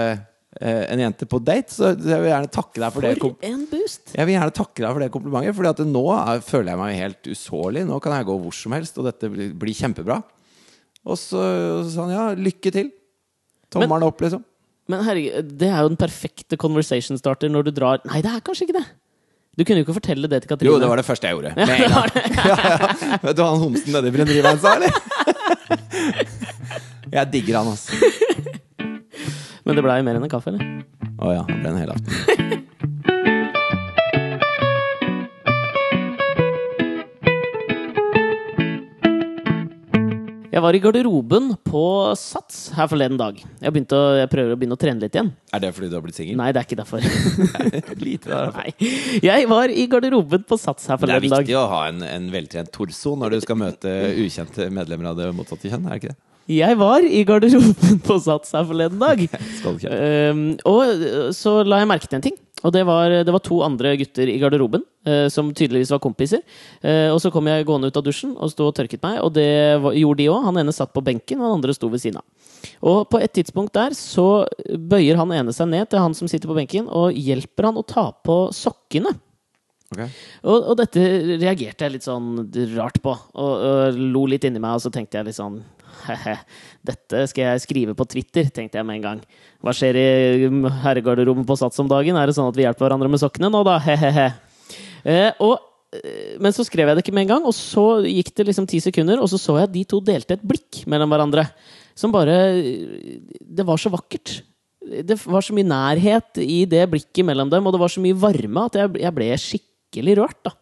eh, 0.60 0.82
en 0.92 1.00
jente 1.00 1.28
på 1.28 1.40
date, 1.40 1.72
så 1.72 1.92
jeg 1.94 2.20
vil 2.20 2.28
gjerne 2.28 2.52
takke 2.52 2.82
deg 2.82 2.92
for, 2.92 3.06
det. 3.06 3.14
For 3.22 3.48
en 3.48 3.64
boost! 3.70 4.12
Jeg 4.12 4.28
vil 4.28 4.36
gjerne 4.36 4.56
takke 4.58 4.84
deg 4.84 4.90
for 4.90 5.04
det 5.04 5.10
komplimentet, 5.14 5.56
Fordi 5.58 5.72
at 5.72 5.82
nå 5.88 6.04
er, 6.16 6.44
føler 6.44 6.72
jeg 6.74 6.82
meg 6.82 7.00
helt 7.00 7.32
usårlig. 7.32 7.84
Nå 7.88 8.00
kan 8.04 8.16
jeg 8.18 8.28
gå 8.28 8.38
hvor 8.44 8.56
som 8.56 8.76
helst, 8.76 9.00
og 9.00 9.08
dette 9.08 9.32
blir, 9.32 9.54
blir 9.62 9.78
kjempebra. 9.78 10.20
Og 11.02 11.18
så, 11.18 11.40
og 11.40 11.86
så 11.86 11.94
sa 11.94 12.06
han 12.06 12.14
ja, 12.14 12.26
lykke 12.38 12.74
til. 12.74 12.92
Tommelen 13.72 14.10
opp, 14.10 14.20
liksom. 14.22 14.44
Men 14.90 15.04
herregud, 15.06 15.54
det 15.60 15.70
er 15.70 15.84
jo 15.84 15.92
den 15.92 16.00
perfekte 16.00 16.58
conversation 16.60 17.16
starter 17.16 17.48
når 17.48 17.68
du 17.68 17.76
drar 17.76 18.02
Nei, 18.08 18.18
det 18.24 18.32
er 18.32 18.42
kanskje 18.44 18.66
ikke 18.66 18.80
det. 18.80 18.88
Du 19.52 19.60
kunne 19.68 19.82
jo 19.82 19.84
ikke 19.84 19.92
fortelle 19.98 20.24
det 20.32 20.38
til 20.42 20.48
Katrine. 20.48 20.70
Jo, 20.72 20.78
det 20.80 20.88
var 20.88 20.96
det 20.96 21.04
første 21.04 21.26
jeg 21.28 21.36
gjorde. 21.36 21.52
Med 21.56 21.68
en 21.68 21.90
gang. 21.92 22.08
Ja, 22.42 22.54
ja. 22.56 22.88
Vet 23.22 23.36
du 23.36 23.42
han 23.44 23.58
homsen 23.60 23.92
nedi 23.92 24.08
i 24.08 24.12
Brenneriveien 24.14 24.58
sa, 24.62 24.70
eller? 24.78 24.92
Jeg 27.12 27.28
digger 27.34 27.54
han, 27.58 27.66
altså. 27.74 27.92
Men 29.68 29.72
det 29.76 29.82
blei 29.84 29.98
mer 30.06 30.16
enn 30.16 30.24
en 30.24 30.32
kaffe, 30.32 30.48
eller? 30.54 30.64
Å 31.20 31.22
ja, 31.36 31.42
Det 31.50 31.58
ble 31.60 31.68
en 31.74 31.82
helaften. 31.82 32.12
Jeg 40.52 40.60
var 40.60 40.76
i 40.76 40.80
garderoben 40.84 41.46
på 41.64 41.82
Sats 42.20 42.66
her 42.76 42.84
forleden 42.90 43.16
dag. 43.16 43.38
Jeg, 43.40 43.72
begynte 43.72 43.96
å, 43.96 44.08
jeg 44.18 44.28
prøver 44.28 44.52
å 44.52 44.58
begynne 44.60 44.76
å 44.76 44.80
trene 44.82 45.00
litt 45.00 45.14
igjen. 45.16 45.30
Er 45.48 45.62
det 45.64 45.70
fordi 45.72 45.88
du 45.88 45.94
har 45.96 46.02
blitt 46.04 46.18
singel? 46.18 46.36
Nei, 46.36 46.50
det 46.52 46.60
er 46.60 46.66
ikke 46.66 46.76
derfor. 46.82 47.06
Lite 48.04 48.28
der. 48.28 48.52
Nei. 48.58 48.90
Jeg 49.24 49.46
var 49.48 49.72
i 49.72 49.86
garderoben 49.88 50.44
på 50.44 50.58
Sats 50.60 50.90
her 50.92 51.00
forleden 51.00 51.24
dag. 51.24 51.24
Det 51.24 51.30
er 51.30 51.38
dag. 51.38 51.46
viktig 51.46 51.56
å 51.56 51.64
ha 51.72 51.80
en, 51.88 52.04
en 52.04 52.28
veltrent 52.34 52.68
torso 52.76 53.14
når 53.16 53.32
du 53.32 53.46
skal 53.46 53.60
møte 53.62 53.94
ukjente 54.20 54.68
medlemmer 54.76 55.14
av 55.14 55.22
det 55.22 55.30
motsatte 55.38 55.72
kjønn, 55.72 55.88
er 55.88 55.96
det 55.96 56.02
ikke 56.02 56.12
det? 56.12 56.18
Jeg 56.52 56.76
var 56.84 57.08
i 57.08 57.24
garderoben 57.24 58.04
på 58.04 58.18
Sats 58.28 58.52
her 58.52 58.68
forleden 58.68 59.00
dag. 59.00 59.24
Ehm, 59.88 60.44
og 60.68 61.32
så 61.32 61.62
la 61.64 61.80
jeg 61.80 61.88
merke 61.94 62.12
til 62.12 62.20
en 62.20 62.28
ting. 62.28 62.36
Og 62.62 62.74
det 62.74 62.82
var, 62.86 63.12
det 63.26 63.34
var 63.34 63.42
to 63.44 63.60
andre 63.64 63.94
gutter 64.00 64.30
i 64.30 64.38
garderoben 64.40 64.84
eh, 65.08 65.26
som 65.32 65.50
tydeligvis 65.50 65.92
var 65.94 66.02
kompiser. 66.02 66.42
Eh, 66.80 67.08
og 67.12 67.18
så 67.22 67.32
kom 67.34 67.48
jeg 67.50 67.66
gående 67.68 67.90
ut 67.90 67.98
av 67.98 68.06
dusjen 68.06 68.36
og 68.36 68.52
sto 68.52 68.68
og 68.70 68.76
tørket 68.78 69.02
meg, 69.02 69.18
og 69.24 69.34
det 69.36 69.48
var, 69.82 69.96
gjorde 69.98 70.22
de 70.22 70.30
òg. 70.32 70.46
Han 70.46 70.62
ene 70.62 70.74
satt 70.76 70.94
på 70.94 71.04
benken, 71.04 71.40
og 71.40 71.48
han 71.48 71.58
andre 71.58 71.76
sto 71.76 71.90
ved 71.92 72.04
siden 72.04 72.22
av. 72.22 72.48
Og 72.86 73.02
på 73.10 73.18
et 73.22 73.34
tidspunkt 73.34 73.74
der 73.74 73.96
så 73.98 74.46
bøyer 74.70 75.18
han 75.18 75.34
ene 75.34 75.54
seg 75.54 75.70
ned 75.72 75.90
til 75.90 76.02
han 76.02 76.14
som 76.16 76.30
sitter 76.30 76.50
på 76.50 76.58
benken, 76.58 76.88
og 76.88 77.18
hjelper 77.18 77.70
han 77.70 77.80
å 77.80 77.86
ta 77.86 78.10
på 78.24 78.44
sokkene. 78.54 79.14
Okay. 79.92 80.08
Og, 80.48 80.70
og 80.72 80.76
dette 80.80 81.02
reagerte 81.36 81.84
jeg 81.84 81.98
litt 81.98 82.06
sånn 82.06 82.46
rart 82.78 83.02
på, 83.04 83.12
og, 83.12 83.52
og 83.68 83.98
lo 84.14 84.24
litt 84.30 84.46
inni 84.48 84.62
meg, 84.62 84.78
og 84.78 84.86
så 84.86 84.92
tenkte 84.94 85.18
jeg 85.18 85.28
litt 85.28 85.36
sånn 85.36 85.60
dette 86.88 87.24
skal 87.30 87.44
jeg 87.46 87.64
skrive 87.64 87.96
på 87.98 88.06
Twitter, 88.10 88.48
tenkte 88.54 88.80
jeg 88.80 88.88
med 88.88 89.00
en 89.00 89.04
gang. 89.06 89.20
Hva 89.62 89.74
skjer 89.76 89.98
i 89.98 90.06
herregarderommet 90.84 91.48
på 91.48 91.56
Sats 91.58 91.82
om 91.82 91.90
dagen? 91.90 92.18
Er 92.18 92.30
det 92.30 92.36
sånn 92.38 92.50
at 92.50 92.58
vi 92.58 92.66
hjelper 92.66 92.86
hverandre 92.86 93.10
med 93.12 93.22
sokkene 93.22 93.50
nå, 93.52 93.62
da? 93.66 93.78
He-he-he. 93.86 94.28
Eh, 95.02 95.42
og, 95.42 95.58
eh, 95.96 96.38
men 96.42 96.54
så 96.54 96.66
skrev 96.66 96.90
jeg 96.90 96.98
det 96.98 97.04
ikke 97.04 97.16
med 97.16 97.26
en 97.26 97.34
gang, 97.34 97.48
og 97.48 97.56
så 97.56 98.02
gikk 98.06 98.32
det 98.38 98.48
liksom 98.50 98.68
ti 98.70 98.82
sekunder, 98.84 99.22
og 99.22 99.30
så 99.32 99.40
så 99.40 99.58
jeg 99.60 99.70
at 99.70 99.74
de 99.74 99.84
to 99.88 100.00
delte 100.04 100.38
et 100.38 100.46
blikk 100.46 100.84
mellom 100.90 101.12
hverandre. 101.12 101.46
Som 101.98 102.14
bare 102.14 102.36
Det 103.42 103.66
var 103.68 103.76
så 103.76 103.92
vakkert. 103.92 104.40
Det 104.82 105.18
var 105.26 105.44
så 105.44 105.54
mye 105.54 105.68
nærhet 105.68 106.40
i 106.42 106.64
det 106.66 106.86
blikket 106.90 107.26
mellom 107.26 107.50
dem, 107.52 107.66
og 107.66 107.74
det 107.74 107.82
var 107.82 107.92
så 107.92 108.02
mye 108.02 108.18
varme 108.18 108.66
at 108.66 108.80
jeg 108.98 109.14
ble 109.14 109.28
skikkelig 109.38 110.18
rørt, 110.18 110.40
da. 110.48 110.56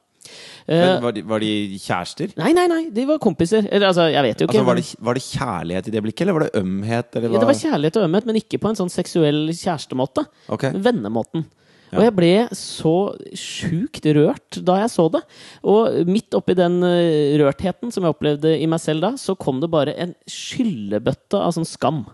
Eh, 0.70 0.78
Men 0.78 1.02
var, 1.02 1.14
de, 1.16 1.22
var 1.26 1.42
de 1.42 1.52
kjærester? 1.83 2.35
nei, 2.38 2.52
nei, 2.54 2.66
nei, 2.70 2.83
de 2.94 3.04
var 3.09 3.18
kompiser. 3.22 3.66
Eller 3.66 3.90
altså, 3.90 4.04
jeg 4.12 4.22
vet 4.22 4.42
jo 4.42 4.46
ikke. 4.46 4.61
Altså, 4.61 4.66
var, 4.68 4.78
det, 4.78 5.06
var 5.09 5.18
det 5.18 5.22
kjærlighet 5.26 5.88
i 5.88 5.94
det 5.96 6.02
blikket, 6.04 6.22
eller 6.24 6.37
var 6.37 6.44
det 6.46 6.61
ømhet? 6.61 7.16
Eller 7.18 7.35
ja, 7.35 7.40
det 7.42 7.48
var 7.50 7.59
kjærlighet 7.59 7.98
og 7.98 8.04
ømhet, 8.06 8.28
men 8.30 8.38
ikke 8.38 8.61
på 8.62 8.70
en 8.70 8.78
sånn 8.78 8.92
seksuell 8.92 9.40
kjærestemåte. 9.50 10.28
Okay. 10.54 10.78
Vennemåten. 10.78 11.48
Og 11.90 12.04
jeg 12.04 12.14
ble 12.14 12.30
så 12.54 12.94
sjukt 13.35 14.04
rørt 14.14 14.61
da 14.62 14.76
jeg 14.85 14.92
så 14.92 15.09
det. 15.11 15.24
Og 15.66 16.06
midt 16.06 16.37
oppi 16.38 16.54
den 16.54 16.78
eh, 16.87 17.35
rørtheten 17.40 17.90
som 17.90 18.06
jeg 18.06 18.14
opplevde 18.14 18.54
i 18.54 18.68
meg 18.70 18.78
selv 18.83 19.02
da, 19.09 19.11
så 19.18 19.35
kom 19.35 19.59
det 19.62 19.72
bare 19.72 19.96
en 19.98 20.14
skyllebøtte 20.30 21.40
av 21.40 21.56
sånn 21.56 21.66
skam. 21.66 22.04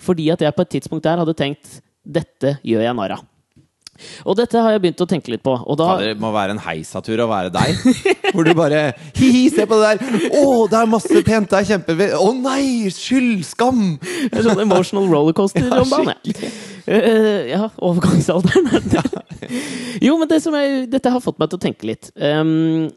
Fordi 0.00 0.30
at 0.32 0.40
jeg 0.40 0.56
på 0.56 0.64
et 0.64 0.72
tidspunkt 0.78 1.04
der 1.04 1.20
hadde 1.20 1.36
tenkt 1.36 1.82
dette 2.00 2.56
gjør 2.64 2.86
jeg 2.86 2.96
narr 2.96 3.18
av. 3.18 3.26
Og 4.24 4.38
dette 4.38 4.60
har 4.60 4.74
jeg 4.74 4.82
begynt 4.84 5.04
å 5.04 5.08
tenke 5.10 5.32
litt 5.34 5.44
på. 5.46 5.54
Og 5.54 5.78
da, 5.80 5.92
det 6.02 6.14
må 6.20 6.32
være 6.34 6.56
en 6.56 6.62
heisatur 6.64 7.24
å 7.24 7.28
være 7.30 7.52
deg. 7.54 7.80
Hvor 8.34 8.46
du 8.46 8.52
bare 8.58 8.82
Hi-hi, 9.18 9.46
se 9.52 9.66
på 9.68 9.78
det 9.80 9.92
der! 10.00 10.18
Å, 10.40 10.44
det 10.70 10.80
er 10.80 10.90
masse 10.90 11.22
pent! 11.26 11.50
Det 11.50 11.60
er 11.60 11.68
kjempe... 11.72 12.10
Å 12.18 12.28
nei! 12.36 12.90
Skyld! 12.94 13.44
Skam! 13.48 13.84
Det 14.00 14.40
er 14.40 14.46
sånn 14.50 14.64
emotional 14.66 15.08
rollercoaster 15.10 15.66
Ja, 15.70 15.82
John 15.86 16.10
ja. 16.10 16.50
Uh, 16.90 17.46
ja, 17.46 17.66
overgangsalderen. 17.86 18.66
jo, 20.06 20.16
men 20.18 20.30
det 20.30 20.40
som 20.42 20.56
jeg, 20.58 20.88
dette 20.90 21.12
har 21.12 21.22
fått 21.22 21.38
meg 21.38 21.52
til 21.52 21.60
å 21.60 21.62
tenke 21.62 21.86
litt. 21.86 22.10
Ehm, 22.18 22.88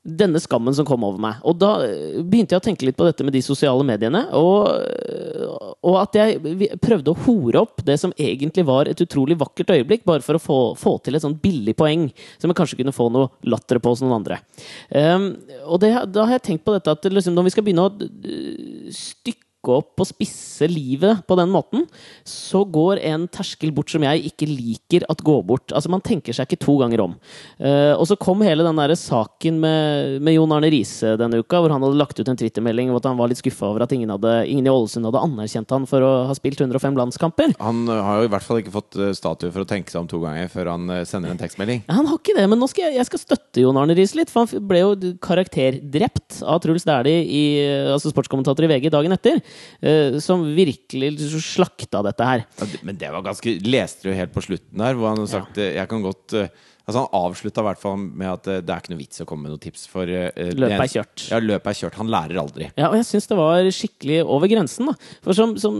denne 0.00 0.40
skammen 0.40 0.74
som 0.74 0.86
kom 0.88 1.02
over 1.04 1.20
meg. 1.20 1.40
Og 1.44 1.58
da 1.60 1.74
eh, 1.84 2.20
begynte 2.24 2.54
jeg 2.54 2.62
å 2.62 2.64
tenke 2.64 2.86
litt 2.88 2.96
på 2.96 3.04
dette 3.04 3.24
med 3.26 3.34
de 3.36 3.42
sosiale 3.44 3.84
mediene. 3.84 4.22
Og, 4.36 4.70
eh, 4.80 5.74
og 5.84 5.98
at 6.00 6.16
jeg 6.16 6.70
prøvde 6.80 7.12
å 7.12 7.20
hore 7.26 7.60
opp 7.60 7.84
det 7.84 7.98
som 8.00 8.14
egentlig 8.16 8.64
var 8.68 8.88
et 8.88 9.02
utrolig 9.04 9.36
vakkert 9.40 9.74
øyeblikk, 9.76 10.06
bare 10.08 10.24
for 10.24 10.38
å 10.38 10.42
få, 10.42 10.58
få 10.80 10.96
til 11.04 11.18
et 11.18 11.24
sånn 11.24 11.36
billig 11.42 11.76
poeng 11.76 12.08
som 12.40 12.48
jeg 12.48 12.60
kanskje 12.62 12.80
kunne 12.80 12.96
få 12.96 13.10
noe 13.12 13.28
latter 13.44 13.80
på 13.82 13.92
hos 13.92 14.00
noen 14.04 14.16
andre. 14.22 14.40
Um, 14.88 15.30
og 15.66 15.82
det, 15.84 15.92
da 16.14 16.24
har 16.24 16.38
jeg 16.38 16.46
tenkt 16.48 16.64
på 16.64 16.74
dette 16.76 16.96
at 16.96 17.12
liksom, 17.12 17.36
når 17.36 17.48
vi 17.48 17.54
skal 17.54 17.66
begynne 17.66 17.86
å 17.88 17.92
eh, 18.00 18.90
stykke 18.96 19.49
opp 19.68 20.00
og 20.00 20.08
spisse 20.08 20.64
livet 20.70 21.20
på 21.28 21.36
den 21.36 21.50
måten, 21.52 21.84
så 22.24 22.62
går 22.64 23.02
en 23.10 23.26
terskel 23.28 23.72
bort 23.76 23.92
som 23.92 24.04
jeg 24.06 24.24
ikke 24.30 24.48
liker 24.48 25.04
at 25.12 25.20
går 25.24 25.42
bort. 25.46 25.74
Altså 25.76 25.92
Man 25.92 26.00
tenker 26.04 26.32
seg 26.32 26.48
ikke 26.48 26.62
to 26.64 26.78
ganger 26.80 27.02
om. 27.04 27.16
Uh, 27.60 27.92
og 27.98 28.06
så 28.08 28.16
kom 28.20 28.40
hele 28.46 28.64
den 28.64 28.80
der 28.80 28.94
saken 28.96 29.60
med, 29.60 30.16
med 30.24 30.36
Jon 30.36 30.54
Arne 30.56 30.70
Riise 30.72 31.12
denne 31.20 31.42
uka, 31.42 31.60
hvor 31.60 31.74
han 31.74 31.84
hadde 31.84 32.00
lagt 32.00 32.18
ut 32.20 32.28
en 32.28 32.38
twittermelding 32.40 32.90
om 32.90 32.98
at 32.98 33.08
han 33.10 33.18
var 33.20 33.30
litt 33.30 33.40
skuffa 33.42 33.68
over 33.68 33.84
at 33.84 33.92
ingen, 33.92 34.12
hadde, 34.12 34.34
ingen 34.48 34.66
i 34.66 34.72
Ålesund 34.72 35.08
hadde 35.08 35.22
anerkjent 35.26 35.76
han 35.76 35.86
for 35.90 36.04
å 36.06 36.12
ha 36.30 36.36
spilt 36.38 36.60
105 36.62 36.96
landskamper. 36.96 37.54
Han 37.60 37.84
uh, 37.90 38.00
har 38.06 38.22
jo 38.22 38.30
i 38.30 38.32
hvert 38.32 38.46
fall 38.46 38.62
ikke 38.62 38.74
fått 38.74 38.98
uh, 39.00 39.10
statue 39.16 39.52
for 39.52 39.64
å 39.66 39.68
tenke 39.68 39.92
seg 39.92 40.02
om 40.02 40.10
to 40.10 40.22
ganger 40.24 40.48
før 40.52 40.72
han 40.72 40.88
sender 41.08 41.34
en 41.34 41.40
tekstmelding. 41.40 41.84
Han 41.92 42.08
har 42.08 42.20
ikke 42.20 42.36
det, 42.38 42.46
men 42.48 42.60
nå 42.60 42.70
skal 42.70 42.88
jeg, 42.88 42.98
jeg 43.00 43.10
skal 43.10 43.24
støtte 43.26 43.64
Jon 43.64 43.78
Arne 43.80 43.96
Riise 43.98 44.16
litt. 44.16 44.32
For 44.32 44.46
han 44.46 44.68
ble 44.70 44.82
jo 44.82 45.14
karakterdrept 45.22 46.40
av 46.46 46.60
Truls 46.64 46.86
Dæhlie, 46.88 47.90
altså 47.92 48.12
sportskommentator 48.12 48.66
i 48.66 48.70
VG, 48.70 48.90
dagen 48.92 49.14
etter. 49.14 49.40
Eh, 49.80 50.18
som 50.22 50.44
virkelig 50.56 51.12
slakta 51.44 52.02
dette 52.06 52.26
her. 52.26 52.44
Ja, 52.60 52.68
Men 52.86 52.98
det 53.00 53.12
var 53.12 53.24
ganske 53.26 53.56
Leste 53.64 54.08
du 54.08 54.16
helt 54.16 54.34
på 54.34 54.44
slutten 54.44 54.82
der, 54.82 54.98
hvor 54.98 55.12
han 55.12 55.22
har 55.22 55.30
sagt 55.30 55.58
ja. 55.60 55.70
Jeg 55.80 55.90
kan 55.90 56.02
godt 56.04 56.36
uh, 56.36 56.48
Altså 56.90 57.04
Han 57.04 57.12
avslutta 57.14 57.62
i 57.62 57.66
hvert 57.68 57.80
fall 57.80 57.98
med 58.02 58.26
at 58.26 58.48
det 58.66 58.72
er 58.72 58.82
ikke 58.82 58.92
noe 58.94 59.00
vits 59.00 59.22
å 59.22 59.26
komme 59.28 59.46
med 59.46 59.54
noen 59.54 59.62
tips, 59.62 59.84
for 59.90 60.10
uh, 60.10 60.30
Løpet 60.34 60.84
er 60.86 60.92
kjørt. 60.94 61.26
Ja, 61.30 61.38
løpet 61.44 61.70
er 61.70 61.78
kjørt. 61.84 61.98
Han 62.00 62.10
lærer 62.10 62.40
aldri. 62.42 62.70
Ja, 62.74 62.88
og 62.88 62.96
jeg 62.98 63.06
syns 63.06 63.30
det 63.30 63.38
var 63.38 63.68
skikkelig 63.76 64.16
over 64.24 64.50
grensen. 64.50 64.90
da. 64.90 65.12
For 65.22 65.36
som, 65.36 65.52
som, 65.60 65.76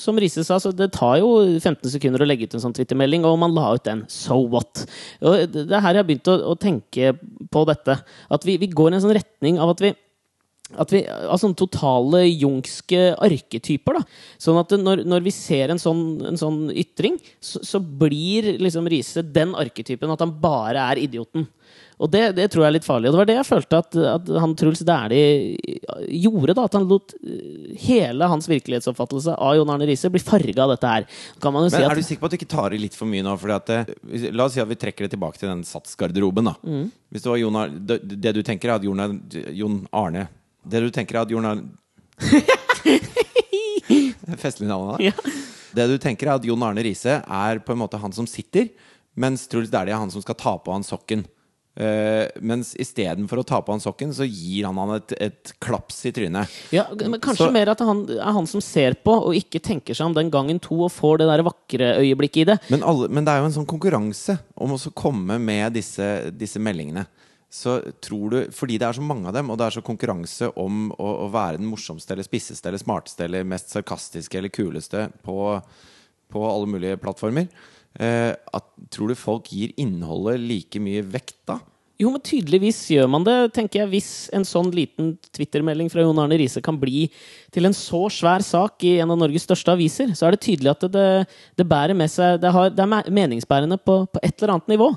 som 0.00 0.20
Riise 0.20 0.44
sa, 0.46 0.60
så 0.62 0.70
det 0.76 0.92
tar 0.94 1.18
jo 1.20 1.32
15 1.58 1.82
sekunder 1.96 2.22
å 2.22 2.28
legge 2.28 2.46
ut 2.46 2.54
en 2.54 2.62
sånn 2.62 2.76
Twitter-melding, 2.76 3.26
og 3.26 3.40
man 3.42 3.56
la 3.56 3.72
ut 3.74 3.86
den. 3.88 4.04
So 4.12 4.38
what? 4.52 4.84
Og 5.24 5.50
det 5.50 5.66
det 5.70 5.76
er 5.76 5.84
her 5.84 5.98
jeg 5.98 6.04
har 6.04 6.08
begynt 6.12 6.30
å, 6.30 6.36
å 6.52 6.54
tenke 6.60 7.14
på 7.50 7.64
dette. 7.68 7.98
At 8.30 8.46
vi, 8.46 8.56
vi 8.60 8.70
går 8.70 8.92
i 8.92 9.00
en 9.00 9.04
sånn 9.08 9.16
retning 9.18 9.58
av 9.58 9.74
at 9.74 9.84
vi 9.84 9.94
at 10.78 10.92
vi, 10.94 11.02
av 11.08 11.38
sånne 11.40 11.58
totale 11.58 12.24
jungske 12.28 13.10
arketyper. 13.18 13.98
da. 13.98 14.04
Sånn 14.38 14.60
at 14.60 14.74
når, 14.78 15.04
når 15.08 15.24
vi 15.26 15.34
ser 15.34 15.72
en 15.74 15.82
sånn, 15.82 16.04
en 16.30 16.38
sånn 16.40 16.60
ytring, 16.70 17.18
så, 17.42 17.62
så 17.66 17.80
blir 17.80 18.54
liksom 18.62 18.88
Riise 18.90 19.24
den 19.26 19.54
arketypen 19.58 20.12
at 20.14 20.22
han 20.22 20.34
bare 20.42 20.90
er 20.92 21.02
idioten. 21.02 21.48
Og 22.00 22.08
det, 22.08 22.22
det 22.38 22.46
tror 22.48 22.64
jeg 22.64 22.70
er 22.70 22.74
litt 22.78 22.86
farlig. 22.86 23.10
Og 23.10 23.14
det 23.14 23.20
var 23.20 23.28
det 23.28 23.36
jeg 23.36 23.48
følte 23.50 23.80
at, 23.82 23.96
at 24.14 24.30
han 24.40 24.54
Truls 24.56 24.80
Dæhlie 24.88 25.58
gjorde. 26.16 26.54
da, 26.56 26.64
At 26.64 26.78
han 26.78 26.86
lot 26.88 27.12
eh, 27.20 27.74
hele 27.84 28.30
hans 28.30 28.48
virkelighetsoppfattelse 28.48 29.34
av 29.36 29.58
Jon 29.58 29.72
Arne 29.74 29.88
Riise 29.90 30.08
bli 30.12 30.22
farga 30.24 30.64
av 30.64 30.72
dette 30.72 30.94
her. 30.94 31.06
Kan 31.44 31.52
man 31.52 31.66
jo 31.66 31.74
si 31.74 31.76
Men 31.76 31.90
at 31.90 31.98
er 31.98 32.00
du 32.00 32.08
sikker 32.08 32.24
på 32.24 32.30
at 32.30 32.36
du 32.36 32.38
ikke 32.40 32.50
tar 32.56 32.76
i 32.76 32.80
litt 32.80 32.96
for 32.96 33.10
mye 33.10 33.26
nå? 33.26 33.36
Fordi 33.42 33.58
at 33.58 34.32
la 34.32 34.48
oss 34.48 34.56
si 34.56 34.64
at 34.64 34.70
vi 34.70 34.80
trekker 34.80 35.06
det 35.06 35.12
tilbake 35.18 35.42
til 35.42 35.52
den 35.52 35.64
satsgarderoben. 35.68 36.48
da 36.52 36.56
Mm. 36.60 36.90
Hvis 37.10 37.24
det 37.24 37.30
var 37.30 37.38
Jon 37.40 37.56
Arne 37.56 37.80
det, 37.88 38.00
det 38.22 38.32
du 38.36 38.42
tenker 38.46 38.70
er 38.70 38.78
at 38.78 39.52
Jon 39.56 39.80
Arne 39.92 40.28
Det 40.62 40.82
du 40.84 40.90
tenker 40.94 41.16
er 41.16 41.24
at 41.24 41.30
Jon 41.32 41.46
Arne 41.48 42.20
Festlig 44.40 44.68
navn, 44.68 44.94
da. 44.94 45.02
Ja. 45.02 45.12
Det 45.74 45.86
du 45.90 45.96
tenker 46.02 46.28
er 46.30 46.38
at 46.38 46.46
Jon 46.46 46.62
Arne 46.66 46.82
Riise 46.84 47.18
er 47.22 47.60
på 47.64 47.74
en 47.74 47.80
måte 47.82 47.98
han 48.00 48.12
som 48.14 48.26
sitter, 48.30 48.68
mens 49.18 49.46
Truls 49.50 49.70
Dæhlie 49.72 49.94
er 49.94 50.00
han 50.00 50.10
som 50.12 50.22
skal 50.22 50.36
ta 50.38 50.56
på 50.62 50.72
han 50.74 50.84
sokken. 50.86 51.24
Uh, 51.80 52.26
mens 52.42 52.72
istedenfor 52.82 53.40
å 53.40 53.44
ta 53.46 53.60
på 53.62 53.70
han 53.72 53.80
sokken, 53.80 54.10
så 54.12 54.26
gir 54.26 54.66
han 54.66 54.76
han 54.80 54.90
et, 54.98 55.14
et 55.22 55.52
klaps 55.62 56.00
i 56.08 56.12
trynet. 56.12 56.50
Ja, 56.74 56.84
men 56.98 57.20
Kanskje 57.22 57.46
Så- 57.46 57.54
mer 57.54 57.68
at 57.72 57.80
han 57.86 58.02
er 58.10 58.34
han 58.36 58.46
som 58.50 58.60
ser 58.64 58.94
på, 58.98 59.14
og 59.30 59.36
ikke 59.38 59.62
tenker 59.62 59.94
seg 59.96 60.06
om 60.10 60.16
den 60.18 60.30
gangen 60.34 60.58
to 60.60 60.80
og 60.84 60.90
får 60.92 61.18
det 61.22 61.28
der 61.30 61.44
vakre 61.46 61.92
øyeblikket 62.02 62.42
i 62.42 62.48
det. 62.52 62.58
Men, 62.74 62.82
alle, 62.82 63.08
men 63.08 63.24
det 63.24 63.32
er 63.32 63.38
jo 63.40 63.46
en 63.50 63.56
sånn 63.60 63.70
konkurranse 63.70 64.36
om 64.58 64.74
å 64.76 64.80
komme 64.98 65.38
med 65.40 65.72
disse, 65.78 66.06
disse 66.36 66.58
meldingene. 66.60 67.06
Så 67.50 67.80
tror 67.98 68.30
du, 68.30 68.38
Fordi 68.54 68.78
det 68.78 68.86
er 68.86 68.94
så 68.94 69.02
mange 69.02 69.26
av 69.26 69.34
dem, 69.34 69.50
og 69.50 69.58
det 69.58 69.66
er 69.66 69.76
så 69.78 69.82
konkurranse 69.82 70.52
om 70.54 70.92
å, 70.94 71.08
å 71.26 71.30
være 71.34 71.58
den 71.58 71.66
morsomste 71.66 72.14
eller 72.14 72.26
spisseste 72.26 72.70
eller 72.70 72.82
smarteste 72.82 73.26
eller 73.26 73.48
mest 73.48 73.74
sarkastiske 73.74 74.38
eller 74.38 74.54
kuleste 74.54 75.08
på, 75.26 75.36
på 76.30 76.44
alle 76.46 76.70
mulige 76.70 77.00
plattformer, 77.02 77.50
eh, 77.98 78.30
at, 78.38 78.70
tror 78.94 79.10
du 79.10 79.18
folk 79.18 79.50
gir 79.50 79.74
innholdet 79.82 80.38
like 80.44 80.82
mye 80.82 81.02
vekt 81.02 81.40
da? 81.50 81.58
Jo, 82.00 82.08
men 82.08 82.22
tydeligvis 82.24 82.78
gjør 82.94 83.10
man 83.12 83.26
det, 83.26 83.34
tenker 83.52 83.82
jeg. 83.82 83.90
Hvis 83.92 84.10
en 84.32 84.46
sånn 84.48 84.70
liten 84.72 85.10
Twitter-melding 85.36 85.90
fra 85.92 86.00
Jon 86.00 86.22
Arne 86.22 86.38
Riise 86.40 86.62
kan 86.64 86.78
bli 86.80 87.10
til 87.52 87.68
en 87.68 87.76
så 87.76 88.06
svær 88.14 88.40
sak 88.46 88.86
i 88.88 88.94
en 89.02 89.12
av 89.12 89.18
Norges 89.20 89.44
største 89.44 89.74
aviser, 89.74 90.14
så 90.16 90.28
er 90.28 90.32
det 90.32 90.40
tydelig 90.46 90.72
at 90.72 90.86
det, 90.94 91.08
det, 91.60 91.66
bærer 91.68 91.98
med 91.98 92.08
seg 92.08 92.38
Det, 92.40 92.54
har, 92.56 92.70
det 92.72 92.86
er 92.86 93.12
meningsbærende 93.12 93.76
på, 93.84 93.98
på 94.08 94.22
et 94.24 94.32
eller 94.38 94.54
annet 94.54 94.72
nivå. 94.72 94.88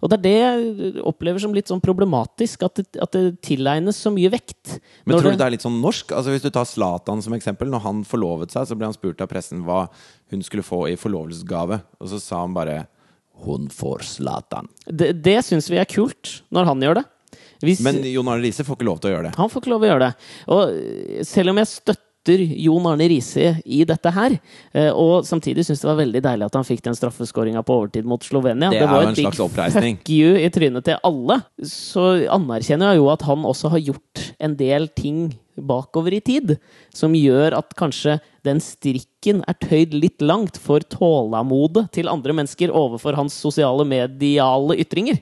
Og 0.00 0.08
det 0.08 0.16
er 0.18 0.24
det 0.24 0.36
jeg 0.36 1.02
opplever 1.06 1.42
som 1.42 1.54
litt 1.54 1.68
sånn 1.70 1.82
problematisk, 1.84 2.64
at 2.64 2.80
det, 2.80 2.86
at 3.04 3.12
det 3.12 3.40
tilegnes 3.44 4.00
så 4.00 4.12
mye 4.14 4.30
vekt. 4.32 4.78
Men 5.04 5.20
tror 5.20 5.34
du 5.34 5.40
det 5.40 5.46
er 5.46 5.54
litt 5.56 5.66
sånn 5.66 5.80
norsk? 5.82 6.14
Altså 6.16 6.32
Hvis 6.32 6.46
du 6.46 6.50
tar 6.54 6.68
Zlatan 6.68 7.20
som 7.24 7.36
eksempel. 7.36 7.68
Når 7.72 7.84
han 7.84 8.02
forlovet 8.08 8.54
seg, 8.54 8.68
så 8.68 8.78
ble 8.78 8.88
han 8.88 8.96
spurt 8.96 9.20
av 9.20 9.30
pressen 9.30 9.64
hva 9.66 9.84
hun 10.32 10.44
skulle 10.46 10.64
få 10.64 10.86
i 10.88 10.96
forlovelsesgave. 11.00 11.82
Og 12.00 12.12
så 12.12 12.20
sa 12.22 12.42
han 12.44 12.56
bare 12.56 12.86
'Hun 13.40 13.70
får 13.72 14.04
Zlatan'. 14.04 14.68
Det, 14.84 15.22
det 15.24 15.40
syns 15.44 15.70
vi 15.70 15.78
er 15.80 15.88
kult, 15.88 16.42
når 16.52 16.64
han 16.64 16.80
gjør 16.80 16.94
det. 17.00 17.04
Hvis, 17.60 17.80
Men 17.80 18.02
Jon 18.04 18.28
Arne 18.28 18.42
Riise 18.42 18.64
får 18.64 18.76
ikke 18.76 18.88
lov 18.88 19.00
til 19.00 19.10
å 19.10 19.14
gjøre 19.14 19.28
det. 19.28 19.36
Han 19.36 19.48
får 19.48 19.62
ikke 19.62 19.72
lov 19.72 19.80
til 19.80 19.88
å 19.88 19.92
gjøre 19.92 20.06
det. 20.06 20.14
Og 20.48 21.26
selv 21.28 21.52
om 21.52 21.60
jeg 21.60 21.68
støtter 21.68 22.09
Jon 22.28 22.86
Arne 22.86 23.06
Riise 23.08 23.62
i 23.64 23.84
dette 23.88 24.10
her, 24.12 24.34
eh, 24.76 24.90
og 24.92 25.24
samtidig 25.24 25.64
syns 25.64 25.80
det 25.80 25.88
var 25.88 25.96
veldig 26.02 26.20
deilig 26.22 26.46
at 26.46 26.54
han 26.58 26.66
fikk 26.68 26.82
den 26.84 26.94
straffeskåringa 26.94 27.62
på 27.64 27.78
overtid 27.80 28.04
mot 28.04 28.22
Slovenia 28.22 28.70
Det 28.70 28.82
er 28.82 28.86
var 28.90 29.02
jo 29.02 29.08
et 29.08 29.12
en 29.12 29.14
big 29.16 29.24
slags 29.24 29.40
oppreisning. 29.40 29.96
Fuck 29.96 30.10
you 30.10 30.34
i 30.36 30.50
trynet 30.52 30.84
til 30.84 30.98
alle. 31.02 31.40
Så 31.64 32.26
anerkjenner 32.28 32.92
jeg 32.92 33.00
jo 33.00 33.08
at 33.10 33.22
han 33.22 33.46
også 33.48 33.70
har 33.72 33.80
gjort 33.80 34.26
en 34.38 34.56
del 34.56 34.88
ting 34.88 35.30
bakover 35.60 36.14
i 36.16 36.20
tid 36.24 36.54
som 36.94 37.12
gjør 37.16 37.56
at 37.58 37.74
kanskje 37.76 38.18
den 38.46 38.60
strikken 38.64 39.42
er 39.48 39.56
tøyd 39.60 39.92
litt 39.96 40.22
langt 40.24 40.56
for 40.60 40.80
tålamodet 40.80 41.90
til 41.96 42.08
andre 42.08 42.32
mennesker 42.36 42.72
overfor 42.72 43.16
hans 43.18 43.34
sosiale 43.36 43.84
mediale 43.84 44.76
ytringer. 44.80 45.20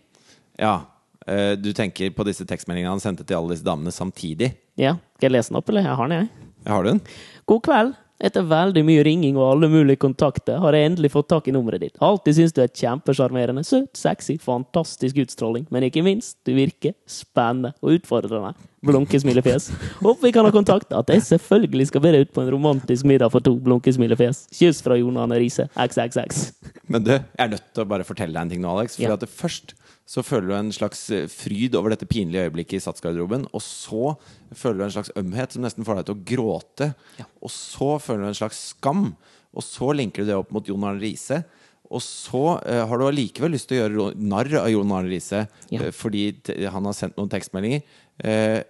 Ja, 0.59 0.81
eh, 1.27 1.55
Du 1.57 1.72
tenker 1.72 2.11
på 2.11 2.25
disse 2.27 2.45
tekstmeldingene 2.47 2.91
han 2.91 3.01
sendte 3.03 3.27
til 3.27 3.37
alle 3.39 3.55
disse 3.55 3.66
damene 3.66 3.91
samtidig? 3.95 4.55
Ja, 4.79 4.97
Skal 5.18 5.31
jeg 5.31 5.39
lese 5.39 5.51
den 5.51 5.59
opp, 5.59 5.68
eller? 5.68 5.83
Jeg 5.83 5.97
har 5.99 6.09
den, 6.09 6.18
jeg. 6.29 6.47
Har 6.67 6.83
du 6.85 6.91
den? 6.95 7.01
God 7.47 7.63
kveld. 7.69 7.97
Etter 8.19 8.43
veldig 8.51 8.83
mye 8.83 9.03
ringing 9.07 9.37
og 9.39 9.45
alle 9.53 9.69
mulige 9.71 10.01
kontakter 10.03 10.57
har 10.59 10.75
jeg 10.75 10.89
endelig 10.89 11.13
fått 11.13 11.29
tak 11.31 11.47
i 11.47 11.53
nummeret 11.55 11.85
ditt. 11.85 12.01
Alltid 12.03 12.35
syns 12.35 12.55
du 12.57 12.59
er 12.65 12.73
kjempesjarmerende, 12.75 13.63
søt, 13.63 13.93
sexy, 13.95 14.35
fantastisk 14.43 15.21
utstråling, 15.23 15.69
men 15.71 15.87
ikke 15.87 16.03
minst, 16.03 16.35
du 16.43 16.51
virker 16.57 16.97
spennende 17.07 17.71
og 17.79 17.95
utfordrende. 18.01 18.57
Blunkesmilefjes. 18.83 19.69
Håper 20.03 20.27
vi 20.27 20.33
kan 20.35 20.47
ha 20.47 20.51
kontakt. 20.55 20.91
At 20.95 21.11
jeg 21.15 21.23
selvfølgelig 21.29 21.87
skal 21.93 22.03
be 22.03 22.13
deg 22.17 22.27
ut 22.27 22.35
på 22.35 22.43
en 22.43 22.51
romantisk 22.57 23.07
middag 23.07 23.31
for 23.35 23.43
to. 23.43 23.55
Blunkesmilefjes. 23.63 24.45
Kyss 24.55 24.83
fra 24.83 24.99
Jon 24.99 25.17
Arne 25.23 25.39
Riise. 25.39 25.69
XXX. 25.79 26.45
Men 26.91 27.07
du, 27.07 27.13
jeg 27.15 27.45
er 27.47 27.55
nødt 27.55 27.71
til 27.75 27.85
å 27.87 27.89
bare 27.91 28.07
fortelle 28.07 28.35
deg 28.35 28.43
en 28.49 28.53
ting 28.55 28.63
nå, 28.67 28.75
Alex. 28.75 28.99
For 28.99 29.07
Ja. 29.07 29.15
at 29.15 29.23
det 29.23 29.31
først 29.31 29.75
så 30.09 30.23
føler 30.25 30.49
du 30.49 30.55
en 30.57 30.71
slags 30.73 31.03
eh, 31.13 31.27
fryd 31.29 31.75
over 31.77 31.93
dette 31.93 32.09
pinlige 32.09 32.47
øyeblikket 32.49 32.79
i 32.79 32.85
satsgarderoben. 32.87 33.45
Og 33.53 33.61
så 33.61 34.15
føler 34.57 34.81
du 34.81 34.85
en 34.87 34.95
slags 34.95 35.13
ømhet 35.21 35.53
som 35.53 35.67
nesten 35.67 35.85
får 35.85 36.01
deg 36.01 36.09
til 36.09 36.17
å 36.17 36.27
gråte. 36.31 36.89
Og 37.45 37.53
så 37.53 37.91
føler 38.01 38.25
du 38.25 38.31
en 38.31 38.39
slags 38.39 38.63
skam. 38.71 39.11
Og 39.53 39.65
så 39.65 39.91
linker 39.93 40.25
du 40.25 40.31
det 40.31 40.39
opp 40.39 40.55
mot 40.55 40.65
Jon 40.69 40.87
Arne 40.89 41.03
Riise. 41.03 41.43
Og 41.93 42.01
så 42.05 42.43
uh, 42.57 42.83
har 42.89 43.01
du 43.01 43.07
allikevel 43.07 43.53
lyst 43.53 43.69
til 43.71 43.79
å 43.79 43.85
gjøre 43.85 44.09
narr 44.21 44.51
av 44.61 44.71
Jon 44.73 44.91
Arne 44.97 45.09
Riise 45.13 45.47
Ja. 45.73 45.85
uh, 45.85 45.93
fordi 45.97 46.27
han 46.73 46.89
har 46.89 46.97
sendt 46.97 47.17
noen 47.21 47.31
tekstmeldinger. 47.33 47.85
Uh, 48.25 48.61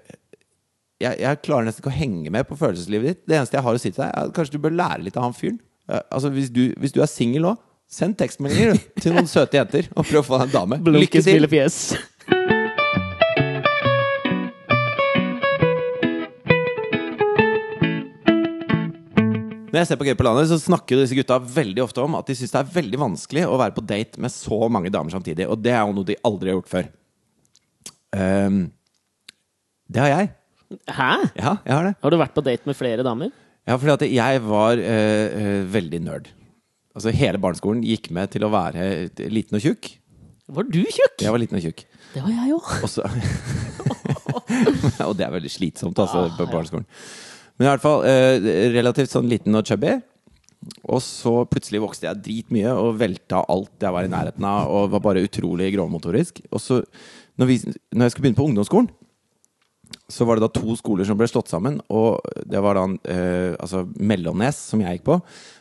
jeg, 0.99 1.23
jeg 1.23 1.43
klarer 1.47 1.67
nesten 1.67 1.83
ikke 1.85 1.95
å 1.95 1.99
henge 1.99 2.35
med 2.35 2.47
på 2.51 2.59
følelseslivet 2.59 3.13
ditt. 3.13 3.25
Det 3.31 3.39
eneste 3.39 3.59
jeg 3.59 3.67
har 3.67 3.79
å 3.79 3.83
si 3.83 3.93
til 3.93 4.03
deg, 4.03 4.11
er 4.11 4.27
at 4.27 4.35
kanskje 4.35 4.59
du 4.59 4.63
bør 4.67 4.75
lære 4.75 5.05
litt 5.07 5.19
av 5.19 5.29
han 5.29 5.39
fyren. 5.39 5.63
Altså, 5.87 6.29
hvis 6.35 6.51
du, 6.53 6.65
hvis 6.83 6.93
du 6.93 6.99
er 7.01 7.09
singel 7.11 7.47
òg, 7.53 7.63
send 7.89 8.19
tekstmeldinger 8.21 8.77
til 9.01 9.17
noen 9.17 9.29
søte 9.31 9.57
jenter 9.57 9.89
og 9.97 10.05
prøv 10.05 10.21
å 10.21 10.27
få 10.27 10.39
deg 10.43 10.51
en 10.51 10.55
dame. 10.55 10.79
Lykke 10.99 11.25
til! 11.25 11.49
Når 19.69 19.83
jeg 19.83 19.89
ser 19.91 19.99
på 20.01 20.07
Gøy 20.09 20.15
på 20.17 20.25
landet, 20.25 20.49
så 20.49 20.57
snakker 20.61 20.97
jo 20.97 21.03
disse 21.03 21.17
gutta 21.17 21.37
veldig 21.39 21.83
ofte 21.85 22.01
om 22.01 22.17
at 22.17 22.29
de 22.29 22.37
syns 22.39 22.55
det 22.55 22.61
er 22.61 22.71
veldig 22.79 23.01
vanskelig 23.03 23.45
å 23.45 23.59
være 23.61 23.77
på 23.77 23.85
date 23.85 24.21
med 24.21 24.33
så 24.33 24.63
mange 24.73 24.93
damer 24.93 25.13
samtidig. 25.13 25.45
Og 25.49 25.61
det 25.61 25.75
er 25.75 25.83
jo 25.83 25.95
noe 25.97 26.09
de 26.09 26.17
aldri 26.25 26.51
har 26.51 26.57
gjort 26.57 26.73
før. 26.73 26.89
Um, 28.17 28.63
det 29.93 30.03
har 30.03 30.11
jeg. 30.15 30.31
Hæ? 30.89 31.11
Ja, 31.37 31.53
jeg 31.63 31.75
har 31.75 31.85
det. 31.85 31.93
Har 32.01 32.13
du 32.13 32.19
vært 32.21 32.35
på 32.37 32.45
date 32.49 32.69
med 32.69 32.81
flere 32.81 33.05
damer? 33.07 33.31
Ja, 33.69 33.77
fordi 33.77 33.95
at 33.95 34.07
jeg 34.09 34.43
var 34.49 34.81
uh, 34.81 35.37
uh, 35.37 35.63
veldig 35.77 36.03
nerd. 36.09 36.33
Altså 36.97 37.13
Hele 37.15 37.41
barneskolen 37.43 37.85
gikk 37.87 38.11
med 38.15 38.33
til 38.33 38.47
å 38.47 38.53
være 38.53 39.09
liten 39.31 39.59
og 39.59 39.65
tjukk. 39.65 39.93
Var 40.49 40.69
du 40.73 40.81
tjukk? 40.81 41.21
Jeg 41.21 41.35
var 41.35 41.43
liten 41.43 41.59
og 41.59 41.65
tjukk. 41.67 41.85
Det 42.15 42.25
var 42.25 42.33
jeg 42.33 42.57
òg. 42.57 42.69
Og 45.09 45.17
det 45.19 45.27
er 45.27 45.35
veldig 45.35 45.51
slitsomt, 45.53 45.99
altså, 45.99 46.27
Ah, 46.27 46.37
på 46.37 46.47
barneskolen. 46.51 46.87
Men 47.59 47.67
i 47.67 47.71
hvert 47.73 47.83
fall 47.83 48.07
eh, 48.07 48.71
relativt 48.75 49.13
sånn 49.13 49.29
liten 49.31 49.57
og 49.59 49.67
chubby. 49.67 49.99
Og 50.91 51.01
så 51.05 51.33
plutselig 51.51 51.83
vokste 51.83 52.09
jeg 52.09 52.23
dritmye 52.25 52.73
og 52.75 52.97
velta 52.99 53.45
alt 53.51 53.85
jeg 53.85 53.95
var 53.95 54.07
i 54.07 54.11
nærheten 54.11 54.47
av, 54.47 54.71
og 54.71 54.93
var 54.95 55.05
bare 55.05 55.25
utrolig 55.27 55.71
grovmotorisk. 55.75 56.41
Og 56.51 56.63
så, 56.63 56.81
når, 57.39 57.51
vi, 57.51 57.59
når 57.95 58.07
jeg 58.07 58.15
skulle 58.15 58.27
begynne 58.27 58.41
på 58.41 58.49
ungdomsskolen, 58.49 58.91
så 60.09 60.25
var 60.29 60.37
det 60.37 60.47
da 60.47 60.51
to 60.53 60.75
skoler 60.77 61.07
som 61.09 61.19
ble 61.21 61.29
slått 61.31 61.51
sammen. 61.53 61.79
Og 61.93 62.19
det 62.49 62.61
var 62.65 62.79
da 62.79 62.87
eh, 63.13 63.55
altså 63.59 63.85
Mellomnes, 63.97 64.59
som 64.71 64.83
jeg 64.83 64.99
gikk 64.99 65.09
på, 65.09 65.19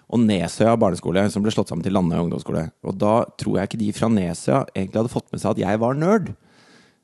og 0.07 0.21
Nesøya 0.23 0.77
barneskole, 0.79 1.25
som 1.33 1.43
ble 1.43 1.51
slått 1.51 1.67
sammen 1.71 1.83
til 1.83 1.91
Landøy 1.95 2.19
ungdomsskole. 2.21 2.69
Og 2.87 2.95
da 3.01 3.25
tror 3.39 3.57
jeg 3.59 3.67
ikke 3.69 3.79
de 3.81 3.87
fra 3.95 4.07
Nesøya 4.11 4.61
egentlig 4.73 5.01
hadde 5.01 5.11
fått 5.11 5.31
med 5.33 5.41
seg 5.43 5.51
at 5.55 5.63
jeg 5.65 5.81
var 5.83 5.97
nerd. 5.99 6.29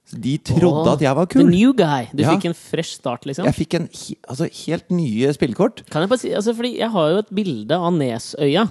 Så 0.08 0.20
de 0.20 0.34
trodde 0.44 0.94
at 0.98 1.04
jeg 1.04 1.16
var 1.16 1.28
kul. 1.32 1.44
The 1.46 1.50
new 1.50 1.74
guy. 1.74 2.10
Du 2.12 2.24
Ja. 2.24 2.34
fikk 2.36 2.46
en 2.50 2.54
fresh 2.58 2.98
start, 3.00 3.26
liksom? 3.26 3.46
Jeg 3.48 3.56
fikk 3.56 3.74
en 3.80 3.88
altså, 4.28 4.48
helt 4.68 4.92
nye 4.92 5.32
spillekort. 5.36 5.84
Kan 5.90 6.04
jeg 6.04 6.10
bare 6.12 6.20
si, 6.20 6.32
altså 6.36 6.56
fordi 6.56 6.78
jeg 6.80 6.92
har 6.92 7.10
jo 7.14 7.18
et 7.24 7.30
bilde 7.36 7.72
av 7.72 7.94
Nesøya 7.96 8.66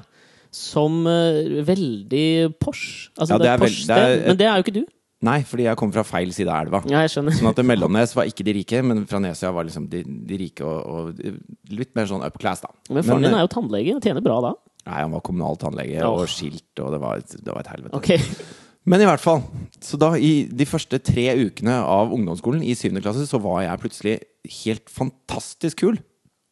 som 0.53 1.07
uh, 1.09 1.65
veldig 1.65 2.53
Porsche. 2.61 3.09
Altså 3.17 3.33
Ja, 3.33 3.39
det 3.39 3.47
det 3.47 3.53
er 3.53 3.59
Porsche, 3.63 3.87
veld, 3.89 3.97
det 3.97 4.25
er 4.25 4.29
men 4.29 4.37
det 4.37 4.47
er 4.47 4.57
jo 4.59 4.65
ikke 4.67 4.77
du. 4.81 4.85
Nei, 5.23 5.39
fordi 5.47 5.69
jeg 5.69 5.79
kom 5.79 5.93
fra 5.95 6.03
feil 6.07 6.33
side 6.35 6.51
av 6.51 6.67
elva. 6.67 6.81
Ja, 6.91 7.05
jeg 7.05 7.13
skjønner. 7.15 7.37
Sånn 7.39 7.53
at 7.53 7.61
Mellomnes 7.67 8.15
var 8.17 8.27
ikke 8.27 8.47
de 8.49 8.57
rike, 8.57 8.81
men 8.83 9.05
fra 9.11 9.21
Nesøya 9.23 9.53
var 9.55 9.69
liksom 9.69 9.87
de, 9.93 10.03
de 10.03 10.39
rike 10.41 10.67
og, 10.67 10.81
og 10.83 11.71
litt 11.71 11.93
mer 11.99 12.11
sånn 12.11 12.25
up 12.27 12.41
class, 12.43 12.65
da. 12.65 12.73
Men 12.91 13.07
faren 13.07 13.23
din 13.23 13.31
eh, 13.31 13.39
er 13.39 13.47
jo 13.47 13.53
tannlege 13.55 13.95
og 13.95 14.03
tjener 14.03 14.25
bra 14.25 14.41
da. 14.49 14.53
Nei, 14.89 14.99
han 14.99 15.15
var 15.15 15.23
kommunal 15.23 15.61
tannlege 15.63 16.03
oh. 16.03 16.25
og 16.25 16.31
skilt, 16.31 16.73
og 16.83 16.91
det 16.97 16.99
var, 17.05 17.23
det 17.23 17.49
var 17.53 17.63
et 17.63 17.71
helvete. 17.71 18.01
Ok. 18.01 18.59
Men 18.91 19.05
i 19.05 19.07
hvert 19.07 19.23
fall. 19.23 19.45
Så 19.83 19.99
da, 20.01 20.11
i 20.19 20.49
de 20.51 20.67
første 20.67 20.99
tre 20.99 21.29
ukene 21.39 21.77
av 21.87 22.11
ungdomsskolen 22.15 22.65
i 22.67 22.75
syvende 22.79 23.05
klasse, 23.05 23.29
så 23.31 23.39
var 23.43 23.63
jeg 23.63 23.83
plutselig 23.85 24.17
helt 24.65 24.91
fantastisk 24.91 25.85
kul. 25.85 26.01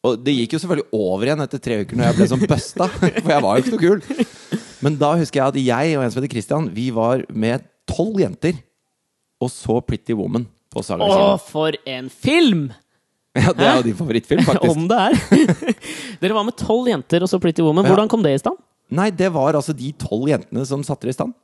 Og 0.07 0.23
det 0.23 0.33
gikk 0.33 0.55
jo 0.55 0.61
selvfølgelig 0.63 0.95
over 0.97 1.27
igjen 1.27 1.43
etter 1.43 1.61
tre 1.61 1.81
uker 1.83 1.99
når 1.99 2.07
jeg 2.07 2.17
ble 2.17 2.29
sånn 2.31 2.47
busta, 2.47 2.87
for 2.95 3.33
jeg 3.35 3.43
var 3.45 3.59
jo 3.59 3.65
ikke 3.65 3.75
noe 3.75 3.83
kul. 3.83 4.61
Men 4.81 4.95
da 4.97 5.11
husker 5.19 5.41
jeg 5.41 5.51
at 5.51 5.59
jeg 5.61 5.97
og 5.97 6.05
en 6.05 6.13
som 6.13 6.21
heter 6.21 6.33
Christian, 6.33 6.71
vi 6.73 6.87
var 6.95 7.27
med 7.29 7.67
tolv 7.91 8.21
jenter 8.23 8.57
og 9.41 9.51
så 9.51 9.79
Pretty 9.85 10.15
Woman 10.17 10.47
på 10.71 10.83
Saga 10.85 11.07
Å, 11.07 11.35
for 11.43 11.75
en 11.89 12.07
film! 12.11 12.69
Ja, 13.35 13.53
det 13.55 13.63
er 13.63 13.77
jo 13.79 13.85
din 13.85 13.95
favorittfilm, 13.95 14.43
faktisk. 14.47 14.75
Om 14.75 14.87
det 14.91 14.97
er! 15.07 15.69
Dere 16.21 16.35
var 16.35 16.47
med 16.47 16.57
tolv 16.59 16.89
jenter 16.91 17.23
og 17.23 17.31
så 17.31 17.39
Pretty 17.43 17.63
Woman. 17.63 17.87
Hvordan 17.87 18.11
kom 18.11 18.23
det 18.25 18.35
i 18.35 18.41
stand? 18.41 18.59
Nei, 18.91 19.07
det 19.15 19.29
var 19.31 19.55
altså 19.55 19.75
de 19.75 19.93
tolv 19.95 20.27
jentene 20.31 20.65
som 20.67 20.83
satte 20.83 21.07
det 21.07 21.15
i 21.15 21.19
stand. 21.19 21.35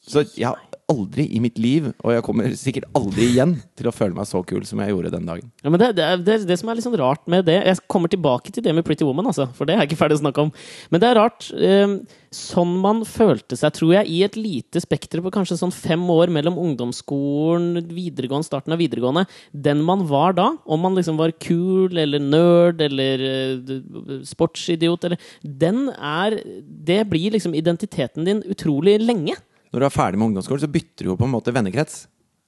Så 0.00 0.24
jeg 0.32 0.48
har 0.48 0.60
aldri 0.90 1.26
i 1.30 1.40
mitt 1.42 1.58
liv, 1.60 1.90
og 2.02 2.14
jeg 2.14 2.24
kommer 2.26 2.54
sikkert 2.58 2.88
aldri 2.98 3.28
igjen, 3.30 3.54
til 3.78 3.88
å 3.88 3.94
føle 3.94 4.16
meg 4.16 4.28
så 4.28 4.42
kul 4.46 4.64
som 4.66 4.80
jeg 4.82 4.92
gjorde 4.92 5.12
den 5.14 5.28
dagen. 5.28 5.50
Ja, 5.62 5.70
men 5.72 5.80
det, 5.82 5.92
det, 5.98 6.08
det, 6.26 6.38
det 6.48 6.56
som 6.60 6.70
er 6.70 6.78
litt 6.78 6.86
sånn 6.86 6.98
rart 6.98 7.22
med 7.30 7.46
det 7.46 7.58
Jeg 7.60 7.82
kommer 7.90 8.10
tilbake 8.10 8.52
til 8.52 8.64
det 8.64 8.74
med 8.76 8.86
Pretty 8.86 9.06
Woman, 9.06 9.28
altså, 9.30 9.46
for 9.56 9.68
det 9.68 9.76
er 9.76 9.84
jeg 9.84 9.92
ikke 9.92 10.00
ferdig 10.02 10.18
å 10.18 10.22
snakke 10.24 10.46
om. 10.46 10.50
Men 10.90 11.02
det 11.02 11.10
er 11.10 11.20
rart. 11.20 11.50
eh, 11.54 11.94
sånn 12.34 12.76
man 12.82 13.02
følte 13.08 13.58
seg, 13.58 13.74
tror 13.74 13.92
jeg, 13.96 14.06
i 14.10 14.20
et 14.26 14.36
lite 14.38 14.82
spekter 14.82 15.22
på 15.22 15.32
kanskje 15.34 15.58
sånn 15.58 15.74
fem 15.74 16.02
år 16.14 16.30
mellom 16.32 16.58
ungdomsskolen, 16.62 17.82
videregående, 17.90 18.46
starten 18.46 18.74
av 18.74 18.82
videregående. 18.82 19.26
Den 19.50 19.82
man 19.86 20.04
var 20.10 20.36
da, 20.38 20.48
om 20.64 20.82
man 20.86 20.98
liksom 20.98 21.18
var 21.20 21.34
kul 21.42 21.98
eller 21.98 22.22
nerd 22.22 22.82
eller 22.86 23.26
eh, 23.26 24.16
sportsidiot 24.26 25.06
eller 25.06 25.20
Den 25.42 25.88
er 25.94 26.38
Det 26.60 27.02
blir 27.10 27.34
liksom 27.34 27.54
identiteten 27.58 28.26
din 28.26 28.42
utrolig 28.50 28.98
lenge. 29.02 29.36
Når 29.70 29.82
du 29.82 29.86
er 29.86 29.94
ferdig 29.94 30.18
med 30.18 30.30
ungdomsskolen, 30.30 30.62
så 30.64 30.70
bytter 30.70 31.06
du 31.06 31.12
jo 31.12 31.18
på 31.18 31.26
en 31.28 31.34
måte 31.34 31.54
vennekrets. 31.54 32.04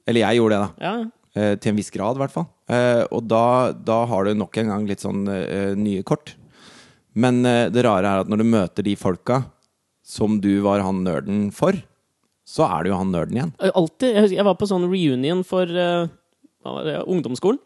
Eller 0.08 0.24
jeg 0.24 0.40
gjorde 0.40 0.56
det, 0.56 0.62
da. 0.62 0.86
Ja, 0.86 0.94
Eh, 1.32 1.54
til 1.56 1.72
en 1.72 1.78
viss 1.80 1.88
grad, 1.88 2.18
i 2.18 2.20
hvert 2.20 2.34
fall. 2.34 2.44
Eh, 2.68 3.06
og 3.08 3.24
da, 3.24 3.72
da 3.72 4.02
har 4.08 4.26
du 4.26 4.34
nok 4.36 4.56
en 4.60 4.68
gang 4.68 4.82
litt 4.88 5.00
sånn 5.00 5.24
eh, 5.32 5.72
nye 5.80 6.04
kort. 6.04 6.34
Men 7.16 7.40
eh, 7.48 7.70
det 7.72 7.86
rare 7.86 8.04
er 8.04 8.20
at 8.24 8.28
når 8.28 8.42
du 8.42 8.50
møter 8.52 8.84
de 8.84 8.92
folka 9.00 9.38
som 10.04 10.36
du 10.44 10.60
var 10.64 10.84
han 10.84 11.00
nerden 11.06 11.46
for, 11.56 11.78
så 12.44 12.66
er 12.68 12.84
du 12.84 12.92
jo 12.92 12.98
han 13.00 13.14
nerden 13.14 13.38
igjen. 13.38 13.54
Alltid. 13.72 14.12
Jeg, 14.18 14.32
jeg 14.36 14.44
var 14.44 14.58
på 14.60 14.68
sånn 14.68 14.84
reunion 14.90 15.40
for 15.46 15.64
det, 15.64 16.98
ungdomsskolen. 17.08 17.62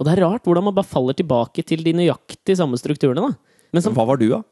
Og 0.00 0.08
det 0.08 0.16
er 0.16 0.24
rart 0.24 0.48
hvordan 0.48 0.66
man 0.66 0.74
bare 0.74 0.88
faller 0.88 1.14
tilbake 1.14 1.62
til 1.68 1.84
de 1.86 1.92
nøyaktig 1.94 2.56
samme 2.58 2.80
strukturene. 2.80 3.28
da. 3.28 3.68
Men 3.70 3.84
som, 3.84 3.94
Hva 3.94 4.08
var 4.08 4.18
du, 4.18 4.26
da? 4.32 4.42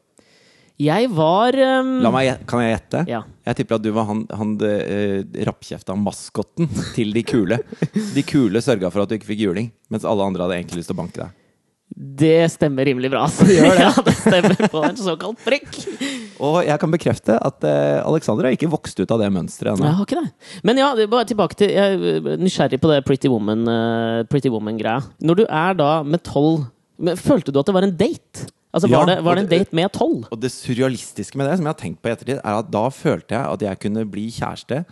Jeg 0.79 1.09
var 1.13 1.57
um... 1.81 1.91
La 2.05 2.11
meg, 2.13 2.45
kan 2.49 2.63
jeg 2.63 2.75
gjette? 2.75 3.03
Ja. 3.09 3.21
Jeg 3.47 3.59
tipper 3.59 3.77
at 3.77 3.83
du 3.83 3.91
var 3.95 4.07
han, 4.09 4.23
han 4.37 4.55
uh, 4.61 5.19
rappkjefta 5.49 5.97
maskotten 5.99 6.69
til 6.95 7.13
de 7.15 7.25
kule. 7.27 7.59
De 8.15 8.23
kule 8.25 8.63
sørga 8.63 8.89
for 8.93 9.03
at 9.03 9.11
du 9.11 9.17
ikke 9.17 9.33
fikk 9.33 9.45
juling, 9.47 9.71
mens 9.91 10.07
alle 10.07 10.25
andre 10.25 10.47
hadde 10.47 10.61
egentlig 10.61 10.81
lyst 10.81 10.91
til 10.93 10.97
å 10.97 11.01
banke 11.03 11.23
deg. 11.23 11.37
Det 11.91 12.47
stemmer 12.53 12.87
rimelig 12.87 13.11
bra. 13.11 13.25
Altså. 13.27 13.45
ja, 13.83 13.91
det 14.05 14.15
stemmer 14.15 14.67
på 14.71 14.83
en 14.87 14.97
såkalt 14.99 15.41
prikk. 15.43 15.69
Og 16.41 16.61
jeg 16.65 16.79
kan 16.81 16.93
bekrefte 16.93 17.35
at 17.37 17.67
uh, 17.67 17.99
Alexander 18.07 18.47
har 18.47 18.55
ikke 18.55 18.71
vokst 18.71 18.97
ut 19.01 19.11
av 19.11 19.21
det 19.21 19.29
mønsteret 19.33 19.81
Jeg 19.83 19.97
har 19.97 20.07
ikke 20.07 20.21
det. 20.23 20.53
Men 20.65 20.79
ja, 20.81 20.93
bare 21.11 21.27
tilbake 21.29 21.59
til 21.59 21.73
Jeg 21.75 21.99
er 22.15 22.39
nysgjerrig 22.41 22.79
på 22.81 22.89
det 22.89 23.03
Pretty 23.05 23.29
Woman-greia. 23.29 24.23
Uh, 24.25 24.53
Woman-greia. 24.55 25.03
Når 25.21 25.43
du 25.43 25.45
er 25.45 25.77
da 25.77 25.91
med 26.07 26.23
tolv 26.25 26.65
Følte 27.17 27.49
du 27.49 27.57
at 27.57 27.65
det 27.65 27.73
var 27.73 27.85
en 27.87 27.95
date? 27.97 28.43
Altså, 28.73 28.87
Ja, 28.89 28.99
var, 29.01 29.05
det, 29.09 29.15
var 29.25 29.35
det 29.35 29.41
en 29.43 29.49
det- 29.51 29.59
date 29.65 29.75
med 29.75 29.91
tolv? 29.91 30.27
Og 30.31 30.39
det 30.39 30.51
surrealistiske 30.53 31.35
med 31.37 31.47
det, 31.49 31.57
som 31.59 31.65
jeg 31.67 31.73
har 31.73 31.81
tenkt 31.81 32.01
på 32.01 32.07
i 32.07 32.13
ettertid, 32.15 32.39
er 32.39 32.59
at 32.61 32.69
da 32.71 32.85
følte 32.89 33.35
jeg 33.35 33.43
at 33.55 33.61
jeg 33.67 33.79
kunne 33.83 34.05
bli 34.09 34.29
kjæreste 34.31 34.85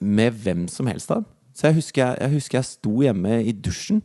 med 0.00 0.32
hvem 0.40 0.66
som 0.72 0.86
helst 0.88 1.10
av. 1.12 1.24
Så 1.52 1.68
jeg 1.68 1.74
husker 1.82 2.00
jeg, 2.06 2.16
jeg 2.24 2.32
husker 2.38 2.58
jeg 2.58 2.64
sto 2.70 2.94
hjemme 3.04 3.34
i 3.44 3.52
dusjen, 3.52 4.00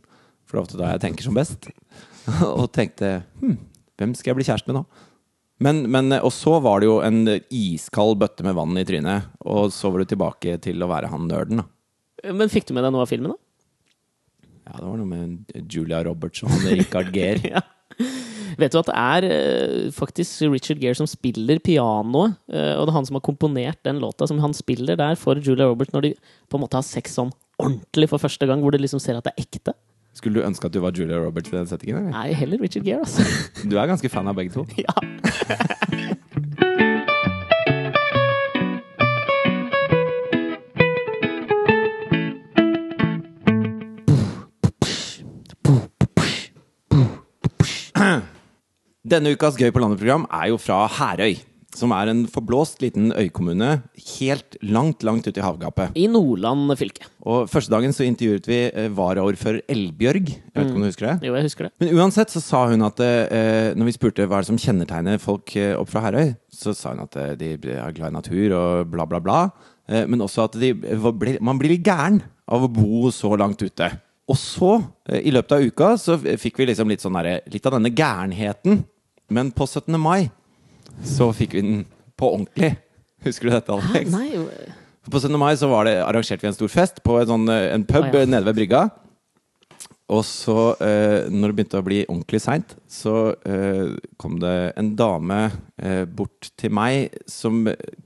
for 0.45 0.57
det 0.57 0.59
er 0.59 0.65
ofte 0.65 0.79
da 0.81 0.89
jeg 0.91 1.03
tenker 1.05 1.23
som 1.23 1.37
best, 1.37 1.69
og 2.59 2.65
tenkte 2.75 3.23
hm, 3.39 3.55
hvem 3.97 4.15
skal 4.17 4.33
jeg 4.33 4.39
bli 4.41 4.47
kjæreste 4.49 4.67
med 4.73 4.81
nå? 4.81 4.85
Men, 5.63 5.85
men, 5.87 6.11
og 6.19 6.33
så 6.35 6.57
var 6.59 6.81
det 6.83 6.89
jo 6.89 6.97
en 6.99 7.21
iskald 7.49 8.17
bøtte 8.19 8.43
med 8.43 8.57
vann 8.57 8.75
i 8.75 8.83
trynet, 8.83 9.29
og 9.47 9.69
så 9.71 9.87
var 9.93 10.03
du 10.03 10.09
tilbake 10.11 10.57
til 10.65 10.83
å 10.83 10.89
være 10.91 11.07
han 11.13 11.29
nerden. 11.31 11.61
da. 11.63 12.33
Men 12.35 12.51
fikk 12.51 12.67
du 12.67 12.73
med 12.75 12.83
deg 12.83 12.91
noe 12.91 13.05
av 13.05 13.11
filmen, 13.13 13.31
da? 13.31 13.39
Ja, 14.65 14.75
det 14.81 14.89
var 14.89 14.97
noe 14.99 15.07
med 15.07 15.63
Julia 15.71 16.01
Roberts 16.03 16.43
og 16.43 16.51
Richard 16.67 17.13
Gere. 17.15 17.39
Ja. 17.55 17.61
Vet 18.59 18.73
du 18.73 18.79
at 18.79 18.89
det 18.89 18.95
er 18.95 19.27
eh, 19.29 19.87
faktisk 19.95 20.45
Richard 20.53 20.79
Gere 20.83 20.97
som 20.97 21.09
spiller 21.09 21.59
pianoet? 21.63 22.37
eh, 22.51 22.73
og 22.75 22.85
det 22.85 22.93
er 22.93 22.97
han 22.99 23.09
som 23.09 23.19
har 23.19 23.25
komponert 23.25 23.81
den 23.87 23.99
låta, 24.03 24.27
som 24.29 24.39
han 24.43 24.55
spiller 24.55 24.99
der 24.99 25.17
for 25.19 25.39
Julia 25.39 25.67
Roberts 25.67 25.93
når 25.95 26.09
de 26.09 26.13
på 26.49 26.59
en 26.59 26.63
måte 26.63 26.79
har 26.79 26.85
sex 26.87 27.17
sånn 27.19 27.33
ordentlig 27.61 28.09
for 28.11 28.19
første 28.19 28.47
gang, 28.47 28.63
hvor 28.63 28.75
du 28.75 28.79
liksom 28.81 28.99
ser 29.03 29.19
at 29.19 29.27
det 29.27 29.35
er 29.35 29.45
ekte. 29.47 29.75
Skulle 30.15 30.39
du 30.39 30.47
ønske 30.47 30.69
at 30.69 30.75
du 30.75 30.79
var 30.79 30.95
Julia 30.95 31.19
Roberts 31.19 31.51
i 31.51 31.57
den 31.57 31.67
settingen? 31.67 31.97
Eller? 31.99 32.11
Nei, 32.15 32.29
heller 32.39 32.61
Richard 32.63 32.87
Gere, 32.87 33.03
altså. 33.03 33.23
Du 33.67 33.75
er 33.75 33.89
ganske 33.91 34.11
fan 34.11 34.31
av 34.31 34.37
begge 34.37 34.55
to. 34.55 34.63
ja. 34.85 36.13
Denne 49.05 49.35
ukas 49.35 49.53
Gøy 49.59 49.69
på 49.69 49.81
landet-program 49.83 50.23
er 50.33 50.47
jo 50.49 50.57
fra 50.57 50.87
Herøy. 50.89 51.35
som 51.75 51.91
er 51.91 52.07
en 52.07 52.21
forblåst 52.31 52.79
liten 52.79 53.09
øykommune 53.11 53.81
helt 54.15 54.55
langt, 54.63 55.03
langt 55.03 55.25
ute 55.27 55.41
i 55.41 55.43
havgapet. 55.43 55.91
I 55.99 56.05
Nordland 56.07 56.71
fylke. 56.79 57.03
Og 57.27 57.49
Første 57.51 57.69
dagen 57.73 57.91
så 57.91 58.05
intervjuet 58.07 58.47
vi 58.47 58.59
eh, 58.71 58.87
varaordfører 58.95 59.59
Elbjørg. 59.67 60.29
Jeg 60.31 60.53
vet 60.55 60.69
ikke 60.69 60.77
om 60.79 60.85
du 60.85 60.87
husker 60.87 61.07
det? 61.09 61.27
Jo, 61.27 61.35
jeg 61.35 61.43
husker 61.49 61.67
det. 61.67 61.71
Men 61.83 61.91
uansett 61.99 62.31
så 62.31 62.39
sa 62.39 62.61
hun 62.71 62.81
at 62.87 63.03
eh, 63.03 63.73
når 63.75 63.89
vi 63.91 63.95
spurte 63.97 64.23
hva 64.23 64.39
er 64.39 64.45
det 64.47 64.51
som 64.53 64.61
kjennetegner 64.63 65.19
folk 65.19 65.51
eh, 65.59 65.75
opp 65.75 65.91
fra 65.91 66.05
Herøy, 66.07 66.31
så 66.47 66.71
sa 66.73 66.95
hun 66.95 67.03
at 67.03 67.19
eh, 67.19 67.35
de 67.43 67.51
er 67.75 67.91
glad 67.99 68.07
i 68.07 68.17
natur 68.21 68.55
og 68.55 68.95
bla, 68.95 69.03
bla, 69.11 69.19
bla. 69.19 69.43
Eh, 69.91 70.07
men 70.07 70.23
også 70.23 70.47
at 70.47 70.55
de, 70.57 70.71
man 71.43 71.59
blir 71.59 71.75
litt 71.75 71.85
gæren 71.85 72.23
av 72.47 72.63
å 72.63 72.71
bo 72.71 73.11
så 73.11 73.35
langt 73.35 73.59
ute. 73.67 73.91
Og 74.31 74.39
så, 74.39 74.77
eh, 75.11 75.27
i 75.27 75.35
løpet 75.35 75.59
av 75.59 75.67
uka, 75.67 75.93
så 75.99 76.15
fikk 76.17 76.63
vi 76.63 76.71
liksom 76.71 76.87
litt, 76.89 77.03
sånn 77.03 77.19
der, 77.19 77.43
litt 77.51 77.67
av 77.67 77.75
denne 77.75 77.91
gærenheten. 77.91 78.85
Men 79.29 79.51
på 79.51 79.67
17. 79.67 79.95
mai 79.99 80.29
så 81.03 81.31
fikk 81.35 81.55
vi 81.57 81.63
den 81.65 81.85
på 82.17 82.29
ordentlig. 82.31 82.75
Husker 83.25 83.49
du 83.49 83.55
dette, 83.55 83.73
Hæ? 83.73 83.89
Alex? 83.91 84.11
Nei. 84.13 84.43
På 85.09 85.19
17. 85.19 85.33
mai 85.39 85.55
så 85.57 85.69
var 85.69 85.87
det, 85.87 85.97
arrangerte 86.03 86.45
vi 86.45 86.51
en 86.51 86.57
stor 86.57 86.71
fest 86.71 87.01
på 87.05 87.17
en, 87.19 87.27
sånn, 87.29 87.49
eh, 87.53 87.71
en 87.73 87.85
pub 87.85 88.07
oh, 88.07 88.13
ja. 88.13 88.23
eh, 88.23 88.29
nede 88.29 88.45
ved 88.47 88.61
brygga. 88.61 88.85
Og 90.13 90.21
så, 90.25 90.75
eh, 90.85 91.25
når 91.33 91.49
det 91.49 91.57
begynte 91.57 91.81
å 91.81 91.85
bli 91.85 91.99
ordentlig 92.05 92.41
seint, 92.43 92.75
så 92.89 93.33
eh, 93.49 93.95
kom 94.21 94.37
det 94.41 94.73
en 94.77 94.91
dame 94.97 95.39
eh, 95.81 96.03
bort 96.05 96.51
til 96.61 96.73
meg 96.77 97.15
som 97.29 97.63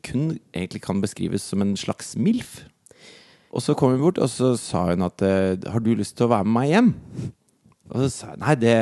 kun 0.07 0.29
egentlig 0.55 0.83
kan 0.85 1.03
beskrives 1.03 1.43
som 1.51 1.63
en 1.65 1.75
slags 1.79 2.15
MILF. 2.15 2.61
Og 3.51 3.65
så 3.65 3.75
kom 3.75 3.95
hun 3.95 4.03
bort, 4.03 4.21
og 4.21 4.31
så 4.31 4.53
sa 4.59 4.85
hun 4.91 5.03
at 5.03 5.21
eh, 5.25 5.57
'Har 5.59 5.83
du 5.83 5.91
lyst 5.95 6.15
til 6.15 6.29
å 6.29 6.33
være 6.35 6.47
med 6.47 6.55
meg 6.55 6.69
hjem?' 6.71 6.93
Og 7.89 7.97
så 8.05 8.09
sa 8.13 8.27
jeg 8.31 8.39
nei, 8.43 8.55
det, 8.55 8.75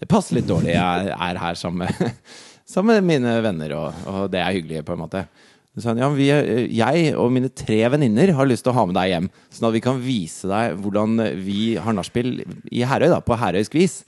det 0.00 0.08
passer 0.08 0.38
litt 0.38 0.48
dårlig. 0.48 0.72
Jeg 0.74 1.12
er 1.12 1.38
her 1.42 1.58
sammen 1.60 1.86
med, 1.86 2.12
sammen 2.74 2.96
med 3.00 3.08
mine 3.14 3.36
venner, 3.44 3.74
og, 3.76 4.04
og 4.08 4.26
det 4.32 4.40
er 4.42 4.56
hyggelig, 4.56 4.84
på 4.88 4.96
en 4.96 5.02
måte. 5.04 5.24
Så 5.70 5.84
sa 5.84 5.92
han, 5.92 6.00
ja, 6.02 6.08
vi, 6.10 6.26
jeg 6.74 7.12
og 7.14 7.28
mine 7.30 7.48
tre 7.54 7.76
venninner 7.92 8.32
har 8.34 8.48
lyst 8.50 8.64
til 8.66 8.72
å 8.72 8.78
ha 8.80 8.86
med 8.90 8.96
deg 8.98 9.12
hjem, 9.12 9.28
sånn 9.54 9.68
at 9.68 9.76
vi 9.76 9.82
kan 9.84 10.00
vise 10.02 10.48
deg 10.50 10.80
hvordan 10.82 11.20
vi 11.44 11.76
har 11.78 11.94
nachspiel 11.94 12.40
i 12.74 12.82
Herøy, 12.90 13.06
da, 13.12 13.20
på 13.22 13.36
herøysk 13.38 13.76
vis. 13.78 14.00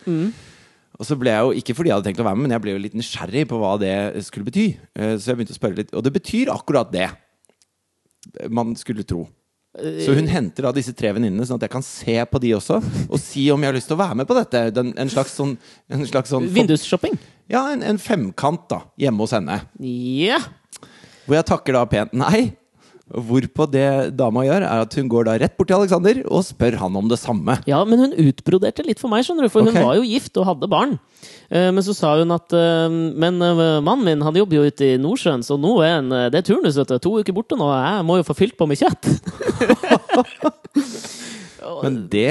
Og 0.99 1.07
så 1.09 1.16
ble 1.18 1.30
jeg 1.32 1.45
jo, 1.47 1.53
ikke 1.61 1.74
fordi 1.78 1.93
jeg 1.93 1.97
hadde 2.01 2.09
tenkt 2.11 2.20
å 2.22 2.26
være 2.26 2.38
med, 2.40 2.49
men 2.49 2.57
jeg 2.57 2.62
ble 2.64 2.74
jo 2.74 2.80
litt 2.82 2.97
nysgjerrig 2.99 3.45
på 3.51 3.61
hva 3.62 3.76
det 3.80 3.95
skulle 4.26 4.49
bety. 4.49 4.66
Eh, 4.99 5.14
Så 5.22 5.30
jeg 5.32 5.38
begynte 5.38 5.55
å 5.55 5.61
spørre 5.61 5.78
litt, 5.80 5.95
og 5.97 6.03
det 6.05 6.12
betyr 6.18 6.51
akkurat 6.53 6.90
det 6.93 7.09
man 8.53 8.74
skulle 8.78 9.07
tro. 9.09 9.24
Så 9.72 10.12
hun 10.12 10.28
henter 10.28 10.66
da 10.66 10.72
disse 10.76 10.92
tre 10.92 11.14
venninnene, 11.16 11.46
sånn 11.48 11.56
at 11.56 11.64
jeg 11.64 11.72
kan 11.72 11.84
se 11.86 12.16
på 12.28 12.40
de 12.42 12.50
også, 12.58 12.76
og 13.08 13.20
si 13.20 13.46
om 13.54 13.62
jeg 13.62 13.72
har 13.72 13.76
lyst 13.78 13.88
til 13.88 13.96
å 13.96 14.02
være 14.02 14.18
med 14.20 14.28
på 14.28 14.36
dette. 14.36 14.66
Den, 14.76 14.90
en 15.00 15.12
slags 15.12 15.32
sånn, 15.38 15.54
en 15.88 16.04
slags 16.08 16.32
sånn 16.34 16.48
Vindusshopping. 16.52 17.16
Ja, 17.52 17.64
en, 17.72 17.84
en 17.86 18.00
femkant 18.00 18.66
da, 18.68 18.82
hjemme 19.00 19.24
hos 19.24 19.32
henne. 19.32 19.62
Ja. 19.80 20.42
Hvor 21.24 21.38
jeg 21.38 21.48
takker 21.48 21.78
da 21.78 21.86
pent 21.88 22.12
nei. 22.16 22.50
Hvorpå 23.12 23.66
det 23.68 24.16
dama 24.16 24.40
gjør, 24.46 24.64
er 24.64 24.86
at 24.86 24.94
hun 24.96 25.08
går 25.12 25.26
da 25.28 25.34
rett 25.42 25.56
bort 25.58 25.68
til 25.68 25.76
Alexander 25.76 26.22
og 26.24 26.40
spør 26.46 26.78
han 26.80 26.94
om 26.96 27.10
det 27.10 27.18
samme. 27.20 27.58
ja, 27.68 27.82
men 27.84 28.00
hun 28.06 28.14
utbroderte 28.16 28.84
litt 28.86 29.02
for 29.02 29.12
meg, 29.12 29.26
skjønner 29.26 29.44
du, 29.46 29.52
for 29.52 29.66
okay. 29.66 29.76
hun 29.76 29.88
var 29.88 29.98
jo 30.00 30.06
gift 30.08 30.38
og 30.40 30.48
hadde 30.48 30.70
barn. 30.72 30.96
Eh, 31.52 31.68
Men 31.70 31.82
så 31.84 31.92
sa 31.94 32.16
hun 32.18 32.32
at 32.34 32.52
eh, 32.56 32.88
Men 32.90 33.36
eh, 33.44 33.80
mannen 33.84 34.04
min 34.08 34.22
han 34.24 34.36
jobber 34.36 34.56
jo 34.58 34.64
ute 34.66 34.84
i 34.94 34.98
Nordsjøen, 35.00 35.42
så 35.46 35.54
nå 35.60 35.76
er 35.84 36.00
eh, 36.00 36.30
det 36.32 36.38
er 36.40 36.46
turnus, 36.48 36.78
vet 36.80 36.88
du. 36.88 36.98
To 37.04 37.10
uker 37.20 37.34
borte 37.36 37.56
nå. 37.58 37.68
Jeg 37.70 38.04
må 38.08 38.16
jo 38.18 38.26
få 38.26 38.34
fylt 38.38 38.56
på 38.58 38.66
med 38.70 38.78
kjøtt. 38.80 39.04
Men 41.82 41.96
det, 42.12 42.28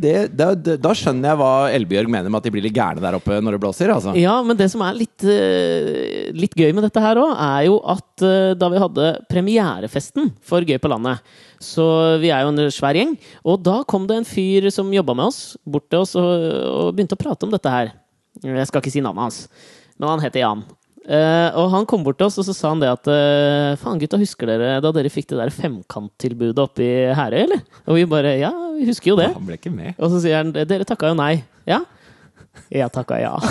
det, 0.00 0.14
da, 0.36 0.50
da 0.54 0.92
skjønner 0.96 1.30
jeg 1.30 1.40
hva 1.40 1.50
Elbjørg 1.74 2.10
mener 2.12 2.32
med 2.32 2.40
at 2.40 2.46
de 2.46 2.52
blir 2.54 2.64
litt 2.66 2.76
gærne 2.76 3.02
der 3.02 3.16
oppe 3.18 3.38
når 3.40 3.56
det 3.56 3.60
blåser. 3.62 3.92
altså. 3.94 4.14
Ja, 4.18 4.36
men 4.46 4.58
det 4.58 4.68
som 4.72 4.84
er 4.86 4.96
litt, 4.98 5.24
eh, 5.24 6.30
litt 6.36 6.56
gøy 6.58 6.72
med 6.76 6.86
dette 6.86 7.02
her 7.02 7.20
òg, 7.22 7.32
er 7.34 7.66
jo 7.68 7.80
at 7.94 8.24
eh, 8.26 8.52
da 8.58 8.70
vi 8.72 8.82
hadde 8.82 9.10
premierefesten 9.30 10.30
for 10.44 10.64
Gøy 10.64 10.78
på 10.80 10.90
landet 10.92 11.20
Så 11.64 11.84
vi 12.22 12.30
er 12.34 12.44
jo 12.44 12.52
en 12.52 12.62
svær 12.74 12.96
gjeng. 12.98 13.16
Og 13.44 13.60
da 13.64 13.80
kom 13.88 14.08
det 14.08 14.20
en 14.20 14.28
fyr 14.28 14.70
som 14.74 14.92
jobba 14.92 15.16
med 15.16 15.32
oss, 15.32 15.42
bort 15.64 15.88
til 15.92 16.04
oss 16.04 16.14
og, 16.20 16.30
og 16.68 16.94
begynte 16.94 17.16
å 17.18 17.20
prate 17.24 17.46
om 17.46 17.52
dette 17.54 17.72
her. 17.72 17.92
Jeg 18.44 18.68
skal 18.68 18.82
ikke 18.82 18.92
si 18.92 19.02
navnet 19.04 19.28
hans, 19.28 19.44
men 19.96 20.10
han 20.10 20.24
heter 20.24 20.42
Jan. 20.42 20.64
Eh, 21.04 21.56
og 21.60 21.68
han 21.74 21.84
kom 21.84 22.00
bort 22.04 22.16
til 22.16 22.30
oss 22.30 22.38
og 22.40 22.46
så 22.46 22.54
sa 22.56 22.70
han 22.72 22.80
det 22.80 22.88
at 22.88 23.08
uh, 23.12 23.76
Faen, 23.76 23.98
gutta, 24.00 24.16
husker 24.16 24.48
dere 24.48 24.78
da 24.80 24.88
dere 24.96 25.10
fikk 25.12 25.28
det 25.34 25.40
der 25.42 25.52
femkanttilbudet 25.52 26.62
oppe 26.62 26.80
i 26.80 27.12
Herøy, 27.12 27.42
eller? 27.42 27.60
Og 27.84 27.98
vi 27.98 28.06
bare 28.08 28.38
Ja, 28.40 28.48
vi 28.78 28.88
husker 28.88 29.12
jo 29.12 29.18
det. 29.20 29.28
Han 29.36 29.44
ble 29.44 29.60
ikke 29.60 29.74
med. 29.74 29.92
Og 29.98 30.08
så 30.14 30.22
sier 30.24 30.40
han 30.40 30.54
Dere 30.54 30.88
takka 30.88 31.12
jo 31.12 31.18
nei. 31.20 31.44
Ja? 31.68 31.82
Jeg 32.72 32.88
takka 32.94 33.20
ja. 33.20 33.36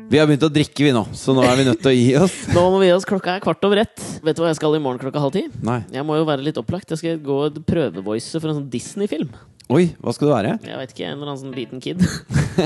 Vi 0.08 0.20
har 0.22 0.28
begynt 0.30 0.46
å 0.48 0.52
drikke, 0.54 0.86
vi 0.88 0.94
nå, 0.96 1.02
så 1.20 1.34
nå 1.36 1.44
er 1.44 1.58
vi 1.60 1.66
nødt 1.68 1.82
til 1.84 1.92
å 1.92 1.96
gi 1.96 2.12
oss. 2.16 2.36
Nå 2.56 2.62
må 2.72 2.78
vi 2.80 2.88
gi 2.88 2.94
oss. 2.96 3.08
Klokka 3.08 3.34
er 3.36 3.44
kvart 3.44 3.66
over 3.68 3.82
ett. 3.82 4.00
Vet 4.24 4.38
du 4.38 4.44
hva 4.44 4.54
jeg 4.54 4.60
skal 4.62 4.78
i 4.78 4.80
morgen 4.80 5.02
klokka 5.02 5.20
halv 5.20 5.36
ti? 5.36 5.44
Nei. 5.68 5.82
Jeg 5.92 6.08
må 6.08 6.16
jo 6.16 6.28
være 6.30 6.46
litt 6.46 6.60
opplagt. 6.62 6.94
Jeg 6.94 7.02
skal 7.02 7.20
gå 7.26 7.40
og 7.50 7.60
prøvevoice 7.68 8.40
for 8.40 8.48
en 8.48 8.62
sånn 8.62 8.70
Disney-film. 8.72 9.34
Oi, 9.68 9.90
hva 10.00 10.14
skal 10.16 10.30
du 10.30 10.32
være? 10.32 10.52
Jeg 10.64 10.78
vet 10.80 10.92
ikke, 10.94 11.08
en 11.10 11.18
eller 11.18 11.28
annen 11.34 11.40
sånn 11.42 11.56
liten 11.56 11.82
kid. 11.84 12.00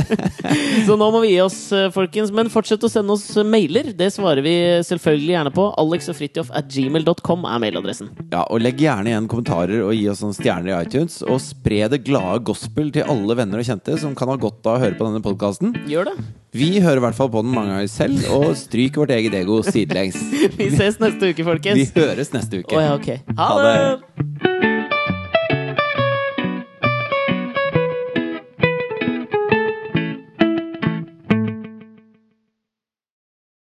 så 0.85 0.97
nå 0.99 1.07
må 1.09 1.23
vi 1.23 1.31
gi 1.31 1.39
oss, 1.41 1.57
eh, 1.73 1.87
folkens. 1.93 2.29
Men 2.37 2.51
fortsett 2.53 2.83
å 2.85 2.91
sende 2.93 3.15
oss 3.15 3.25
mailer. 3.41 3.89
Det 3.97 4.11
svarer 4.13 4.45
vi 4.45 4.53
selvfølgelig 4.85 5.33
gjerne 5.33 5.53
på. 5.55 5.65
Alex 5.81 6.11
og 6.13 6.19
Fridtjof 6.19 6.51
at 6.53 6.69
gmail.com 6.69 7.47
er 7.49 7.63
mailadressen. 7.63 8.11
Ja, 8.29 8.43
og 8.43 8.61
Legg 8.61 8.83
gjerne 8.85 9.09
igjen 9.09 9.31
kommentarer 9.31 9.81
og 9.81 9.95
gi 9.97 10.05
oss 10.13 10.21
noen 10.21 10.37
stjerner 10.37 10.75
i 10.75 10.77
iTunes. 10.85 11.17
Og 11.25 11.41
spre 11.41 11.89
det 11.89 12.03
glade 12.05 12.45
gospel 12.51 12.93
til 12.93 13.09
alle 13.09 13.39
venner 13.41 13.63
og 13.63 13.71
kjente 13.71 13.97
som 13.97 14.13
kan 14.17 14.29
ha 14.29 14.37
godt 14.37 14.69
av 14.69 14.77
å 14.77 14.85
høre 14.85 14.99
på 15.01 15.09
denne 15.09 15.25
podkasten. 15.25 15.73
Gjør 15.89 16.11
det. 16.11 16.17
Vi 16.53 16.69
hører 16.83 17.01
i 17.01 17.05
hvert 17.07 17.17
fall 17.17 17.33
på 17.33 17.41
den 17.41 17.53
mange 17.55 17.73
ganger 17.73 17.89
selv, 17.89 18.25
og 18.35 18.49
stryk 18.59 19.01
vårt 19.01 19.15
eget 19.17 19.41
ego 19.41 19.63
sidelengs. 19.65 20.21
Vi 20.59 20.69
ses 20.75 21.01
neste 21.01 21.33
uke, 21.33 21.49
folkens. 21.49 21.81
Vi 21.81 22.03
høres 22.05 22.29
neste 22.35 22.61
uke. 22.61 22.75
Oh, 22.77 22.83
ja, 22.83 22.97
ok. 22.99 23.37
Ha 23.39 23.53
Ha 23.55 23.61
det! 23.65 23.77
det. 23.79 24.60